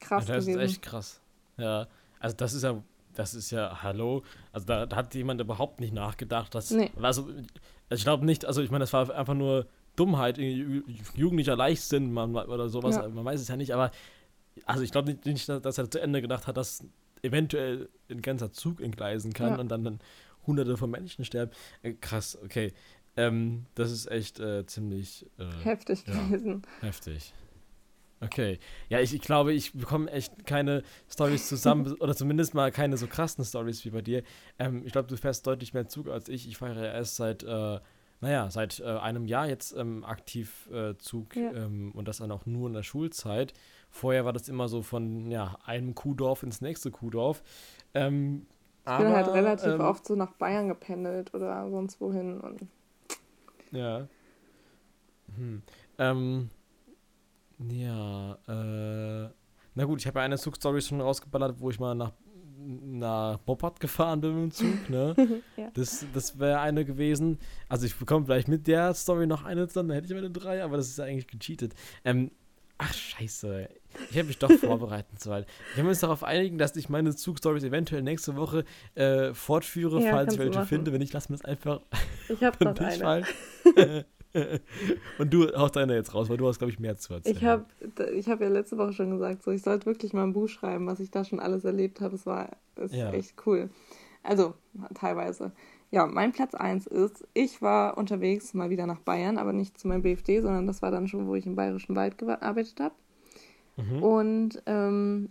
[0.00, 0.60] krass ja das gewesen.
[0.60, 1.20] ist echt krass.
[1.56, 1.86] Ja.
[2.20, 2.80] Also das ist ja,
[3.18, 4.22] das ist ja, hallo.
[4.52, 6.70] Also da, da hat jemand überhaupt nicht nachgedacht, dass.
[6.70, 6.90] Nee.
[7.00, 7.28] Also
[7.90, 12.68] ich glaube nicht, also ich meine, das war einfach nur Dummheit, jugendlicher Leichtsinn man, oder
[12.68, 13.08] sowas, Ja.
[13.08, 13.90] man weiß es ja nicht, aber
[14.64, 16.84] also ich glaube nicht, nicht, dass er zu Ende gedacht hat, dass
[17.22, 19.58] eventuell ein ganzer Zug entgleisen kann Ja.
[19.58, 20.00] und dann, dann
[20.46, 21.50] hunderte von Menschen sterben.
[21.82, 22.72] Äh, krass, okay.
[23.16, 26.12] Ähm, das ist echt äh, ziemlich äh, Heftig ja.
[26.12, 26.62] gewesen.
[26.80, 27.32] heftig.
[28.20, 28.58] Okay.
[28.88, 33.06] Ja, ich, ich glaube, ich bekomme echt keine Stories zusammen oder zumindest mal keine so
[33.06, 34.22] krassen Stories wie bei dir.
[34.58, 36.48] Ähm, ich glaube, du fährst deutlich mehr Zug als ich.
[36.48, 37.78] Ich fahre ja erst seit, äh,
[38.22, 41.52] naja, seit äh, einem Jahr jetzt ähm, aktiv äh, Zug Ja.
[41.52, 43.52] ähm, und das dann auch nur in der Schulzeit.
[43.90, 47.42] Vorher war das immer so von ja, einem Kuhdorf ins nächste Kuhdorf.
[47.92, 48.46] Ähm,
[48.86, 52.40] Ich bin halt relativ ähm, oft so nach Bayern gependelt oder sonst wohin.
[52.40, 52.62] Und
[53.72, 54.08] Ja.
[55.36, 55.62] Hm.
[55.98, 56.50] Ähm,
[57.58, 59.30] ja, äh,
[59.74, 62.12] na gut, ich habe ja eine Zugstory schon rausgeballert, wo ich mal nach,
[62.58, 65.14] nach Boppard gefahren bin mit dem Zug, ne?
[65.56, 65.70] Ja.
[65.74, 67.38] Das, das wäre eine gewesen.
[67.68, 70.62] Also ich bekomme vielleicht mit der Story noch eine dann, dann hätte ich meine drei,
[70.62, 71.74] aber das ist ja eigentlich gecheatet.
[72.04, 72.30] Ähm,
[72.78, 73.68] ach scheiße,
[74.10, 75.46] ich habe mich doch vorbereitet soweit.
[75.74, 78.64] Wir haben uns darauf einigen, dass ich meine Zugstories eventuell nächste Woche
[78.94, 80.68] äh, fortführe, Ja, falls ich welche machen.
[80.68, 80.92] finde.
[80.92, 81.80] Wenn nicht, lassen wir es einfach
[82.28, 84.06] ich habe noch eine.
[85.18, 87.36] Und du haust deine jetzt raus, weil du hast, glaube ich, mehr zu erzählen.
[87.36, 87.64] Ich habe
[88.14, 90.86] ich hab ja letzte Woche schon gesagt, so ich sollte wirklich mal ein Buch schreiben,
[90.86, 92.14] was ich da schon alles erlebt habe.
[92.14, 93.10] Es war ist Ja.
[93.12, 93.70] echt cool.
[94.22, 94.54] Also,
[94.94, 95.52] teilweise.
[95.90, 99.86] Ja, mein Platz 1 ist, ich war unterwegs mal wieder nach Bayern, aber nicht zu
[99.86, 102.94] meinem BFD, sondern das war dann schon, wo ich im Bayerischen Wald gearbeitet habe.
[103.76, 104.02] Mhm.
[104.02, 105.30] Und ähm,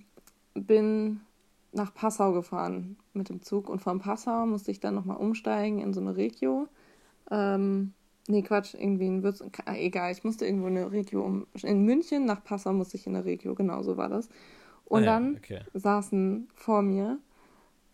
[0.53, 1.19] bin
[1.73, 3.69] nach Passau gefahren mit dem Zug.
[3.69, 6.68] Und von Passau musste ich dann nochmal umsteigen in so eine Regio.
[7.30, 7.94] Ähm,
[8.27, 9.41] nee, Quatsch, irgendwie in Würz...
[9.41, 11.47] äh, Egal, ich musste irgendwo in eine Regio um...
[11.64, 14.30] In München nach Passau musste ich in eine Regio, genau so war das.
[14.85, 15.61] Und Ah ja, dann okay.
[15.73, 17.19] saßen vor mir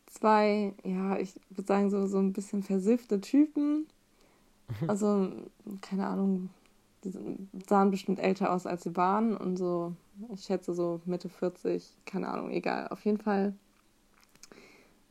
[0.08, 3.88] zwei, ja, ich würde sagen, so, so ein bisschen versiffte Typen.
[4.88, 5.32] Also,
[5.82, 6.50] keine Ahnung,
[7.04, 7.12] die
[7.68, 9.94] sahen bestimmt älter aus, als sie waren und so,
[10.34, 12.88] ich schätze so Mitte 40, keine Ahnung, egal.
[12.90, 13.54] Auf jeden Fall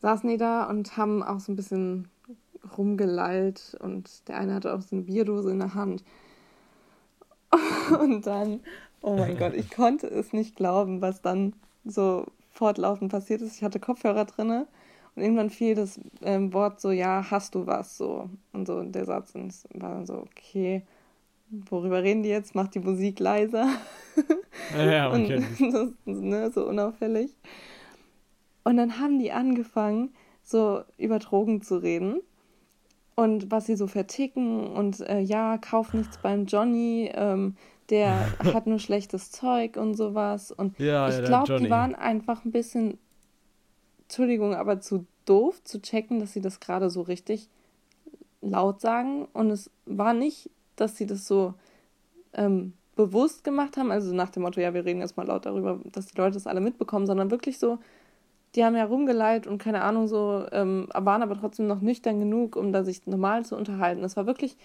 [0.00, 2.08] saßen die da und haben auch so ein bisschen
[2.76, 6.04] rumgelallt und der eine hatte auch so eine Bierdose in der Hand.
[8.00, 8.60] Und dann,
[9.00, 11.54] oh mein Gott, ich konnte es nicht glauben, was dann
[11.84, 13.56] so fortlaufend passiert ist.
[13.56, 14.68] Ich hatte Kopfhörer drinne
[15.14, 19.04] und irgendwann fiel das ähm, Wort so, ja, hast du was so und so der
[19.04, 20.82] Satz und es war dann so, okay,
[21.48, 22.54] worüber reden die jetzt?
[22.54, 23.68] Macht die Musik leiser.
[24.76, 25.36] Ja, okay.
[25.58, 27.34] und das, ne, so unauffällig.
[28.62, 30.12] Und dann haben die angefangen,
[30.42, 32.20] so über Drogen zu reden
[33.20, 37.54] und was sie so verticken und äh, ja, kauf nichts beim Johnny, ähm,
[37.90, 38.14] der
[38.54, 40.50] hat nur schlechtes Zeug und sowas.
[40.50, 42.96] Und ja, ich ja, glaube, die waren einfach ein bisschen,
[44.04, 47.50] Entschuldigung, aber zu doof zu checken, dass sie das gerade so richtig
[48.40, 49.28] laut sagen.
[49.34, 51.52] Und es war nicht, dass sie das so
[52.32, 55.78] ähm, bewusst gemacht haben, also nach dem Motto, ja, wir reden jetzt mal laut darüber,
[55.92, 57.80] dass die Leute das alle mitbekommen, sondern wirklich so,
[58.54, 62.56] die haben ja rumgeleitet und keine Ahnung so, ähm, waren aber trotzdem noch nüchtern genug,
[62.56, 64.02] um da sich normal zu unterhalten.
[64.02, 64.56] Das war wirklich,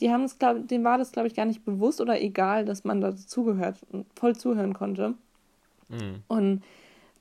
[0.00, 2.84] die haben es, glaub, denen war das, glaube ich, gar nicht bewusst oder egal, dass
[2.84, 5.14] man da zugehört und voll zuhören konnte.
[5.88, 6.22] Mhm.
[6.28, 6.62] Und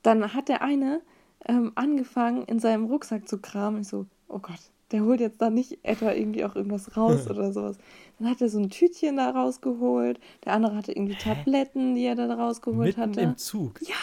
[0.04, 1.02] dann hat der eine
[1.48, 3.82] ähm, angefangen, in seinem Rucksack zu kramen.
[3.82, 4.60] Ich so, oh Gott,
[4.92, 7.78] der holt jetzt da nicht etwa irgendwie auch irgendwas raus oder sowas.
[8.20, 10.20] Dann hat er so ein Tütchen da rausgeholt.
[10.44, 13.22] Der andere hatte irgendwie Tabletten, die er da rausgeholt Mitten hatte.
[13.22, 13.80] im Zug?
[13.82, 13.96] Ja,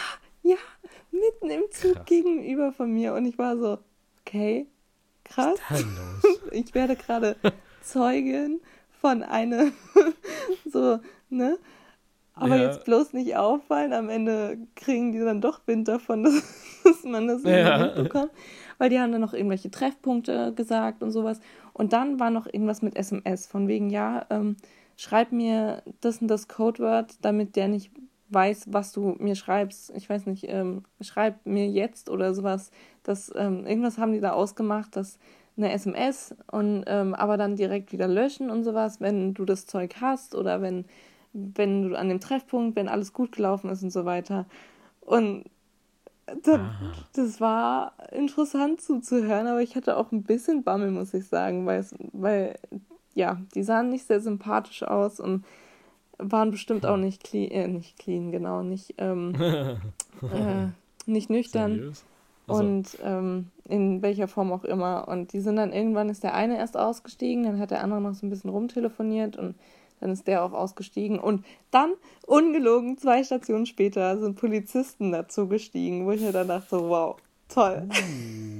[0.43, 0.57] ja,
[1.13, 2.05] mitten im Zug krass.
[2.05, 3.77] gegenüber von mir und ich war so,
[4.21, 4.67] okay,
[5.23, 5.57] krass.
[6.51, 7.35] ich werde gerade
[7.81, 8.61] Zeugin
[8.99, 9.73] von einem,
[10.65, 10.99] so,
[11.29, 11.57] ne?
[12.35, 12.63] Aber ja.
[12.63, 16.43] jetzt bloß nicht auffallen, am Ende kriegen die dann doch Wind davon, dass,
[16.83, 17.77] dass man das ja.
[17.77, 18.31] mitbekommt.
[18.79, 21.39] Weil die haben dann noch irgendwelche Treffpunkte gesagt und sowas.
[21.73, 24.57] Und dann war noch irgendwas mit SMS, von wegen, ja, ähm,
[24.97, 27.91] schreib mir das und das Codewort, damit der nicht
[28.33, 29.91] weiß, was du mir schreibst.
[29.95, 32.71] Ich weiß nicht, ähm, schreib mir jetzt oder sowas.
[33.03, 35.19] Das, ähm, irgendwas haben die da ausgemacht, dass
[35.55, 39.95] eine SMS und ähm, aber dann direkt wieder löschen und sowas, wenn du das Zeug
[40.01, 40.85] hast oder wenn,
[41.33, 44.47] wenn du an dem Treffpunkt, wenn alles gut gelaufen ist und so weiter.
[45.01, 45.45] Und
[46.43, 46.59] das,
[47.13, 51.85] das war interessant zuzuhören, aber ich hatte auch ein bisschen Bammel, muss ich sagen, weil,
[52.13, 52.55] weil
[53.13, 55.45] ja, die sahen nicht sehr sympathisch aus und
[56.31, 59.33] waren bestimmt auch nicht clean, äh, nicht clean, genau, nicht, ähm,
[60.21, 60.67] äh,
[61.05, 61.93] nicht nüchtern.
[62.47, 62.63] Also.
[62.63, 65.07] Und ähm, in welcher Form auch immer.
[65.07, 68.13] Und die sind dann irgendwann ist der eine erst ausgestiegen, dann hat der andere noch
[68.13, 69.55] so ein bisschen rumtelefoniert und
[70.01, 71.19] dann ist der auch ausgestiegen.
[71.19, 71.93] Und dann,
[72.27, 77.15] ungelogen, zwei Stationen später sind Polizisten dazu gestiegen, wo ich mir dann dachte, wow,
[77.47, 77.87] toll.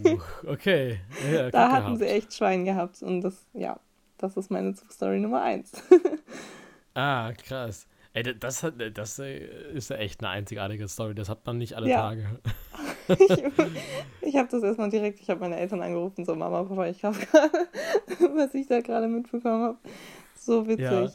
[0.05, 0.17] Uh,
[0.49, 0.99] okay.
[1.33, 1.99] Ja, da hatten gehabt.
[1.99, 3.03] sie echt Schwein gehabt.
[3.03, 3.77] Und das, ja,
[4.17, 5.71] das ist meine Zugstory Nummer eins.
[6.93, 7.87] Ah, krass.
[8.13, 11.15] Ey, das, das ist ja echt eine einzigartige Story.
[11.15, 11.97] Das hat man nicht alle ja.
[11.97, 12.39] Tage.
[13.07, 17.03] ich ich habe das erstmal direkt, ich habe meine Eltern angerufen, so Mama, Papa, ich
[17.03, 19.77] habe gerade, was ich da gerade mitbekommen habe.
[20.35, 20.85] So witzig.
[20.85, 21.07] Ja.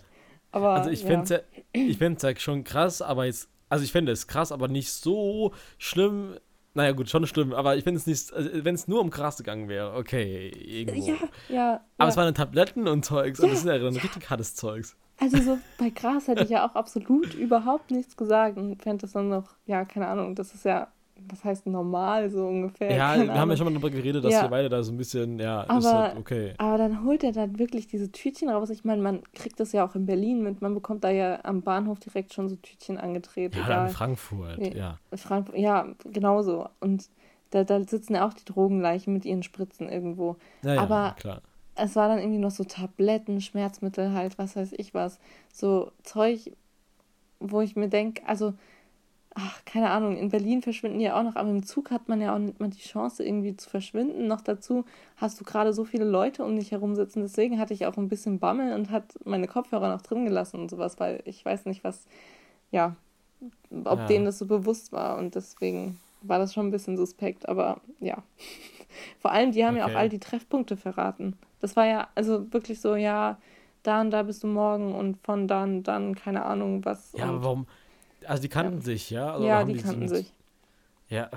[0.50, 1.08] Aber, also ich ja.
[1.08, 5.52] finde es ja, schon krass, aber jetzt, also ich finde es krass, aber nicht so
[5.78, 6.36] schlimm.
[6.74, 9.36] Naja, gut, schon schlimm, aber ich finde es nicht, also wenn es nur um krass
[9.36, 11.10] gegangen wäre, okay, irgendwo.
[11.10, 11.16] Ja,
[11.48, 11.84] ja.
[11.96, 14.96] Aber es waren Tabletten und Zeugs und das ist ja dann richtig hartes Zeugs.
[15.20, 19.12] Also so bei Gras hätte ich ja auch absolut überhaupt nichts gesagt und fände das
[19.12, 20.88] dann noch, ja, keine Ahnung, das ist ja,
[21.28, 22.92] was heißt normal so ungefähr.
[22.92, 23.34] Ja, wir Ahnung.
[23.34, 24.42] haben ja schon mal darüber geredet, dass ja.
[24.42, 26.54] wir beide da so ein bisschen, ja, aber, ist halt okay.
[26.58, 28.70] Aber dann holt er dann wirklich diese Tütchen raus.
[28.70, 31.62] Ich meine, man kriegt das ja auch in Berlin mit, man bekommt da ja am
[31.62, 33.56] Bahnhof direkt schon so Tütchen angedreht.
[33.56, 34.98] Ja, in Frankfurt, ja.
[35.16, 36.68] Frankfurt, ja, genauso.
[36.78, 37.08] Und
[37.50, 40.36] da, da sitzen ja auch die Drogenleichen mit ihren Spritzen irgendwo.
[40.62, 41.42] Ja, ja, aber klar
[41.78, 45.18] es war dann irgendwie noch so Tabletten, Schmerzmittel halt, was weiß ich was.
[45.52, 46.52] So Zeug,
[47.40, 48.54] wo ich mir denke, also,
[49.34, 52.20] ach, keine Ahnung, in Berlin verschwinden die ja auch noch, aber im Zug hat man
[52.20, 54.26] ja auch nicht mal die Chance, irgendwie zu verschwinden.
[54.26, 54.84] Noch dazu
[55.16, 57.20] hast du gerade so viele Leute um dich herum sitzen.
[57.20, 60.70] Deswegen hatte ich auch ein bisschen Bammel und hat meine Kopfhörer noch drin gelassen und
[60.70, 62.06] sowas, weil ich weiß nicht, was,
[62.72, 62.96] ja,
[63.84, 64.06] ob ja.
[64.06, 65.16] denen das so bewusst war.
[65.18, 68.22] Und deswegen war das schon ein bisschen suspekt, aber ja.
[69.20, 69.86] Vor allem, die haben okay.
[69.86, 71.36] ja auch all die Treffpunkte verraten.
[71.60, 73.38] Das war ja, also wirklich so, ja,
[73.82, 77.12] da und da bist du morgen und von dann, dann, keine Ahnung, was.
[77.16, 77.66] Ja, aber warum?
[78.26, 78.84] Also die kannten ja.
[78.84, 79.32] sich, ja?
[79.32, 80.32] Also ja, die, die kannten sich.
[81.08, 81.30] Ja,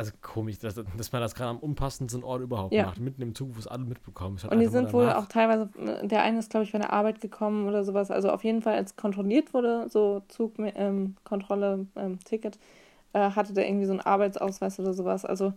[0.00, 2.86] also komisch, dass, dass man das gerade am unpassendsten Ort überhaupt ja.
[2.86, 3.00] macht.
[3.00, 4.38] Mitten im Zug, wo es alle mitbekommen.
[4.48, 5.68] Und die sind wohl auch teilweise,
[6.02, 8.10] der eine ist, glaube ich, von der Arbeit gekommen oder sowas.
[8.10, 12.58] Also auf jeden Fall, als kontrolliert wurde, so Zugkontrolle, ähm, ähm, Ticket,
[13.12, 15.26] äh, hatte der irgendwie so einen Arbeitsausweis oder sowas.
[15.26, 15.52] Also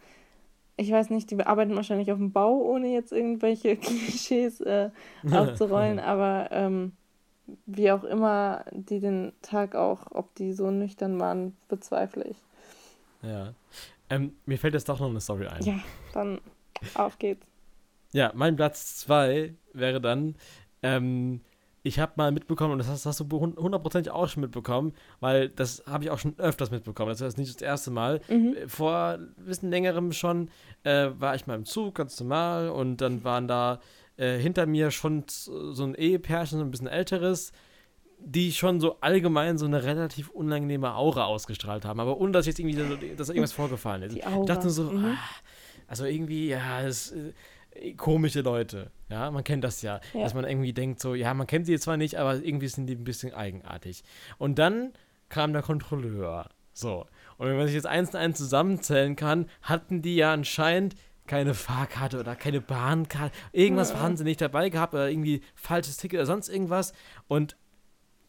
[0.75, 4.89] ich weiß nicht, die arbeiten wahrscheinlich auf dem Bau, ohne jetzt irgendwelche Klischees äh,
[5.31, 6.93] aufzurollen, aber ähm,
[7.65, 12.37] wie auch immer die den Tag auch, ob die so nüchtern waren, bezweifle ich.
[13.21, 13.53] Ja.
[14.09, 15.63] Ähm, mir fällt jetzt doch noch eine Story ein.
[15.63, 15.79] Ja,
[16.13, 16.39] dann
[16.93, 17.45] auf geht's.
[18.11, 20.35] Ja, mein Platz 2 wäre dann,
[20.83, 21.41] ähm,
[21.85, 25.83] ich habe mal mitbekommen, und das hast, hast du hundertprozentig auch schon mitbekommen, weil das
[25.85, 27.09] habe ich auch schon öfters mitbekommen.
[27.09, 28.21] Das ist nicht das erste Mal.
[28.29, 28.55] Mhm.
[28.67, 30.49] Vor ein bisschen längerem schon
[30.83, 33.79] äh, war ich mal im Zug, ganz normal, und dann waren da
[34.15, 37.51] äh, hinter mir schon so ein Ehepärchen, so ein bisschen älteres,
[38.25, 42.59] die schon so allgemein so eine relativ unangenehme Aura ausgestrahlt haben, aber ohne dass jetzt
[42.59, 44.15] irgendwie, so, dass irgendwas vorgefallen ist.
[44.15, 45.05] Ich dachte so, Mhm.
[45.05, 45.17] ah,
[45.87, 47.33] also irgendwie, ja, das, äh,
[47.97, 50.21] komische Leute, ja, man kennt das ja, Ja.
[50.23, 52.87] dass man irgendwie denkt so, ja, man kennt sie jetzt zwar nicht, aber irgendwie sind
[52.87, 54.03] die ein bisschen eigenartig.
[54.37, 54.93] Und dann
[55.29, 57.05] kam der Kontrolleur, so.
[57.37, 60.95] Und wenn man sich jetzt eins und eins zusammenzählen kann, hatten die ja anscheinend
[61.25, 63.99] keine Fahrkarte oder keine Bahnkarte, irgendwas Ja.
[64.01, 66.93] haben sie nicht dabei gehabt oder irgendwie falsches Ticket oder sonst irgendwas.
[67.27, 67.55] Und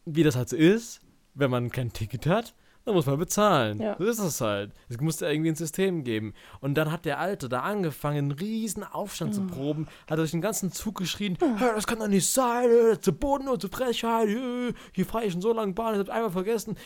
[0.04, 1.00] wie das halt so ist,
[1.34, 2.54] wenn man kein Ticket hat,
[2.84, 3.80] dann muss man bezahlen.
[3.80, 3.96] Ja.
[3.98, 4.72] So ist es halt.
[4.88, 6.34] Es musste irgendwie ein System geben.
[6.60, 9.34] Und dann hat der Alte da angefangen, einen riesen Aufstand Oh.
[9.36, 13.00] zu proben, hat durch den ganzen Zug geschrien, "Hä, das kann doch nicht sein, äh,
[13.00, 16.10] zu Boden und zu Frechheit, äh, hier fahre ich schon so lange Bahn, ich hab's
[16.10, 16.76] einmal vergessen.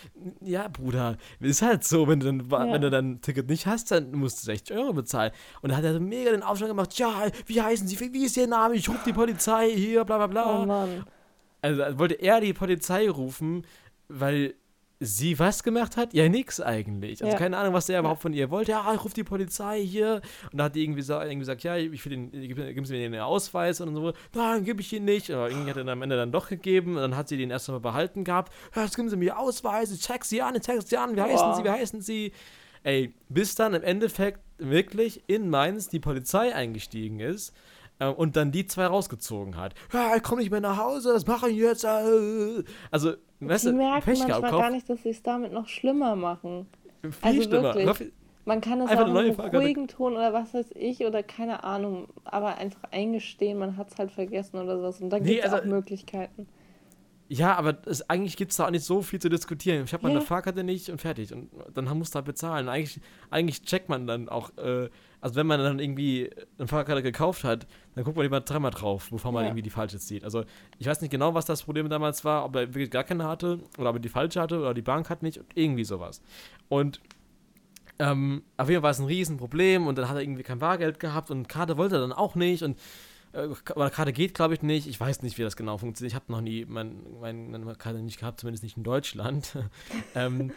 [0.40, 2.72] Ja, Bruder, ist halt so, wenn du, dann, Ja.
[2.74, 5.32] wenn du dein Ticket nicht hast, dann musst du 60 Euro bezahlen.
[5.62, 8.36] Und da hat er so mega den Aufstand gemacht, ja, wie heißen Sie, wie ist
[8.36, 10.62] Ihr Name, ich rufe die Polizei hier, bla bla bla.
[10.62, 11.04] Oh Mann.
[11.60, 13.66] Also da wollte er die Polizei rufen,
[14.08, 14.54] weil
[15.00, 16.12] sie was gemacht hat?
[16.12, 17.22] Ja, nix eigentlich.
[17.22, 17.38] Also Ja.
[17.38, 18.72] keine Ahnung, was der überhaupt von ihr wollte.
[18.72, 20.20] Ja, ich rufe die Polizei hier.
[20.50, 22.94] Und da hat die irgendwie, sa- irgendwie gesagt, ja, ich will den, gib, geben Sie
[22.94, 24.12] mir den Ausweis und so.
[24.34, 25.30] Nein, gebe ich ihn nicht.
[25.30, 26.96] Aber irgendwie hat er ihn am Ende dann doch gegeben.
[26.96, 28.52] Und dann hat sie den erst mal behalten gehabt.
[28.74, 31.14] Ja, jetzt geben Sie mir Ausweis, ich check Sie an, ich check Sie an.
[31.14, 31.54] Wie heißen Boah.
[31.56, 32.32] Sie, wie heißen Sie?
[32.82, 37.52] Ey, bis dann im Endeffekt wirklich in Mainz die Polizei eingestiegen ist
[38.00, 39.74] äh, und dann die zwei rausgezogen hat.
[39.92, 41.84] Ja, ich komme nicht mehr nach Hause, was mache ich jetzt?
[41.84, 42.62] Äh.
[42.90, 45.68] Also, weißt Die du, merken Pech manchmal gehabt, gar nicht, dass sie es damit noch
[45.68, 46.66] schlimmer machen.
[47.02, 47.74] viel also schlimmer.
[47.74, 48.12] wirklich.
[48.44, 49.58] Man kann es Einfach auch eine neue in Fahrkarte.
[49.58, 53.98] ruhigen Ton oder was weiß ich oder keine Ahnung, aber einfach eingestehen, man hat es
[53.98, 55.00] halt vergessen oder sowas.
[55.02, 56.48] Und dann Nee, gibt es also- auch Möglichkeiten.
[57.30, 59.84] Ja, aber es, eigentlich gibt es da auch nicht so viel zu diskutieren.
[59.84, 60.24] Ich habe meine Ja.
[60.24, 61.30] Fahrkarte nicht und fertig.
[61.34, 62.70] Und dann muss da bezahlen.
[62.70, 64.88] Eigentlich, eigentlich checkt man dann auch, äh,
[65.20, 69.08] also wenn man dann irgendwie eine Fahrkarte gekauft hat, dann guckt man lieber dreimal drauf,
[69.10, 69.48] bevor man Ja.
[69.50, 70.24] irgendwie die falsche zieht.
[70.24, 70.44] Also
[70.78, 73.60] ich weiß nicht genau, was das Problem damals war, ob er wirklich gar keine hatte
[73.76, 76.22] oder ob er die falsche hatte oder die Bank hat nicht und irgendwie sowas.
[76.70, 76.98] Und
[77.98, 81.00] ähm, auf jeden Fall war es ein Riesenproblem und dann hat er irgendwie kein Bargeld
[81.00, 82.78] gehabt und Karte wollte er dann auch nicht und
[83.32, 84.86] äh, oder Karte geht, glaube ich, nicht.
[84.86, 86.12] Ich weiß nicht, wie das genau funktioniert.
[86.12, 89.56] Ich habe noch nie mein, mein, meine Karte nicht gehabt, zumindest nicht in Deutschland.
[90.14, 90.52] ähm,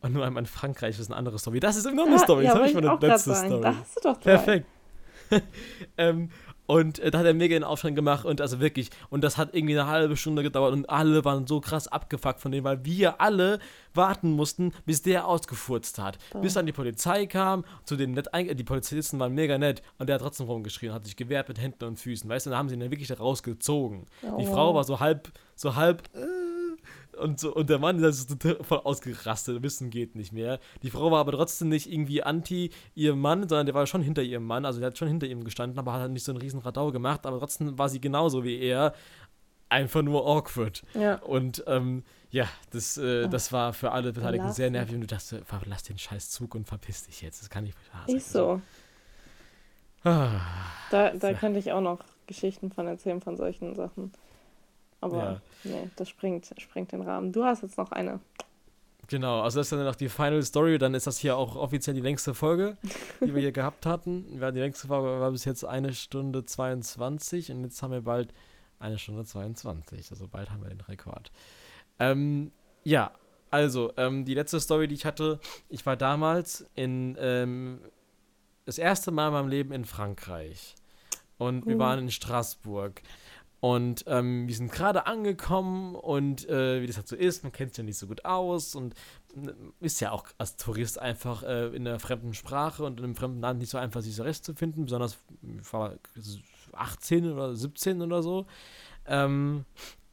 [0.00, 1.60] und nur einmal in Frankreich das ist eine andere Story.
[1.60, 2.44] Das ist noch eine Story.
[2.44, 3.34] ja, Jetzt habe ich meine letzte.
[3.34, 3.62] Story.
[3.62, 4.36] Da hast du doch drei.
[4.36, 4.66] Perfekt.
[5.96, 6.30] ähm,
[6.72, 9.54] und äh, da hat er mega den Aufstand gemacht und also wirklich, und das hat
[9.54, 13.20] irgendwie eine halbe Stunde gedauert und alle waren so krass abgefuckt von dem, weil wir
[13.20, 13.58] alle
[13.92, 16.16] warten mussten, bis der ausgefurzt hat.
[16.40, 20.14] Bis dann die Polizei kam, zu den nett die Polizisten waren mega nett und der
[20.14, 22.70] hat trotzdem rumgeschrien, hat sich gewehrt mit Händen und Füßen, weißt du, und da haben
[22.70, 24.06] sie ihn dann wirklich rausgezogen.
[24.22, 24.52] Die Oh.
[24.54, 26.20] Frau war so halb, so halb, äh,
[27.16, 30.58] und, so, und der Mann ist so total voll ausgerastet, wissen geht nicht mehr.
[30.82, 34.22] Die Frau war aber trotzdem nicht irgendwie anti ihrem Mann, sondern der war schon hinter
[34.22, 36.40] ihrem Mann, also der hat schon hinter ihm gestanden, aber hat halt nicht so einen
[36.40, 38.94] riesen Radau gemacht, aber trotzdem war sie genauso wie er,
[39.68, 40.82] einfach nur awkward.
[40.94, 41.16] Ja.
[41.16, 45.44] Und ähm, ja, das, äh, das war für alle Beteiligten sehr nervig und du dachtest,
[45.46, 48.16] verlass den scheiß Zug und verpiss dich jetzt, das kann nicht wahr sein.
[48.16, 48.60] Ist so.
[50.04, 50.40] Ah,
[50.90, 54.12] Da, da könnte ich auch noch Geschichten von erzählen, von solchen Sachen.
[55.02, 55.40] Aber Ja.
[55.64, 57.32] nee, das sprengt, sprengt den Rahmen.
[57.32, 58.20] Du hast jetzt noch eine.
[59.08, 61.94] Genau, also das ist dann noch die Final Story, dann ist das hier auch offiziell
[61.94, 62.78] die längste Folge,
[63.20, 64.24] die wir hier gehabt hatten.
[64.30, 68.32] Die längste Folge war bis jetzt eine Stunde 22 und jetzt haben wir bald
[68.78, 71.30] eine Stunde 22, also bald haben wir den Rekord.
[71.98, 72.52] Ähm,
[72.84, 73.10] ja,
[73.50, 77.80] also ähm, die letzte Story, die ich hatte, ich war damals in, ähm,
[78.64, 80.74] das erste Mal in meinem Leben in Frankreich
[81.38, 81.80] und wir Uh.
[81.80, 83.02] waren in Straßburg.
[83.62, 87.70] Und ähm, wir sind gerade angekommen und äh, wie das halt so ist, man kennt
[87.70, 88.92] sich ja nicht so gut aus und
[89.36, 93.14] äh, ist ja auch als Tourist einfach äh, in einer fremden Sprache und in einem
[93.14, 95.16] fremden Land nicht so einfach, sich zurecht zu finden, besonders
[95.60, 95.94] ich war
[96.72, 98.46] 18 oder 17 oder so.
[99.06, 99.64] Ähm,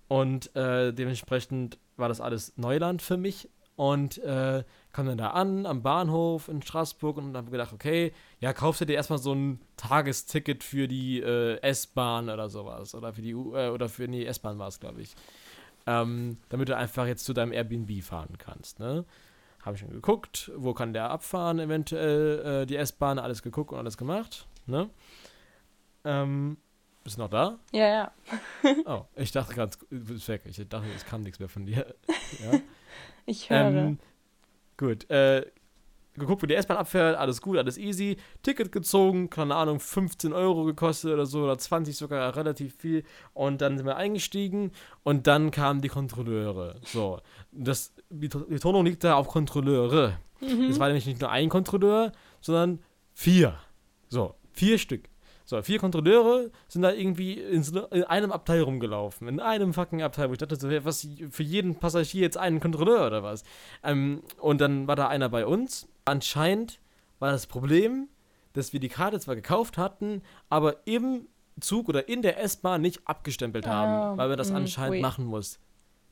[0.07, 5.65] und äh, dementsprechend war das alles Neuland für mich und äh, kam dann da an
[5.65, 9.59] am Bahnhof in Straßburg und habe gedacht, okay, ja, kaufst du dir erstmal so ein
[9.77, 14.25] Tagesticket für die äh, S-Bahn oder sowas oder für die U äh, oder für die
[14.25, 15.15] S-Bahn war es, glaube ich.
[15.85, 19.05] Ähm, damit du einfach jetzt zu deinem Airbnb fahren kannst, ne?
[19.61, 23.77] habe ich schon geguckt, wo kann der abfahren, eventuell äh, die S-Bahn, alles geguckt und
[23.77, 24.47] alles gemacht.
[24.65, 24.89] Ne?
[26.05, 26.57] Ähm,
[27.03, 27.59] bist du noch da?
[27.71, 28.11] Ja, ja.
[28.85, 30.43] Oh, ich dachte gerade, du bist weg.
[30.45, 31.95] Ich dachte, es kam nichts mehr von dir.
[32.43, 32.59] Ja.
[33.25, 33.59] Ich höre.
[33.59, 33.99] Ähm,
[34.79, 35.45] gut, äh,
[36.15, 38.17] geguckt, wo die S-Bahn abfährt, alles gut, alles easy.
[38.41, 43.03] Ticket gezogen, keine Ahnung, 15 Euro gekostet oder so, oder 20 sogar, relativ viel.
[43.33, 44.71] Und dann sind wir eingestiegen
[45.03, 46.79] und dann kamen die Kontrolleure.
[46.83, 47.19] So,
[47.51, 50.17] das, die Betonung liegt da auf Kontrolleure.
[50.41, 50.69] Mhm.
[50.69, 52.11] Es war nämlich nicht nur ein Kontrolleur,
[52.41, 52.79] sondern
[53.13, 53.55] vier.
[54.09, 55.09] So, vier Stück.
[55.49, 59.27] So, vier Kontrolleure sind da irgendwie in, so, in einem Abteil rumgelaufen.
[59.27, 63.07] In einem fucking Abteil, wo ich dachte, so, was, für jeden Passagier jetzt einen Kontrolleur
[63.07, 63.43] oder was?
[63.81, 65.87] Ähm, und dann war da einer bei uns.
[66.05, 66.79] Anscheinend
[67.17, 68.09] war das Problem,
[68.53, 71.25] dass wir die Karte zwar gekauft hatten, aber im
[71.59, 75.01] Zug oder in der S-Bahn nicht abgestempelt Ah, haben, weil man das mm, anscheinend ui.
[75.01, 75.57] machen muss.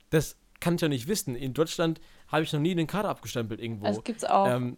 [0.10, 1.36] Das kann ich ja nicht wissen.
[1.36, 3.86] In Deutschland habe ich noch nie eine Karte abgestempelt irgendwo.
[3.86, 4.48] Das gibt's auch.
[4.48, 4.78] Ähm,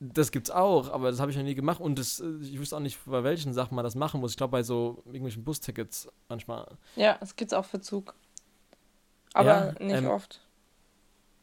[0.00, 2.76] das gibt's auch, aber das habe ich noch nie gemacht und das, äh, ich wüsste
[2.76, 4.32] auch nicht, bei welchen Sachen man das machen muss.
[4.32, 6.66] Ich glaube, bei so irgendwelchen Bustickets manchmal.
[6.96, 8.14] ja, das gibt's auch für Zug.
[9.34, 10.40] Aber Ja, nicht ähm, oft.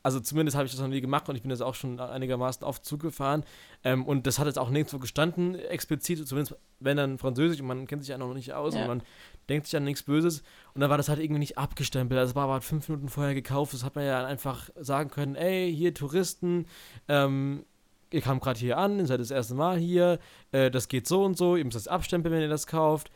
[0.03, 2.63] Also zumindest habe ich das noch nie gemacht und ich bin jetzt auch schon einigermaßen
[2.63, 3.43] oft Zug gefahren.
[3.83, 7.87] Ähm, und das hat jetzt auch nirgendwo gestanden, explizit, zumindest wenn dann Französisch und man
[7.87, 8.81] kennt sich ja noch nicht aus Ja.
[8.81, 9.03] und man
[9.49, 10.43] denkt sich an nichts Böses.
[10.75, 12.19] Und dann war das halt irgendwie nicht abgestempelt.
[12.19, 13.73] Also es war aber fünf Minuten vorher gekauft.
[13.73, 16.67] Das hat man ja einfach sagen können, ey, hier Touristen,
[17.07, 17.65] ähm,
[18.15, 20.19] ihr kamt gerade hier an, ihr seid das erste Mal hier,
[20.51, 23.11] äh, das geht so und so, ihr müsst das abstempeln, wenn ihr das kauft.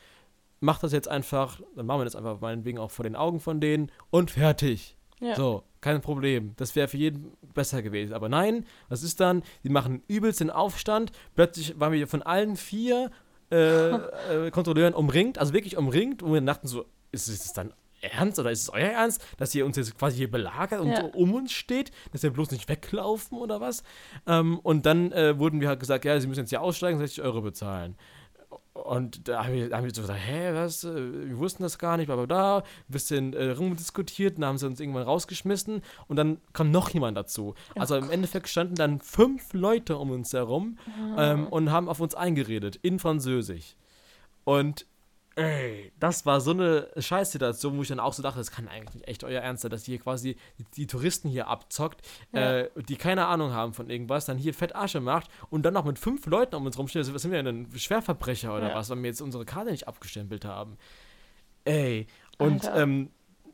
[0.60, 3.62] Macht das jetzt einfach, dann machen wir das einfach meinetwegen auch vor den Augen von
[3.62, 4.98] denen und fertig.
[5.22, 5.36] Ja.
[5.36, 6.54] So, kein Problem.
[6.58, 8.14] Das wäre für jeden besser gewesen.
[8.14, 9.44] Aber nein, was ist dann?
[9.64, 11.12] Die machen übelst den Aufstand.
[11.36, 13.10] Plötzlich waren wir von allen vier
[13.52, 13.56] äh,
[14.48, 16.24] äh, Kontrolleuren umringt, also wirklich umringt.
[16.24, 19.66] Und wir dachten so, ist es dann ernst oder ist es euer Ernst, dass ihr
[19.66, 21.02] uns jetzt quasi hier belagert und Ja.
[21.02, 23.84] so um uns steht, dass wir bloß nicht weglaufen oder was?
[24.28, 27.22] Ähm, und dann äh, wurden wir halt gesagt, ja, sie müssen jetzt hier aussteigen, 60
[27.24, 27.96] Euro bezahlen.
[28.74, 30.96] Und da haben wir, haben wir so gesagt, hä, was, äh,
[31.28, 34.68] wir wussten das gar nicht, bla bla bla, ein bisschen äh, rumdiskutiert, dann haben sie
[34.68, 37.56] uns irgendwann rausgeschmissen und dann kam noch jemand dazu.
[37.76, 40.78] Also im Endeffekt standen dann fünf Leute um uns herum
[41.18, 43.76] ähm, und haben auf uns eingeredet, in Französisch.
[44.46, 44.86] Und
[45.40, 48.94] ey, das war so eine Scheißsituation, wo ich dann auch so dachte, das kann eigentlich
[48.96, 52.02] nicht echt euer Ernst sein, dass ihr hier quasi die, die Touristen hier abzockt,
[52.34, 52.60] Ja.
[52.62, 55.86] äh, die keine Ahnung haben von irgendwas, dann hier fett Asche macht und dann noch
[55.86, 57.00] mit fünf Leuten um uns rumstehen.
[57.02, 58.76] Also, was sind wir denn, Schwerverbrecher oder Ja.
[58.76, 60.78] was, weil wir jetzt unsere Karte nicht abgestempelt haben?
[61.66, 62.08] Ey,
[62.38, 63.10] und ähm,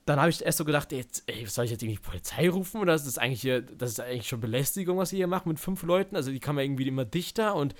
[0.06, 2.94] dann habe ich erst so gedacht, jetzt, ey, soll ich jetzt irgendwie Polizei rufen oder
[2.94, 5.82] ist das eigentlich hier, das ist eigentlich schon Belästigung, was ihr hier macht mit fünf
[5.84, 6.16] Leuten?
[6.16, 7.74] Also die kamen ja irgendwie immer dichter und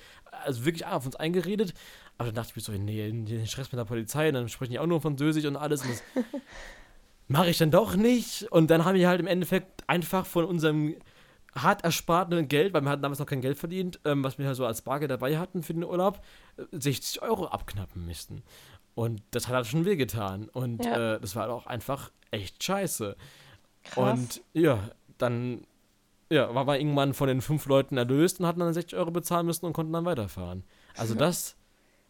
[0.44, 1.72] also wirklich auf uns eingeredet.
[2.18, 4.78] Aber dann dachte ich mir so, nee, den Stress mit der Polizei, dann sprechen die
[4.78, 5.82] auch nur Französisch und alles.
[5.82, 6.02] Und das
[7.28, 8.44] mache ich dann doch nicht.
[8.50, 10.96] Und dann haben wir halt im Endeffekt einfach von unserem
[11.54, 14.56] hart ersparten Geld, weil wir hatten damals noch kein Geld verdient, ähm, was wir halt
[14.56, 16.22] so als Bargeld dabei hatten für den Urlaub,
[16.58, 18.42] äh, 60 Euro abknappen müssten.
[18.94, 20.48] Und das hat halt schon wehgetan.
[20.48, 21.14] Und Ja.
[21.16, 23.16] äh, das war halt auch einfach echt scheiße.
[23.84, 24.18] Krass.
[24.18, 25.66] Und ja, dann
[26.30, 29.46] ja, war man irgendwann von den fünf Leuten erlöst und hatten dann 60 Euro bezahlen
[29.46, 30.64] müssen und konnten dann weiterfahren.
[30.96, 31.56] Also das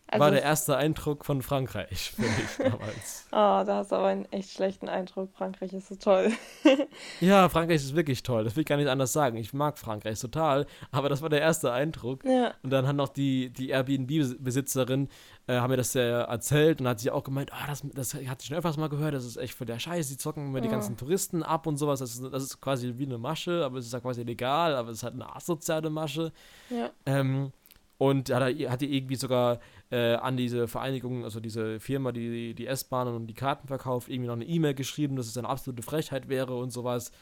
[0.08, 3.26] also, war der erste Eindruck von Frankreich für mich damals.
[3.32, 5.30] Oh, da hast du aber einen echt schlechten Eindruck.
[5.36, 6.32] Frankreich ist so toll.
[7.20, 8.44] Ja, Frankreich ist wirklich toll.
[8.44, 9.36] Das will ich gar nicht anders sagen.
[9.36, 12.24] Ich mag Frankreich total, aber das war der erste Eindruck.
[12.24, 12.52] Ja.
[12.62, 15.08] Und dann hat noch die, die Airbnb-Besitzerin,
[15.46, 18.40] äh, haben mir das ja erzählt und hat sie auch gemeint, ah, das, das hat
[18.42, 20.66] sie schon öfters mal gehört, das ist echt für der Scheiß, die zocken immer die
[20.68, 20.72] Ja.
[20.74, 22.00] ganzen Touristen ab und sowas.
[22.00, 24.90] Das ist, das ist quasi wie eine Masche, aber es ist ja quasi legal, aber
[24.90, 26.32] es ist halt eine asoziale Masche.
[26.70, 26.90] Ja.
[27.06, 27.52] Ähm,
[27.98, 29.58] und hat, hat die irgendwie sogar
[29.90, 34.26] äh, an diese Vereinigung, also diese Firma, die die S-Bahnen und die Karten verkauft, irgendwie
[34.26, 37.12] noch eine E-Mail geschrieben, dass es eine absolute Frechheit wäre und sowas.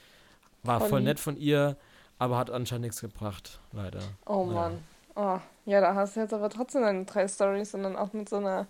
[0.62, 1.77] War Voll voll nett von ihr,
[2.19, 4.01] aber hat anscheinend nichts gebracht, leider.
[4.27, 4.53] Oh Ja.
[4.53, 4.85] Mann.
[5.16, 8.28] Oh, ja, da hast du jetzt aber trotzdem deine drei Stories und dann auch mit
[8.28, 8.66] so einer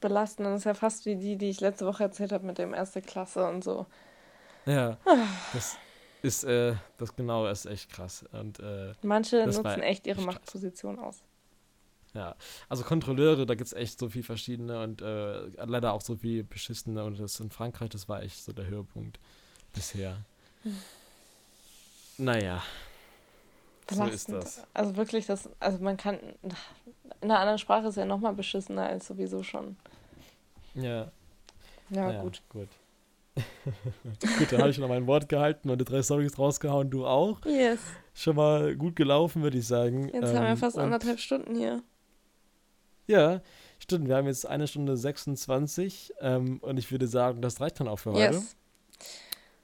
[0.00, 0.54] belastenden.
[0.54, 3.00] Das ist ja fast wie die, die ich letzte Woche erzählt habe mit dem erste
[3.02, 3.86] Klasse und so.
[4.66, 4.96] Ja,
[5.52, 5.76] das
[6.22, 8.24] ist, äh, das genau ist echt krass.
[8.32, 11.22] Und äh, Manche nutzen echt ihre Machtposition aus.
[12.18, 12.34] Ja,
[12.68, 16.42] also Kontrolleure, da gibt es echt so viel verschiedene und äh, leider auch so viel
[16.42, 17.04] beschissene.
[17.04, 19.20] Und das in Frankreich, das war echt so der Höhepunkt
[19.72, 20.18] bisher.
[22.18, 22.62] Naja,
[23.90, 24.62] so ist das.
[24.74, 26.52] Also wirklich, das, also man kann, in
[27.20, 29.76] einer anderen Sprache ist ja nochmal beschissener als sowieso schon.
[30.74, 31.10] Ja,
[31.90, 32.42] Ja, ja gut.
[32.48, 32.68] Gut,
[34.38, 37.44] gut dann habe ich noch mein Wort gehalten und die drei Storys rausgehauen, du auch.
[37.46, 37.80] Yes.
[38.14, 40.08] Schon mal gut gelaufen, würde ich sagen.
[40.08, 41.82] Jetzt haben wir Ähm, fast anderthalb Stunden hier.
[43.08, 43.40] Ja,
[43.80, 44.06] stimmt.
[44.06, 47.98] Wir haben jetzt eine Stunde 26 ähm, und ich würde sagen, das reicht dann auch
[47.98, 48.34] für heute.
[48.36, 48.56] Yes.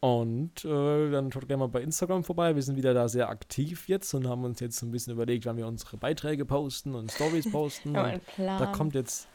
[0.00, 2.54] Und äh, dann schaut gerne mal bei Instagram vorbei.
[2.54, 5.56] Wir sind wieder da sehr aktiv jetzt und haben uns jetzt ein bisschen überlegt, wann
[5.56, 7.94] wir unsere Beiträge posten und Stories posten.
[7.94, 8.58] Ja, und Plan.
[8.60, 9.28] da kommt jetzt,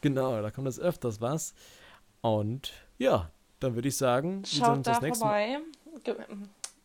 [0.00, 1.52] genau, da kommt jetzt öfters was.
[2.22, 3.30] Und ja,
[3.60, 5.46] dann würde ich sagen, Schaut da das nächste Mal.
[5.46, 5.60] vorbei.
[6.04, 6.14] Ge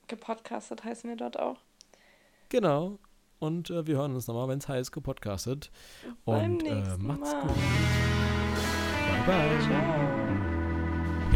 [0.08, 1.58] gepodcastet heißen wir dort auch.
[2.50, 2.98] Genau.
[3.40, 5.72] Und äh, wir hören uns nochmal, wenn es heißt, gepodcastet.
[6.26, 7.42] Und äh, macht's Mal.
[7.42, 7.56] gut.
[9.26, 9.60] Bye, bye.
[9.62, 10.20] Ciao.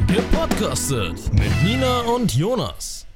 [0.07, 3.07] Gepodcastet mit Nina und Jonas.